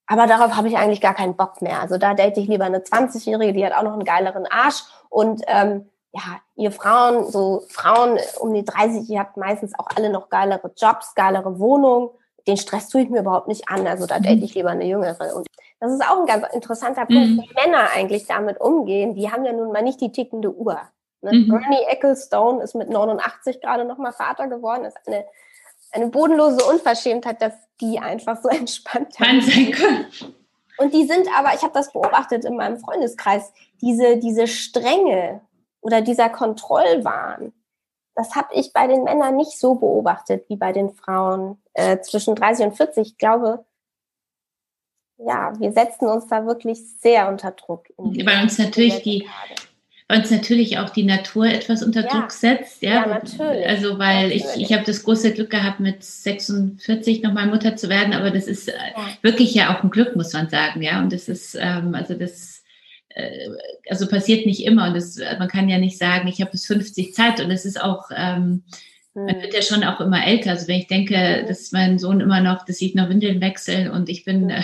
aber 0.06 0.26
darauf 0.26 0.56
habe 0.56 0.68
ich 0.68 0.76
eigentlich 0.76 1.00
gar 1.00 1.14
keinen 1.14 1.36
Bock 1.36 1.60
mehr. 1.60 1.80
Also 1.80 1.98
da 1.98 2.14
date 2.14 2.38
ich 2.38 2.48
lieber 2.48 2.64
eine 2.64 2.78
20-Jährige, 2.78 3.52
die 3.52 3.64
hat 3.64 3.74
auch 3.74 3.82
noch 3.82 3.92
einen 3.92 4.04
geileren 4.04 4.46
Arsch. 4.46 4.82
Und 5.10 5.42
ähm, 5.46 5.90
ja, 6.12 6.40
ihr 6.56 6.72
Frauen, 6.72 7.30
so 7.30 7.64
Frauen 7.68 8.18
um 8.40 8.54
die 8.54 8.64
30, 8.64 9.06
die 9.06 9.18
habt 9.18 9.36
meistens 9.36 9.78
auch 9.78 9.88
alle 9.94 10.10
noch 10.10 10.30
geilere 10.30 10.72
Jobs, 10.76 11.14
geilere 11.14 11.58
Wohnungen 11.58 12.10
den 12.48 12.56
Stress 12.56 12.88
tue 12.88 13.02
ich 13.02 13.10
mir 13.10 13.20
überhaupt 13.20 13.46
nicht 13.46 13.68
an. 13.68 13.86
Also 13.86 14.06
da 14.06 14.18
date 14.18 14.38
mhm. 14.38 14.44
ich 14.44 14.54
lieber 14.54 14.70
eine 14.70 14.86
Jüngere. 14.86 15.34
Und 15.36 15.46
das 15.80 15.92
ist 15.92 16.02
auch 16.02 16.20
ein 16.20 16.26
ganz 16.26 16.46
interessanter 16.52 17.06
Punkt, 17.06 17.28
mhm. 17.28 17.42
wie 17.42 17.54
Männer 17.54 17.90
eigentlich 17.94 18.26
damit 18.26 18.60
umgehen. 18.60 19.14
Die 19.14 19.30
haben 19.30 19.44
ja 19.44 19.52
nun 19.52 19.70
mal 19.70 19.82
nicht 19.82 20.00
die 20.00 20.10
tickende 20.10 20.52
Uhr. 20.52 20.80
Ne? 21.20 21.32
Mhm. 21.32 21.48
Bernie 21.48 21.84
Ecclestone 21.88 22.62
ist 22.62 22.74
mit 22.74 22.88
89 22.88 23.60
gerade 23.60 23.84
nochmal 23.84 24.12
Vater 24.12 24.48
geworden. 24.48 24.84
Das 24.84 24.94
ist 24.96 25.06
eine, 25.06 25.24
eine 25.92 26.08
bodenlose 26.08 26.64
Unverschämtheit, 26.64 27.40
dass 27.42 27.52
die 27.80 27.98
einfach 27.98 28.40
so 28.42 28.48
entspannt 28.48 29.14
sein 29.14 29.70
können. 29.72 30.06
Und 30.78 30.94
die 30.94 31.06
sind 31.06 31.28
aber, 31.36 31.54
ich 31.54 31.62
habe 31.62 31.74
das 31.74 31.92
beobachtet 31.92 32.44
in 32.44 32.56
meinem 32.56 32.78
Freundeskreis, 32.78 33.52
diese, 33.80 34.16
diese 34.16 34.46
Strenge 34.46 35.40
oder 35.80 36.00
dieser 36.00 36.28
Kontrollwahn, 36.28 37.52
das 38.18 38.34
habe 38.34 38.48
ich 38.52 38.72
bei 38.72 38.88
den 38.88 39.04
Männern 39.04 39.36
nicht 39.36 39.56
so 39.60 39.76
beobachtet 39.76 40.44
wie 40.48 40.56
bei 40.56 40.72
den 40.72 40.90
Frauen 40.90 41.56
äh, 41.74 42.00
zwischen 42.00 42.34
30 42.34 42.66
und 42.66 42.76
40. 42.76 43.06
Ich 43.06 43.16
glaube, 43.16 43.64
ja, 45.18 45.52
wir 45.60 45.70
setzen 45.70 46.08
uns 46.08 46.26
da 46.26 46.44
wirklich 46.44 46.80
sehr 46.98 47.28
unter 47.28 47.52
Druck. 47.52 47.86
Weil 47.96 48.42
uns 48.42 48.58
natürlich 48.58 49.02
die, 49.02 49.24
weil 50.08 50.18
uns 50.18 50.32
natürlich 50.32 50.78
auch 50.78 50.90
die 50.90 51.04
Natur 51.04 51.46
etwas 51.46 51.84
unter 51.84 52.02
ja. 52.02 52.08
Druck 52.08 52.32
setzt. 52.32 52.82
Ja, 52.82 52.90
ja 52.90 53.06
natürlich. 53.06 53.68
Also 53.68 54.00
weil 54.00 54.30
natürlich. 54.30 54.46
ich, 54.56 54.62
ich 54.62 54.72
habe 54.72 54.84
das 54.84 55.04
große 55.04 55.32
Glück 55.32 55.50
gehabt, 55.50 55.78
mit 55.78 56.02
46 56.02 57.22
nochmal 57.22 57.46
Mutter 57.46 57.76
zu 57.76 57.88
werden, 57.88 58.14
aber 58.14 58.32
das 58.32 58.48
ist 58.48 58.66
äh, 58.66 58.72
ja. 58.96 59.06
wirklich 59.22 59.54
ja 59.54 59.76
auch 59.76 59.84
ein 59.84 59.90
Glück, 59.90 60.16
muss 60.16 60.32
man 60.32 60.48
sagen, 60.48 60.82
ja. 60.82 60.98
Und 60.98 61.12
das 61.12 61.28
ist, 61.28 61.54
ähm, 61.54 61.94
also 61.94 62.14
das 62.14 62.57
also 63.88 64.06
passiert 64.08 64.46
nicht 64.46 64.64
immer 64.64 64.88
und 64.88 64.94
das, 64.94 65.18
man 65.38 65.48
kann 65.48 65.68
ja 65.68 65.78
nicht 65.78 65.98
sagen, 65.98 66.28
ich 66.28 66.40
habe 66.40 66.52
bis 66.52 66.66
50 66.66 67.14
Zeit 67.14 67.40
und 67.40 67.50
es 67.50 67.64
ist 67.64 67.80
auch, 67.80 68.10
ähm, 68.16 68.62
man 69.14 69.34
hm. 69.34 69.42
wird 69.42 69.54
ja 69.54 69.62
schon 69.62 69.84
auch 69.84 70.00
immer 70.00 70.24
älter. 70.24 70.50
Also 70.50 70.68
wenn 70.68 70.78
ich 70.78 70.86
denke, 70.86 71.44
dass 71.48 71.72
mein 71.72 71.98
Sohn 71.98 72.20
immer 72.20 72.40
noch, 72.40 72.64
das 72.64 72.78
sieht 72.78 72.94
noch 72.94 73.08
Windeln 73.08 73.40
wechseln 73.40 73.90
und 73.90 74.08
ich 74.08 74.24
bin, 74.24 74.50
äh, 74.50 74.62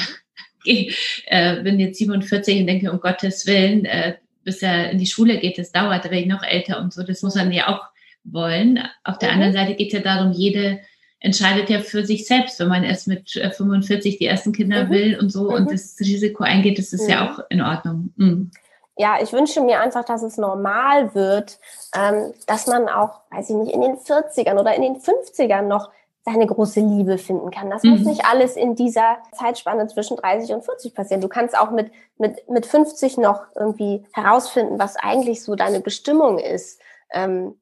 äh, 1.26 1.62
bin 1.62 1.80
jetzt 1.80 1.98
47 1.98 2.60
und 2.60 2.66
denke, 2.66 2.92
um 2.92 3.00
Gottes 3.00 3.46
Willen, 3.46 3.84
äh, 3.84 4.14
bis 4.44 4.62
er 4.62 4.90
in 4.90 4.98
die 4.98 5.06
Schule 5.06 5.38
geht, 5.38 5.58
das 5.58 5.72
dauert, 5.72 6.04
da 6.04 6.10
werde 6.10 6.22
ich 6.22 6.26
noch 6.26 6.42
älter 6.42 6.80
und 6.80 6.92
so. 6.92 7.02
Das 7.02 7.22
muss 7.22 7.34
man 7.34 7.50
ja 7.50 7.68
auch 7.68 7.82
wollen. 8.24 8.78
Auf 9.02 9.18
der 9.18 9.30
mhm. 9.30 9.34
anderen 9.34 9.52
Seite 9.54 9.74
geht 9.74 9.88
es 9.88 9.94
ja 9.94 10.00
darum, 10.00 10.32
jede 10.32 10.80
entscheidet 11.24 11.70
ja 11.70 11.80
für 11.80 12.04
sich 12.04 12.26
selbst, 12.26 12.60
wenn 12.60 12.68
man 12.68 12.84
erst 12.84 13.08
mit 13.08 13.30
45 13.30 14.14
äh, 14.14 14.18
die 14.18 14.26
ersten 14.26 14.52
Kinder 14.52 14.84
mhm. 14.84 14.90
will 14.90 15.18
und 15.18 15.30
so 15.30 15.44
mhm. 15.50 15.54
und 15.54 15.72
das 15.72 15.96
Risiko 15.98 16.44
eingeht, 16.44 16.78
das 16.78 16.92
ist 16.92 17.04
mhm. 17.04 17.10
ja 17.10 17.30
auch 17.30 17.40
in 17.48 17.62
Ordnung. 17.62 18.12
Mhm. 18.16 18.50
Ja, 18.96 19.16
ich 19.20 19.32
wünsche 19.32 19.62
mir 19.62 19.80
einfach, 19.80 20.04
dass 20.04 20.22
es 20.22 20.36
normal 20.36 21.14
wird, 21.14 21.58
ähm, 21.96 22.34
dass 22.46 22.66
man 22.66 22.88
auch, 22.88 23.20
weiß 23.30 23.50
ich 23.50 23.56
nicht, 23.56 23.72
in 23.72 23.80
den 23.80 23.96
40ern 23.96 24.60
oder 24.60 24.74
in 24.74 24.82
den 24.82 24.96
50ern 24.96 25.62
noch 25.62 25.90
seine 26.26 26.46
große 26.46 26.80
Liebe 26.80 27.16
finden 27.16 27.50
kann. 27.50 27.70
Das 27.70 27.82
muss 27.82 28.00
mhm. 28.00 28.06
nicht 28.06 28.26
alles 28.26 28.56
in 28.56 28.74
dieser 28.74 29.16
Zeitspanne 29.32 29.86
zwischen 29.88 30.18
30 30.18 30.54
und 30.54 30.64
40 30.64 30.94
passieren. 30.94 31.22
Du 31.22 31.28
kannst 31.28 31.58
auch 31.58 31.70
mit, 31.70 31.90
mit, 32.18 32.48
mit 32.50 32.66
50 32.66 33.16
noch 33.16 33.46
irgendwie 33.56 34.04
herausfinden, 34.12 34.78
was 34.78 34.96
eigentlich 34.96 35.42
so 35.42 35.54
deine 35.54 35.80
Bestimmung 35.80 36.38
ist. 36.38 36.80
ähm, 37.12 37.56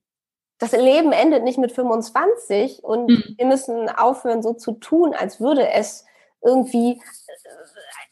das 0.62 0.72
Leben 0.72 1.10
endet 1.10 1.42
nicht 1.42 1.58
mit 1.58 1.72
25 1.72 2.84
und 2.84 3.08
mhm. 3.08 3.34
wir 3.36 3.46
müssen 3.46 3.88
aufhören, 3.88 4.42
so 4.42 4.52
zu 4.52 4.72
tun, 4.72 5.12
als 5.12 5.40
würde 5.40 5.68
es 5.68 6.04
irgendwie 6.40 7.00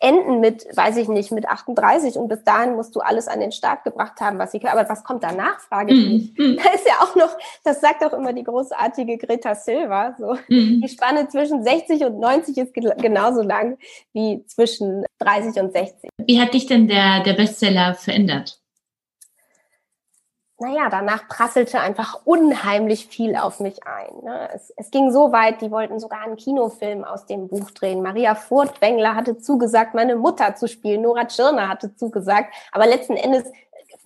enden 0.00 0.40
mit, 0.40 0.66
weiß 0.74 0.96
ich 0.96 1.08
nicht, 1.08 1.30
mit 1.30 1.46
38 1.46 2.16
und 2.16 2.28
bis 2.28 2.42
dahin 2.42 2.74
musst 2.74 2.96
du 2.96 3.00
alles 3.00 3.28
an 3.28 3.38
den 3.38 3.52
Start 3.52 3.84
gebracht 3.84 4.20
haben, 4.20 4.38
was 4.38 4.52
ich, 4.54 4.66
aber 4.66 4.88
was 4.88 5.04
kommt 5.04 5.22
danach, 5.22 5.60
frage 5.60 5.92
ich 5.92 6.08
mich. 6.08 6.38
Mm, 6.38 6.56
Da 6.56 6.70
ist 6.74 6.86
ja 6.86 6.94
auch 7.00 7.14
noch, 7.14 7.36
das 7.64 7.80
sagt 7.80 8.02
auch 8.04 8.14
immer 8.14 8.32
die 8.32 8.42
großartige 8.42 9.18
Greta 9.18 9.54
Silva, 9.54 10.16
so, 10.18 10.34
mm. 10.48 10.80
die 10.80 10.88
Spanne 10.88 11.28
zwischen 11.28 11.62
60 11.62 12.04
und 12.04 12.18
90 12.18 12.56
ist 12.56 12.74
genauso 12.74 13.42
lang 13.42 13.78
wie 14.12 14.42
zwischen 14.46 15.04
30 15.18 15.62
und 15.62 15.72
60. 15.72 16.10
Wie 16.18 16.40
hat 16.40 16.54
dich 16.54 16.66
denn 16.66 16.88
der, 16.88 17.22
der 17.22 17.34
Bestseller 17.34 17.94
verändert? 17.94 18.59
Naja, 20.60 20.90
danach 20.90 21.26
prasselte 21.26 21.80
einfach 21.80 22.20
unheimlich 22.24 23.06
viel 23.06 23.34
auf 23.34 23.60
mich 23.60 23.86
ein. 23.86 24.22
Ne? 24.22 24.50
Es, 24.54 24.70
es, 24.76 24.90
ging 24.90 25.10
so 25.10 25.32
weit, 25.32 25.62
die 25.62 25.70
wollten 25.70 25.98
sogar 25.98 26.22
einen 26.22 26.36
Kinofilm 26.36 27.02
aus 27.02 27.24
dem 27.24 27.48
Buch 27.48 27.70
drehen. 27.70 28.02
Maria 28.02 28.34
Furtwängler 28.34 29.14
hatte 29.14 29.38
zugesagt, 29.38 29.94
meine 29.94 30.16
Mutter 30.16 30.54
zu 30.56 30.68
spielen. 30.68 31.00
Nora 31.00 31.24
Tschirner 31.24 31.68
hatte 31.68 31.96
zugesagt. 31.96 32.52
Aber 32.72 32.86
letzten 32.86 33.16
Endes, 33.16 33.44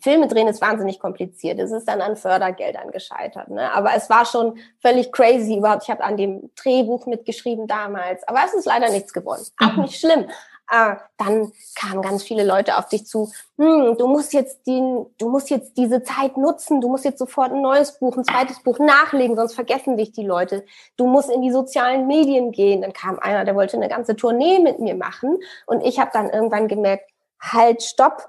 Filme 0.01 0.29
drehen 0.29 0.47
ist 0.47 0.61
wahnsinnig 0.61 1.01
kompliziert. 1.01 1.59
Es 1.59 1.73
ist 1.73 1.89
dann 1.89 2.01
an 2.01 2.17
Fördergeldern 2.17 2.93
gescheitert. 2.93 3.49
Ne? 3.49 3.73
Aber 3.73 3.95
es 3.97 4.09
war 4.09 4.25
schon 4.25 4.57
völlig 4.81 5.11
crazy 5.11 5.57
überhaupt. 5.57 5.83
Ich 5.85 5.91
habe 5.91 6.05
an 6.05 6.17
dem 6.17 6.51
Drehbuch 6.55 7.07
mitgeschrieben 7.07 7.67
damals. 7.67 8.23
Aber 8.29 8.41
es 8.45 8.55
ist 8.55 8.67
leider 8.67 8.91
nichts 8.91 9.13
geworden. 9.13 9.43
Auch 9.59 9.73
mhm. 9.73 9.83
nicht 9.83 9.99
schlimm 9.99 10.27
ah, 10.69 10.99
dann 11.17 11.53
kamen 11.75 12.03
ganz 12.03 12.23
viele 12.23 12.45
Leute 12.45 12.77
auf 12.77 12.89
dich 12.89 13.07
zu, 13.07 13.31
hm, 13.57 13.97
du 13.99 14.07
musst 14.07 14.33
jetzt 14.33 14.67
den, 14.67 15.07
du 15.19 15.29
musst 15.29 15.51
jetzt 15.51 15.77
diese 15.77 16.03
Zeit 16.03 16.37
nutzen, 16.37 16.81
du 16.81 16.89
musst 16.89 17.05
jetzt 17.05 17.19
sofort 17.19 17.53
ein 17.53 17.61
neues 17.61 17.99
Buch, 17.99 18.17
ein 18.17 18.25
zweites 18.25 18.63
Buch 18.63 18.79
nachlegen, 18.79 19.37
sonst 19.37 19.55
vergessen 19.55 19.97
dich 19.97 20.13
die 20.13 20.27
Leute. 20.27 20.65
Du 20.97 21.07
musst 21.07 21.31
in 21.31 21.43
die 21.43 21.53
sozialen 21.53 22.07
Medien 22.07 22.53
gehen. 22.53 22.83
Dann 22.83 22.93
kam 22.93 23.19
einer, 23.19 23.45
der 23.45 23.55
wollte 23.55 23.77
eine 23.77 23.89
ganze 23.89 24.17
Tournee 24.17 24.59
mit 24.59 24.79
mir 24.81 24.95
machen 24.95 25.39
und 25.67 25.83
ich 25.83 25.99
habe 25.99 26.11
dann 26.13 26.31
irgendwann 26.31 26.69
gemerkt, 26.69 27.11
halt, 27.41 27.83
stopp, 27.83 28.29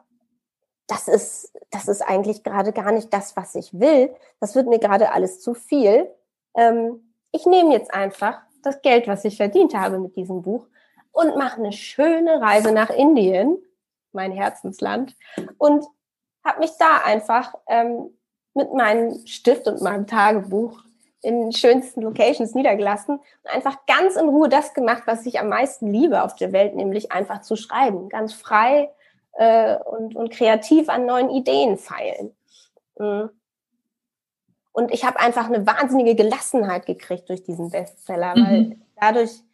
das 0.87 1.07
ist, 1.07 1.51
das 1.71 1.87
ist 1.87 2.01
eigentlich 2.01 2.43
gerade 2.43 2.71
gar 2.71 2.91
nicht 2.91 3.11
das, 3.13 3.35
was 3.35 3.55
ich 3.55 3.79
will. 3.79 4.13
Das 4.39 4.55
wird 4.55 4.67
mir 4.67 4.79
gerade 4.79 5.11
alles 5.11 5.41
zu 5.41 5.53
viel. 5.53 6.11
Ähm, 6.55 7.13
ich 7.31 7.45
nehme 7.45 7.73
jetzt 7.73 7.93
einfach 7.93 8.41
das 8.61 8.81
Geld, 8.81 9.07
was 9.07 9.25
ich 9.25 9.37
verdient 9.37 9.73
habe 9.73 9.99
mit 9.99 10.15
diesem 10.15 10.41
Buch 10.41 10.67
und 11.15 11.37
mache 11.37 11.59
eine 11.59 11.71
schöne 11.71 12.41
Reise 12.41 12.73
nach 12.73 12.89
Indien, 12.89 13.57
mein 14.11 14.33
Herzensland, 14.33 15.15
und 15.57 15.85
habe 16.43 16.59
mich 16.59 16.71
da 16.77 16.97
einfach 17.05 17.55
ähm, 17.67 18.09
mit 18.53 18.73
meinem 18.73 19.25
Stift 19.25 19.65
und 19.67 19.81
meinem 19.81 20.07
Tagebuch 20.07 20.83
in 21.21 21.53
schönsten 21.53 22.01
Locations 22.01 22.53
niedergelassen 22.53 23.17
und 23.17 23.49
einfach 23.49 23.85
ganz 23.87 24.17
in 24.17 24.27
Ruhe 24.27 24.49
das 24.49 24.73
gemacht, 24.73 25.03
was 25.05 25.25
ich 25.25 25.39
am 25.39 25.47
meisten 25.47 25.87
liebe 25.87 26.21
auf 26.21 26.35
der 26.35 26.51
Welt, 26.51 26.75
nämlich 26.75 27.13
einfach 27.13 27.41
zu 27.41 27.55
schreiben, 27.55 28.09
ganz 28.09 28.33
frei 28.33 28.91
äh, 29.33 29.77
und, 29.77 30.17
und 30.17 30.31
kreativ 30.31 30.89
an 30.89 31.05
neuen 31.05 31.29
Ideen 31.29 31.77
feilen. 31.77 32.35
Mhm. 32.99 33.29
Und 34.73 34.91
ich 34.91 35.05
habe 35.05 35.21
einfach 35.21 35.45
eine 35.45 35.65
wahnsinnige 35.65 36.15
Gelassenheit 36.15 36.85
gekriegt 36.85 37.29
durch 37.29 37.43
diesen 37.43 37.69
Bestseller, 37.69 38.35
mhm. 38.35 38.45
weil 38.45 38.77
dadurch 38.99 39.44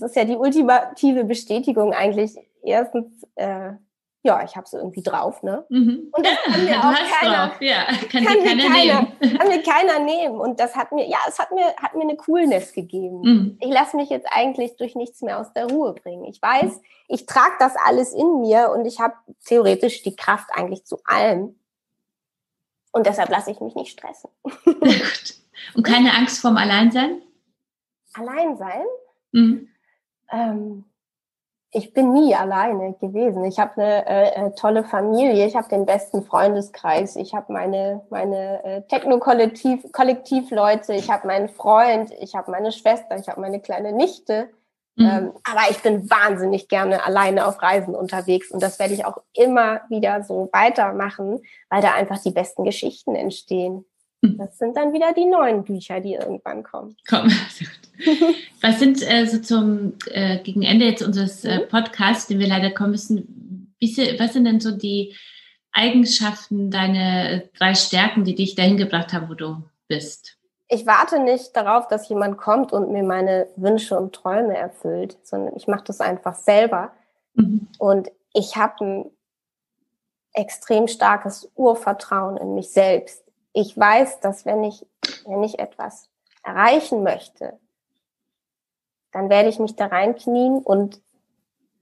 das 0.00 0.10
ist 0.10 0.16
ja 0.16 0.24
die 0.24 0.36
ultimative 0.36 1.24
Bestätigung 1.24 1.92
eigentlich. 1.92 2.36
Erstens, 2.62 3.24
äh, 3.36 3.72
ja, 4.26 4.42
ich 4.42 4.56
habe 4.56 4.64
es 4.64 4.72
irgendwie 4.72 5.02
drauf, 5.02 5.42
ne? 5.42 5.66
Mhm. 5.68 6.08
Und 6.10 6.26
das 6.26 6.32
ja, 6.32 6.52
kann 6.52 6.64
mir 6.64 6.78
auch 6.78 7.20
keiner, 7.20 7.46
drauf. 7.48 7.60
Ja, 7.60 7.84
kann, 8.10 8.24
kann, 8.24 8.42
mir 8.42 8.56
keiner, 8.56 9.02
nehmen. 9.02 9.12
kann 9.38 9.48
mir 9.48 9.62
keiner 9.62 9.98
nehmen. 9.98 10.40
Und 10.40 10.58
das 10.58 10.74
hat 10.74 10.92
mir, 10.92 11.06
ja, 11.06 11.18
es 11.28 11.38
hat 11.38 11.52
mir, 11.52 11.66
hat 11.76 11.94
mir 11.94 12.02
eine 12.02 12.16
Coolness 12.16 12.72
gegeben. 12.72 13.20
Mhm. 13.20 13.58
Ich 13.60 13.70
lasse 13.70 13.96
mich 13.96 14.08
jetzt 14.08 14.26
eigentlich 14.30 14.76
durch 14.76 14.94
nichts 14.94 15.20
mehr 15.20 15.38
aus 15.38 15.52
der 15.52 15.66
Ruhe 15.66 15.92
bringen. 15.92 16.24
Ich 16.24 16.40
weiß, 16.40 16.80
ich 17.08 17.26
trage 17.26 17.54
das 17.58 17.74
alles 17.84 18.14
in 18.14 18.40
mir 18.40 18.72
und 18.74 18.86
ich 18.86 18.98
habe 18.98 19.14
theoretisch 19.44 20.02
die 20.02 20.16
Kraft 20.16 20.48
eigentlich 20.54 20.86
zu 20.86 21.00
allem. 21.04 21.60
Und 22.92 23.06
deshalb 23.06 23.28
lasse 23.28 23.50
ich 23.50 23.60
mich 23.60 23.74
nicht 23.74 23.92
stressen. 23.92 24.30
und 25.74 25.82
keine 25.82 26.14
Angst 26.16 26.40
vorm 26.40 26.56
Alleinsein? 26.56 27.20
Alleinsein? 28.14 28.84
Mhm 29.32 29.68
ähm, 30.34 30.84
ich 31.76 31.92
bin 31.92 32.12
nie 32.12 32.34
alleine 32.34 32.94
gewesen. 32.94 33.44
Ich 33.44 33.58
habe 33.58 33.82
eine 33.82 34.06
äh, 34.06 34.46
äh, 34.46 34.50
tolle 34.54 34.84
Familie, 34.84 35.44
ich 35.44 35.56
habe 35.56 35.68
den 35.68 35.86
besten 35.86 36.22
Freundeskreis, 36.22 37.16
ich 37.16 37.34
habe 37.34 37.52
meine 37.52 38.02
meine 38.10 38.62
äh, 38.64 38.82
Techno-Kollektiv 38.82 39.90
Kollektivleute, 39.92 40.94
ich 40.94 41.10
habe 41.10 41.26
meinen 41.26 41.48
Freund, 41.48 42.12
ich 42.20 42.36
habe 42.36 42.52
meine 42.52 42.70
Schwester, 42.70 43.18
ich 43.18 43.28
habe 43.28 43.40
meine 43.40 43.60
kleine 43.60 43.92
Nichte. 43.92 44.50
Mhm. 44.96 45.06
Ähm, 45.06 45.32
aber 45.42 45.70
ich 45.70 45.82
bin 45.82 46.08
wahnsinnig 46.08 46.68
gerne 46.68 47.04
alleine 47.04 47.48
auf 47.48 47.60
Reisen 47.60 47.96
unterwegs 47.96 48.52
und 48.52 48.62
das 48.62 48.78
werde 48.78 48.94
ich 48.94 49.04
auch 49.04 49.18
immer 49.32 49.80
wieder 49.88 50.22
so 50.22 50.48
weitermachen, 50.52 51.40
weil 51.68 51.82
da 51.82 51.92
einfach 51.94 52.22
die 52.22 52.30
besten 52.30 52.62
Geschichten 52.62 53.16
entstehen. 53.16 53.84
Das 54.32 54.58
sind 54.58 54.76
dann 54.76 54.92
wieder 54.92 55.12
die 55.12 55.26
neuen 55.26 55.64
Bücher, 55.64 56.00
die 56.00 56.14
irgendwann 56.14 56.62
kommen. 56.62 56.96
Komm. 57.08 57.28
Was 58.60 58.78
sind 58.78 59.02
äh, 59.08 59.26
so 59.26 59.38
zum 59.38 59.94
äh, 60.10 60.38
gegen 60.38 60.62
Ende 60.62 60.86
jetzt 60.86 61.02
unseres 61.02 61.44
äh, 61.44 61.60
mhm. 61.60 61.68
Podcasts, 61.68 62.26
den 62.26 62.38
wir 62.38 62.48
leider 62.48 62.70
kommen 62.70 62.92
müssen, 62.92 63.74
wie, 63.78 64.18
was 64.18 64.32
sind 64.32 64.44
denn 64.44 64.60
so 64.60 64.70
die 64.70 65.14
Eigenschaften, 65.72 66.70
deine 66.70 67.50
drei 67.58 67.74
Stärken, 67.74 68.24
die 68.24 68.34
dich 68.34 68.54
dahin 68.54 68.76
gebracht 68.76 69.12
haben, 69.12 69.28
wo 69.28 69.34
du 69.34 69.62
bist? 69.88 70.38
Ich 70.68 70.86
warte 70.86 71.18
nicht 71.18 71.54
darauf, 71.54 71.88
dass 71.88 72.08
jemand 72.08 72.38
kommt 72.38 72.72
und 72.72 72.90
mir 72.90 73.02
meine 73.02 73.48
Wünsche 73.56 73.98
und 73.98 74.14
Träume 74.14 74.56
erfüllt, 74.56 75.18
sondern 75.22 75.54
ich 75.56 75.66
mache 75.66 75.84
das 75.84 76.00
einfach 76.00 76.34
selber. 76.34 76.92
Mhm. 77.34 77.68
Und 77.78 78.10
ich 78.32 78.56
habe 78.56 78.84
ein 78.84 79.10
extrem 80.32 80.88
starkes 80.88 81.50
Urvertrauen 81.54 82.36
in 82.36 82.54
mich 82.54 82.70
selbst 82.70 83.23
ich 83.54 83.78
weiß, 83.78 84.20
dass 84.20 84.44
wenn 84.44 84.64
ich, 84.64 84.84
wenn 85.24 85.42
ich 85.42 85.58
etwas 85.58 86.10
erreichen 86.42 87.02
möchte, 87.02 87.58
dann 89.12 89.30
werde 89.30 89.48
ich 89.48 89.60
mich 89.60 89.76
da 89.76 89.86
reinknien 89.86 90.58
und 90.58 91.00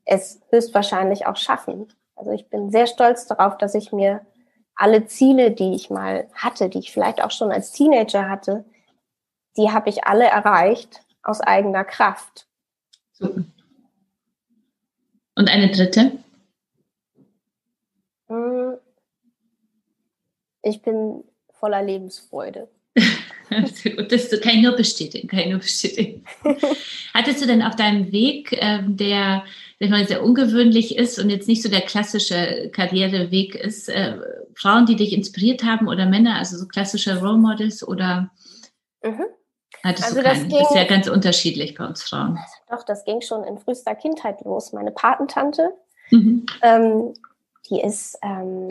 es 0.05 0.43
höchstwahrscheinlich 0.51 1.27
auch 1.27 1.37
schaffen. 1.37 1.89
Also 2.15 2.31
ich 2.31 2.49
bin 2.51 2.71
sehr 2.71 2.87
stolz 2.87 3.27
darauf, 3.27 3.57
dass 3.57 3.75
ich 3.75 3.91
mir 3.91 4.25
alle 4.75 5.07
Ziele, 5.07 5.51
die 5.51 5.75
ich 5.75 5.89
mal 5.89 6.29
hatte, 6.35 6.69
die 6.69 6.79
ich 6.79 6.93
vielleicht 6.93 7.23
auch 7.23 7.31
schon 7.31 7.51
als 7.51 7.73
Teenager 7.73 8.29
hatte, 8.29 8.65
die 9.57 9.71
habe 9.71 9.89
ich 9.89 10.05
alle 10.05 10.25
erreicht 10.25 11.05
aus 11.23 11.41
eigener 11.41 11.85
Kraft. 11.85 12.47
Super. 13.13 13.45
Und 15.35 15.49
eine 15.49 15.71
dritte? 15.71 16.13
Hm. 18.29 18.77
Ich 20.63 20.83
bin 20.83 21.25
voller 21.63 21.83
Lebensfreude. 21.83 22.69
das 22.97 24.41
kann 24.41 24.57
ich 24.57 24.63
nur 24.63 24.75
bestätigen, 24.75 25.29
kann 25.29 25.39
ich 25.39 25.47
nur 25.47 25.61
bestätigen. 25.61 26.25
Hattest 27.15 27.41
du 27.41 27.47
denn 27.47 27.63
auf 27.63 27.77
deinem 27.77 28.11
Weg, 28.11 28.59
ähm, 28.61 28.97
der, 28.97 29.45
der 29.81 30.07
sehr 30.07 30.25
ungewöhnlich 30.25 30.97
ist 30.99 31.21
und 31.21 31.31
jetzt 31.31 31.47
nicht 31.47 31.63
so 31.63 31.69
der 31.69 31.83
klassische 31.83 32.69
Karriereweg 32.73 33.55
ist, 33.55 33.89
äh, 33.89 34.19
Frauen, 34.57 34.87
die 34.87 34.97
dich 34.97 35.13
inspiriert 35.13 35.63
haben 35.63 35.87
oder 35.87 36.05
Männer, 36.05 36.37
also 36.37 36.59
so 36.59 36.67
klassische 36.67 37.21
Role 37.21 37.39
Models 37.39 37.87
oder 37.87 38.33
mhm. 39.05 39.25
hattest 39.85 40.09
also 40.09 40.17
du? 40.17 40.25
Das, 40.25 40.41
ging, 40.41 40.51
das 40.51 40.71
ist 40.71 40.77
ja 40.77 40.85
ganz 40.85 41.09
unterschiedlich 41.09 41.77
bei 41.77 41.87
uns 41.87 42.03
Frauen. 42.03 42.41
Doch, 42.71 42.83
das 42.83 43.05
ging 43.05 43.21
schon 43.21 43.45
in 43.45 43.57
frühester 43.57 43.95
Kindheit 43.95 44.41
los. 44.45 44.73
Meine 44.73 44.91
Patentante, 44.91 45.71
mhm. 46.11 46.45
ähm, 46.63 47.15
die 47.71 47.81
ist 47.81 48.19
ähm, 48.25 48.69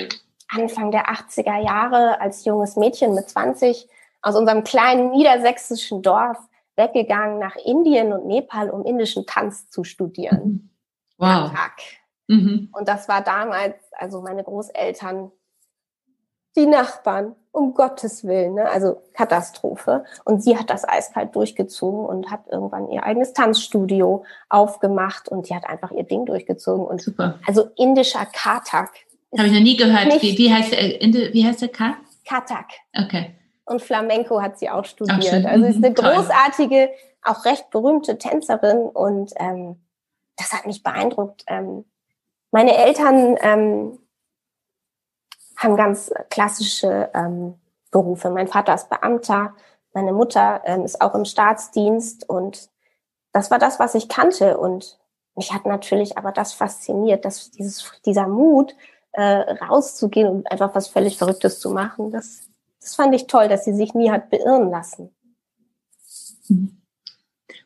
Anfang 0.51 0.91
der 0.91 1.05
80er 1.09 1.63
Jahre 1.63 2.19
als 2.19 2.45
junges 2.45 2.75
Mädchen 2.75 3.13
mit 3.13 3.29
20 3.29 3.87
aus 4.21 4.35
unserem 4.35 4.63
kleinen 4.63 5.11
niedersächsischen 5.11 6.01
Dorf 6.01 6.37
weggegangen 6.75 7.39
nach 7.39 7.55
Indien 7.55 8.13
und 8.13 8.25
Nepal, 8.25 8.69
um 8.69 8.85
indischen 8.85 9.25
Tanz 9.25 9.69
zu 9.69 9.83
studieren. 9.83 10.71
Wow. 11.17 11.51
Mhm. 12.27 12.69
Und 12.71 12.87
das 12.87 13.07
war 13.07 13.21
damals, 13.21 13.75
also 13.93 14.21
meine 14.21 14.43
Großeltern, 14.43 15.31
die 16.55 16.65
Nachbarn, 16.65 17.35
um 17.51 17.73
Gottes 17.73 18.25
Willen, 18.25 18.55
ne? 18.55 18.69
also 18.69 19.01
Katastrophe. 19.13 20.05
Und 20.25 20.43
sie 20.43 20.57
hat 20.57 20.69
das 20.69 20.87
eiskalt 20.87 21.35
durchgezogen 21.35 22.05
und 22.05 22.31
hat 22.31 22.47
irgendwann 22.47 22.89
ihr 22.89 23.03
eigenes 23.03 23.33
Tanzstudio 23.33 24.25
aufgemacht 24.49 25.29
und 25.29 25.47
sie 25.47 25.55
hat 25.55 25.67
einfach 25.67 25.91
ihr 25.91 26.03
Ding 26.03 26.25
durchgezogen. 26.25 26.85
Und 26.85 27.01
Super. 27.01 27.39
Also 27.45 27.69
indischer 27.75 28.25
Katak 28.25 28.91
habe 29.39 29.47
ich 29.47 29.53
noch 29.53 29.61
nie 29.61 29.77
gehört. 29.77 30.21
Wie, 30.21 30.37
wie, 30.37 30.53
heißt, 30.53 30.71
der, 30.71 31.33
wie 31.33 31.45
heißt 31.45 31.61
der 31.61 31.69
K? 31.69 31.97
Katak. 32.25 32.67
Okay. 32.97 33.35
Und 33.65 33.81
Flamenco 33.81 34.41
hat 34.41 34.59
sie 34.59 34.69
auch 34.69 34.85
studiert. 34.85 35.45
Auch 35.45 35.49
also 35.49 35.65
ist 35.65 35.77
eine 35.77 35.93
großartige, 35.93 36.89
auch 37.23 37.45
recht 37.45 37.69
berühmte 37.69 38.17
Tänzerin 38.17 38.79
und 38.79 39.31
ähm, 39.37 39.77
das 40.37 40.51
hat 40.51 40.65
mich 40.65 40.83
beeindruckt. 40.83 41.43
Ähm, 41.47 41.85
meine 42.51 42.75
Eltern 42.75 43.37
ähm, 43.41 43.99
haben 45.55 45.75
ganz 45.77 46.11
klassische 46.29 47.09
ähm, 47.13 47.55
Berufe. 47.91 48.29
Mein 48.29 48.47
Vater 48.47 48.73
ist 48.73 48.89
Beamter, 48.89 49.53
meine 49.93 50.13
Mutter 50.13 50.61
ähm, 50.65 50.83
ist 50.83 51.01
auch 51.01 51.15
im 51.15 51.25
Staatsdienst 51.25 52.27
und 52.27 52.69
das 53.33 53.51
war 53.51 53.59
das, 53.59 53.79
was 53.79 53.95
ich 53.95 54.09
kannte. 54.09 54.57
Und 54.57 54.99
mich 55.35 55.53
hat 55.53 55.65
natürlich 55.65 56.17
aber 56.17 56.31
das 56.31 56.53
fasziniert, 56.53 57.25
dass 57.25 57.51
dieses, 57.51 57.91
dieser 58.05 58.27
Mut, 58.27 58.75
äh, 59.13 59.55
rauszugehen 59.63 60.27
und 60.27 60.51
einfach 60.51 60.73
was 60.75 60.87
völlig 60.87 61.17
Verrücktes 61.17 61.59
zu 61.59 61.71
machen, 61.71 62.11
das, 62.11 62.41
das 62.79 62.95
fand 62.95 63.13
ich 63.13 63.27
toll, 63.27 63.47
dass 63.47 63.65
sie 63.65 63.73
sich 63.73 63.93
nie 63.93 64.11
hat 64.11 64.29
beirren 64.29 64.69
lassen. 64.69 65.13
Mhm. 66.47 66.81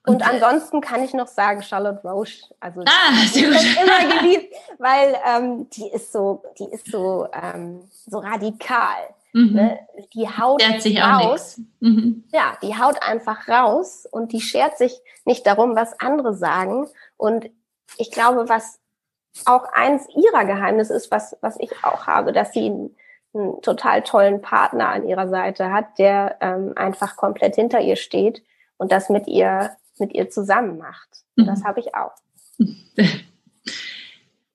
Und, 0.07 0.15
und 0.15 0.21
ansonsten 0.21 0.81
kann 0.81 1.03
ich 1.03 1.13
noch 1.13 1.27
sagen, 1.27 1.63
Charlotte 1.63 2.07
Roche. 2.07 2.53
Also 2.59 2.81
ah, 2.81 3.11
gut. 3.33 3.43
immer 3.43 4.19
geliebt, 4.19 4.53
weil 4.77 5.15
ähm, 5.25 5.69
die 5.71 5.89
ist 5.89 6.11
so, 6.11 6.43
die 6.59 6.65
ist 6.65 6.91
so, 6.91 7.27
ähm, 7.33 7.81
so 8.05 8.19
radikal. 8.19 9.15
Mhm. 9.33 9.53
Ne? 9.53 9.79
Die 10.13 10.27
haut 10.27 10.61
sich 10.79 11.01
raus. 11.01 11.59
Mhm. 11.79 12.23
Ja, 12.31 12.57
die 12.61 12.77
haut 12.77 13.01
einfach 13.01 13.47
raus 13.47 14.07
und 14.09 14.31
die 14.31 14.41
schert 14.41 14.77
sich 14.77 15.01
nicht 15.25 15.45
darum, 15.47 15.75
was 15.75 15.99
andere 15.99 16.35
sagen. 16.35 16.87
Und 17.17 17.49
ich 17.97 18.11
glaube, 18.11 18.47
was 18.47 18.79
auch 19.45 19.65
eins 19.73 20.07
ihrer 20.15 20.45
Geheimnisse 20.45 20.93
ist, 20.93 21.11
was, 21.11 21.35
was 21.41 21.59
ich 21.59 21.71
auch 21.83 22.07
habe, 22.07 22.31
dass 22.31 22.53
sie 22.53 22.65
einen, 22.65 22.95
einen 23.33 23.61
total 23.61 24.01
tollen 24.03 24.41
Partner 24.41 24.89
an 24.89 25.07
ihrer 25.07 25.27
Seite 25.27 25.71
hat, 25.71 25.99
der 25.99 26.37
ähm, 26.41 26.73
einfach 26.75 27.15
komplett 27.17 27.55
hinter 27.55 27.81
ihr 27.81 27.97
steht 27.97 28.43
und 28.77 28.91
das 28.91 29.09
mit 29.09 29.27
ihr, 29.27 29.71
mit 29.99 30.13
ihr 30.13 30.29
zusammen 30.29 30.77
macht. 30.77 31.09
Und 31.37 31.47
das 31.47 31.59
mhm. 31.59 31.65
habe 31.65 31.79
ich 31.81 31.95
auch. 31.95 32.13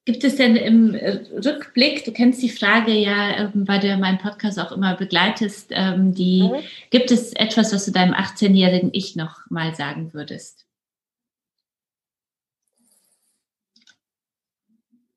Gibt 0.07 0.24
es 0.24 0.37
denn 0.37 0.57
im 0.57 0.95
äh, 0.95 1.20
Rückblick, 1.45 2.05
du 2.05 2.12
kennst 2.12 2.43
die 2.43 2.49
Frage 2.49 2.91
ja, 2.91 3.37
ähm, 3.37 3.68
weil 3.68 3.81
du 3.81 3.97
meinen 3.99 4.18
Podcast 4.18 4.59
auch 4.59 4.72
immer 4.72 4.97
begleitest, 4.97 5.68
ähm, 5.72 6.14
die, 6.14 6.51
mhm. 6.51 6.64
gibt 6.91 7.11
es 7.11 7.33
etwas, 7.35 7.72
was 7.72 7.85
du 7.85 7.93
deinem 7.93 8.14
18-jährigen 8.14 8.91
Ich 8.93 9.14
noch 9.14 9.49
mal 9.51 9.74
sagen 9.74 10.12
würdest? 10.14 10.66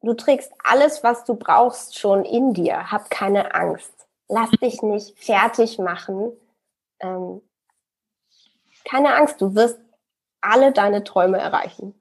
Du 0.04 0.14
trägst 0.14 0.52
alles, 0.62 1.02
was 1.02 1.24
du 1.24 1.36
brauchst, 1.36 1.98
schon 1.98 2.26
in 2.26 2.54
dir. 2.54 2.92
Hab 2.92 3.10
keine 3.10 3.56
Angst. 3.56 3.94
Lass 4.28 4.52
dich 4.52 4.82
nicht 4.82 5.18
fertig 5.18 5.80
machen. 5.80 6.34
Ähm, 7.00 7.42
keine 8.84 9.16
Angst, 9.16 9.40
du 9.42 9.56
wirst 9.56 9.80
alle 10.42 10.74
deine 10.74 11.06
Träume 11.06 11.38
erreichen. 11.38 11.94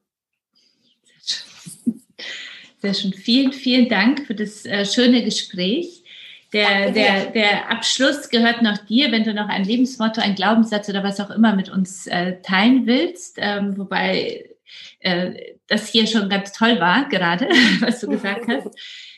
Sehr 2.79 2.93
schön. 2.93 3.13
Vielen, 3.13 3.53
vielen 3.53 3.87
Dank 3.87 4.27
für 4.27 4.35
das 4.35 4.65
äh, 4.65 4.85
schöne 4.85 5.23
Gespräch. 5.23 6.03
Der, 6.51 6.91
der, 6.91 7.27
der 7.27 7.71
Abschluss 7.71 8.29
gehört 8.29 8.61
noch 8.61 8.77
dir, 8.79 9.13
wenn 9.13 9.23
du 9.23 9.33
noch 9.33 9.47
ein 9.47 9.63
Lebensmotto, 9.63 10.19
ein 10.19 10.35
Glaubenssatz 10.35 10.89
oder 10.89 11.03
was 11.03 11.21
auch 11.21 11.29
immer 11.29 11.55
mit 11.55 11.69
uns 11.69 12.05
äh, 12.07 12.41
teilen 12.41 12.85
willst. 12.85 13.37
Ähm, 13.39 13.77
wobei 13.77 14.49
äh, 14.99 15.55
das 15.73 15.87
hier 15.87 16.07
schon 16.07 16.29
ganz 16.29 16.53
toll 16.53 16.79
war, 16.79 17.09
gerade, 17.09 17.45
was 17.79 17.99
du 17.99 18.07
gesagt 18.07 18.47
hast. 18.47 18.69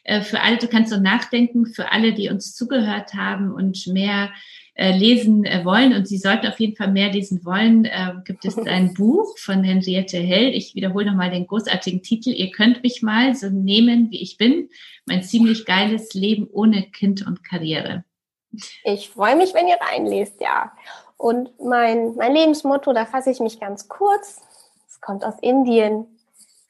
Äh, 0.03 0.21
für 0.21 0.41
alle, 0.41 0.57
du 0.57 0.67
kannst 0.67 0.91
so 0.91 0.99
nachdenken, 0.99 1.65
für 1.65 1.91
alle, 1.91 2.13
die 2.13 2.29
uns 2.29 2.55
zugehört 2.55 3.13
haben 3.13 3.51
und 3.51 3.87
mehr 3.87 4.31
äh, 4.75 4.91
lesen 4.91 5.45
äh, 5.45 5.63
wollen 5.63 5.93
und 5.93 6.07
Sie 6.07 6.17
sollten 6.17 6.47
auf 6.47 6.59
jeden 6.59 6.75
Fall 6.75 6.91
mehr 6.91 7.11
lesen 7.11 7.45
wollen, 7.45 7.85
äh, 7.85 8.13
gibt 8.25 8.45
es 8.45 8.57
ein 8.67 8.93
Buch 8.93 9.37
von 9.37 9.63
Henriette 9.63 10.17
Hell. 10.17 10.53
Ich 10.53 10.75
wiederhole 10.75 11.05
nochmal 11.05 11.31
den 11.31 11.47
großartigen 11.47 12.03
Titel. 12.03 12.29
Ihr 12.29 12.51
könnt 12.51 12.83
mich 12.83 13.01
mal 13.01 13.35
so 13.35 13.49
nehmen, 13.49 14.11
wie 14.11 14.21
ich 14.21 14.37
bin. 14.37 14.69
Mein 15.05 15.23
ziemlich 15.23 15.65
geiles 15.65 16.13
Leben 16.13 16.47
ohne 16.51 16.83
Kind 16.83 17.25
und 17.25 17.43
Karriere. 17.43 18.03
Ich 18.83 19.09
freue 19.09 19.35
mich, 19.35 19.53
wenn 19.53 19.67
ihr 19.67 19.77
reinlest, 19.79 20.41
ja. 20.41 20.71
Und 21.17 21.51
mein, 21.59 22.15
mein 22.15 22.33
Lebensmotto, 22.33 22.93
da 22.93 23.05
fasse 23.05 23.31
ich 23.31 23.39
mich 23.39 23.59
ganz 23.59 23.87
kurz. 23.87 24.41
Es 24.87 24.99
kommt 24.99 25.23
aus 25.23 25.35
Indien. 25.41 26.05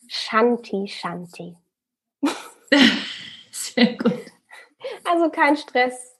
Shanti, 0.08 0.88
Shanti. 0.88 1.56
Sehr 3.52 3.98
gut. 3.98 4.20
Also 5.04 5.30
kein 5.30 5.58
Stress. 5.58 6.16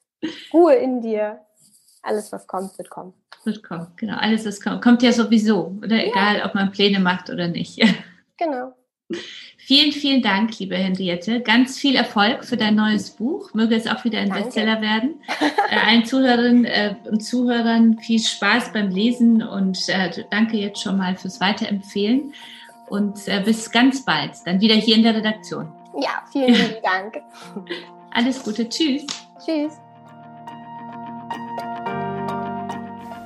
Ruhe 0.54 0.76
in 0.76 1.02
dir 1.02 1.46
alles, 2.06 2.32
was 2.32 2.48
kommt, 2.48 2.78
wird 2.78 2.90
kommen. 2.90 3.14
Wird 3.44 3.64
kommen, 3.64 3.88
genau. 3.96 4.18
Alles, 4.18 4.46
was 4.46 4.62
kommt, 4.62 4.82
kommt 4.82 5.02
ja 5.02 5.12
sowieso, 5.12 5.76
oder? 5.82 5.98
Ja. 5.98 6.04
Egal, 6.04 6.42
ob 6.46 6.56
man 6.56 6.72
Pläne 6.72 7.00
macht 7.00 7.30
oder 7.30 7.48
nicht. 7.48 7.80
Genau. 8.38 8.74
Vielen, 9.58 9.94
vielen 9.94 10.22
Dank, 10.22 10.60
liebe 10.60 10.76
Henriette. 10.76 11.40
Ganz 11.40 11.80
viel 11.80 11.96
Erfolg 11.96 12.44
für 12.44 12.58
dein 12.58 12.76
neues 12.76 13.12
Buch. 13.12 13.54
Möge 13.54 13.76
es 13.76 13.88
auch 13.88 14.04
wieder 14.04 14.20
ein 14.20 14.28
danke. 14.28 14.44
Bestseller 14.44 14.82
werden. 14.82 15.22
Äh, 15.72 15.78
allen 15.78 16.06
Zuhörerinnen 16.06 16.66
äh, 16.66 16.96
und 17.10 17.22
Zuhörern 17.22 17.98
viel 17.98 18.20
Spaß 18.20 18.74
beim 18.74 18.90
Lesen 18.90 19.42
und 19.42 19.90
äh, 19.90 20.26
danke 20.30 20.58
jetzt 20.58 20.80
schon 20.82 20.98
mal 20.98 21.16
fürs 21.16 21.40
Weiterempfehlen. 21.40 22.34
Und 22.88 23.28
äh, 23.28 23.42
bis 23.44 23.72
ganz 23.72 24.06
bald, 24.06 24.32
dann 24.46 24.62
wieder 24.62 24.76
hier 24.76 24.96
in 24.96 25.04
der 25.04 25.16
Redaktion. 25.16 25.72
Ja, 26.00 26.24
vielen 26.32 26.54
lieben 26.54 26.82
Dank. 26.84 27.22
Alles 28.12 28.44
Gute. 28.44 28.68
Tschüss. 28.70 29.06
Tschüss. 29.44 29.74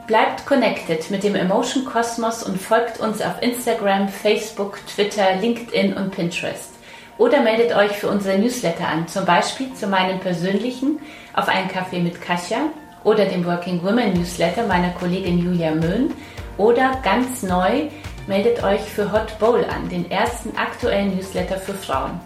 Bleibt 0.08 0.44
connected 0.48 1.12
mit 1.12 1.24
dem 1.24 1.36
Emotion 1.36 1.86
Kosmos 1.86 2.42
und 2.42 2.60
folgt 2.60 3.00
uns 3.00 3.22
auf 3.22 3.42
Instagram, 3.44 4.10
Facebook, 4.10 4.80
Twitter, 4.88 5.36
LinkedIn 5.36 5.94
und 5.94 6.10
Pinterest. 6.10 6.74
Oder 7.20 7.42
meldet 7.42 7.76
euch 7.76 7.92
für 7.92 8.08
unsere 8.08 8.40
Newsletter 8.40 8.88
an, 8.88 9.08
zum 9.08 9.26
Beispiel 9.26 9.72
zu 9.74 9.86
meinem 9.86 10.20
persönlichen 10.20 11.00
auf 11.34 11.48
einen 11.48 11.68
Kaffee 11.68 12.00
mit 12.00 12.22
Kasia 12.22 12.70
oder 13.04 13.26
dem 13.26 13.46
Working 13.46 13.84
Women 13.84 14.14
Newsletter 14.14 14.66
meiner 14.66 14.90
Kollegin 14.92 15.38
Julia 15.38 15.76
Möhn 15.76 16.12
oder 16.58 17.00
ganz 17.04 17.44
neu 17.44 17.90
meldet 18.30 18.64
euch 18.64 18.82
für 18.82 19.12
Hot 19.12 19.38
Bowl 19.40 19.66
an, 19.66 19.90
den 19.90 20.10
ersten 20.12 20.56
aktuellen 20.56 21.16
Newsletter 21.16 21.58
für 21.58 21.74
Frauen. 21.74 22.20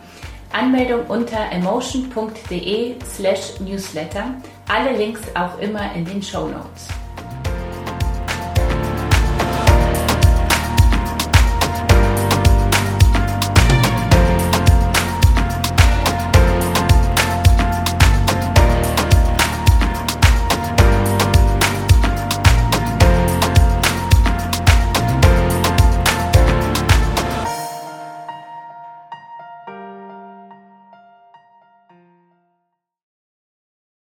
Anmeldung 0.51 1.07
unter 1.07 1.49
emotion.de 1.51 2.95
slash 3.15 3.59
newsletter. 3.61 4.35
Alle 4.67 4.95
Links 4.97 5.21
auch 5.33 5.57
immer 5.59 5.95
in 5.95 6.03
den 6.05 6.21
Show 6.21 6.47
Notes. 6.47 6.89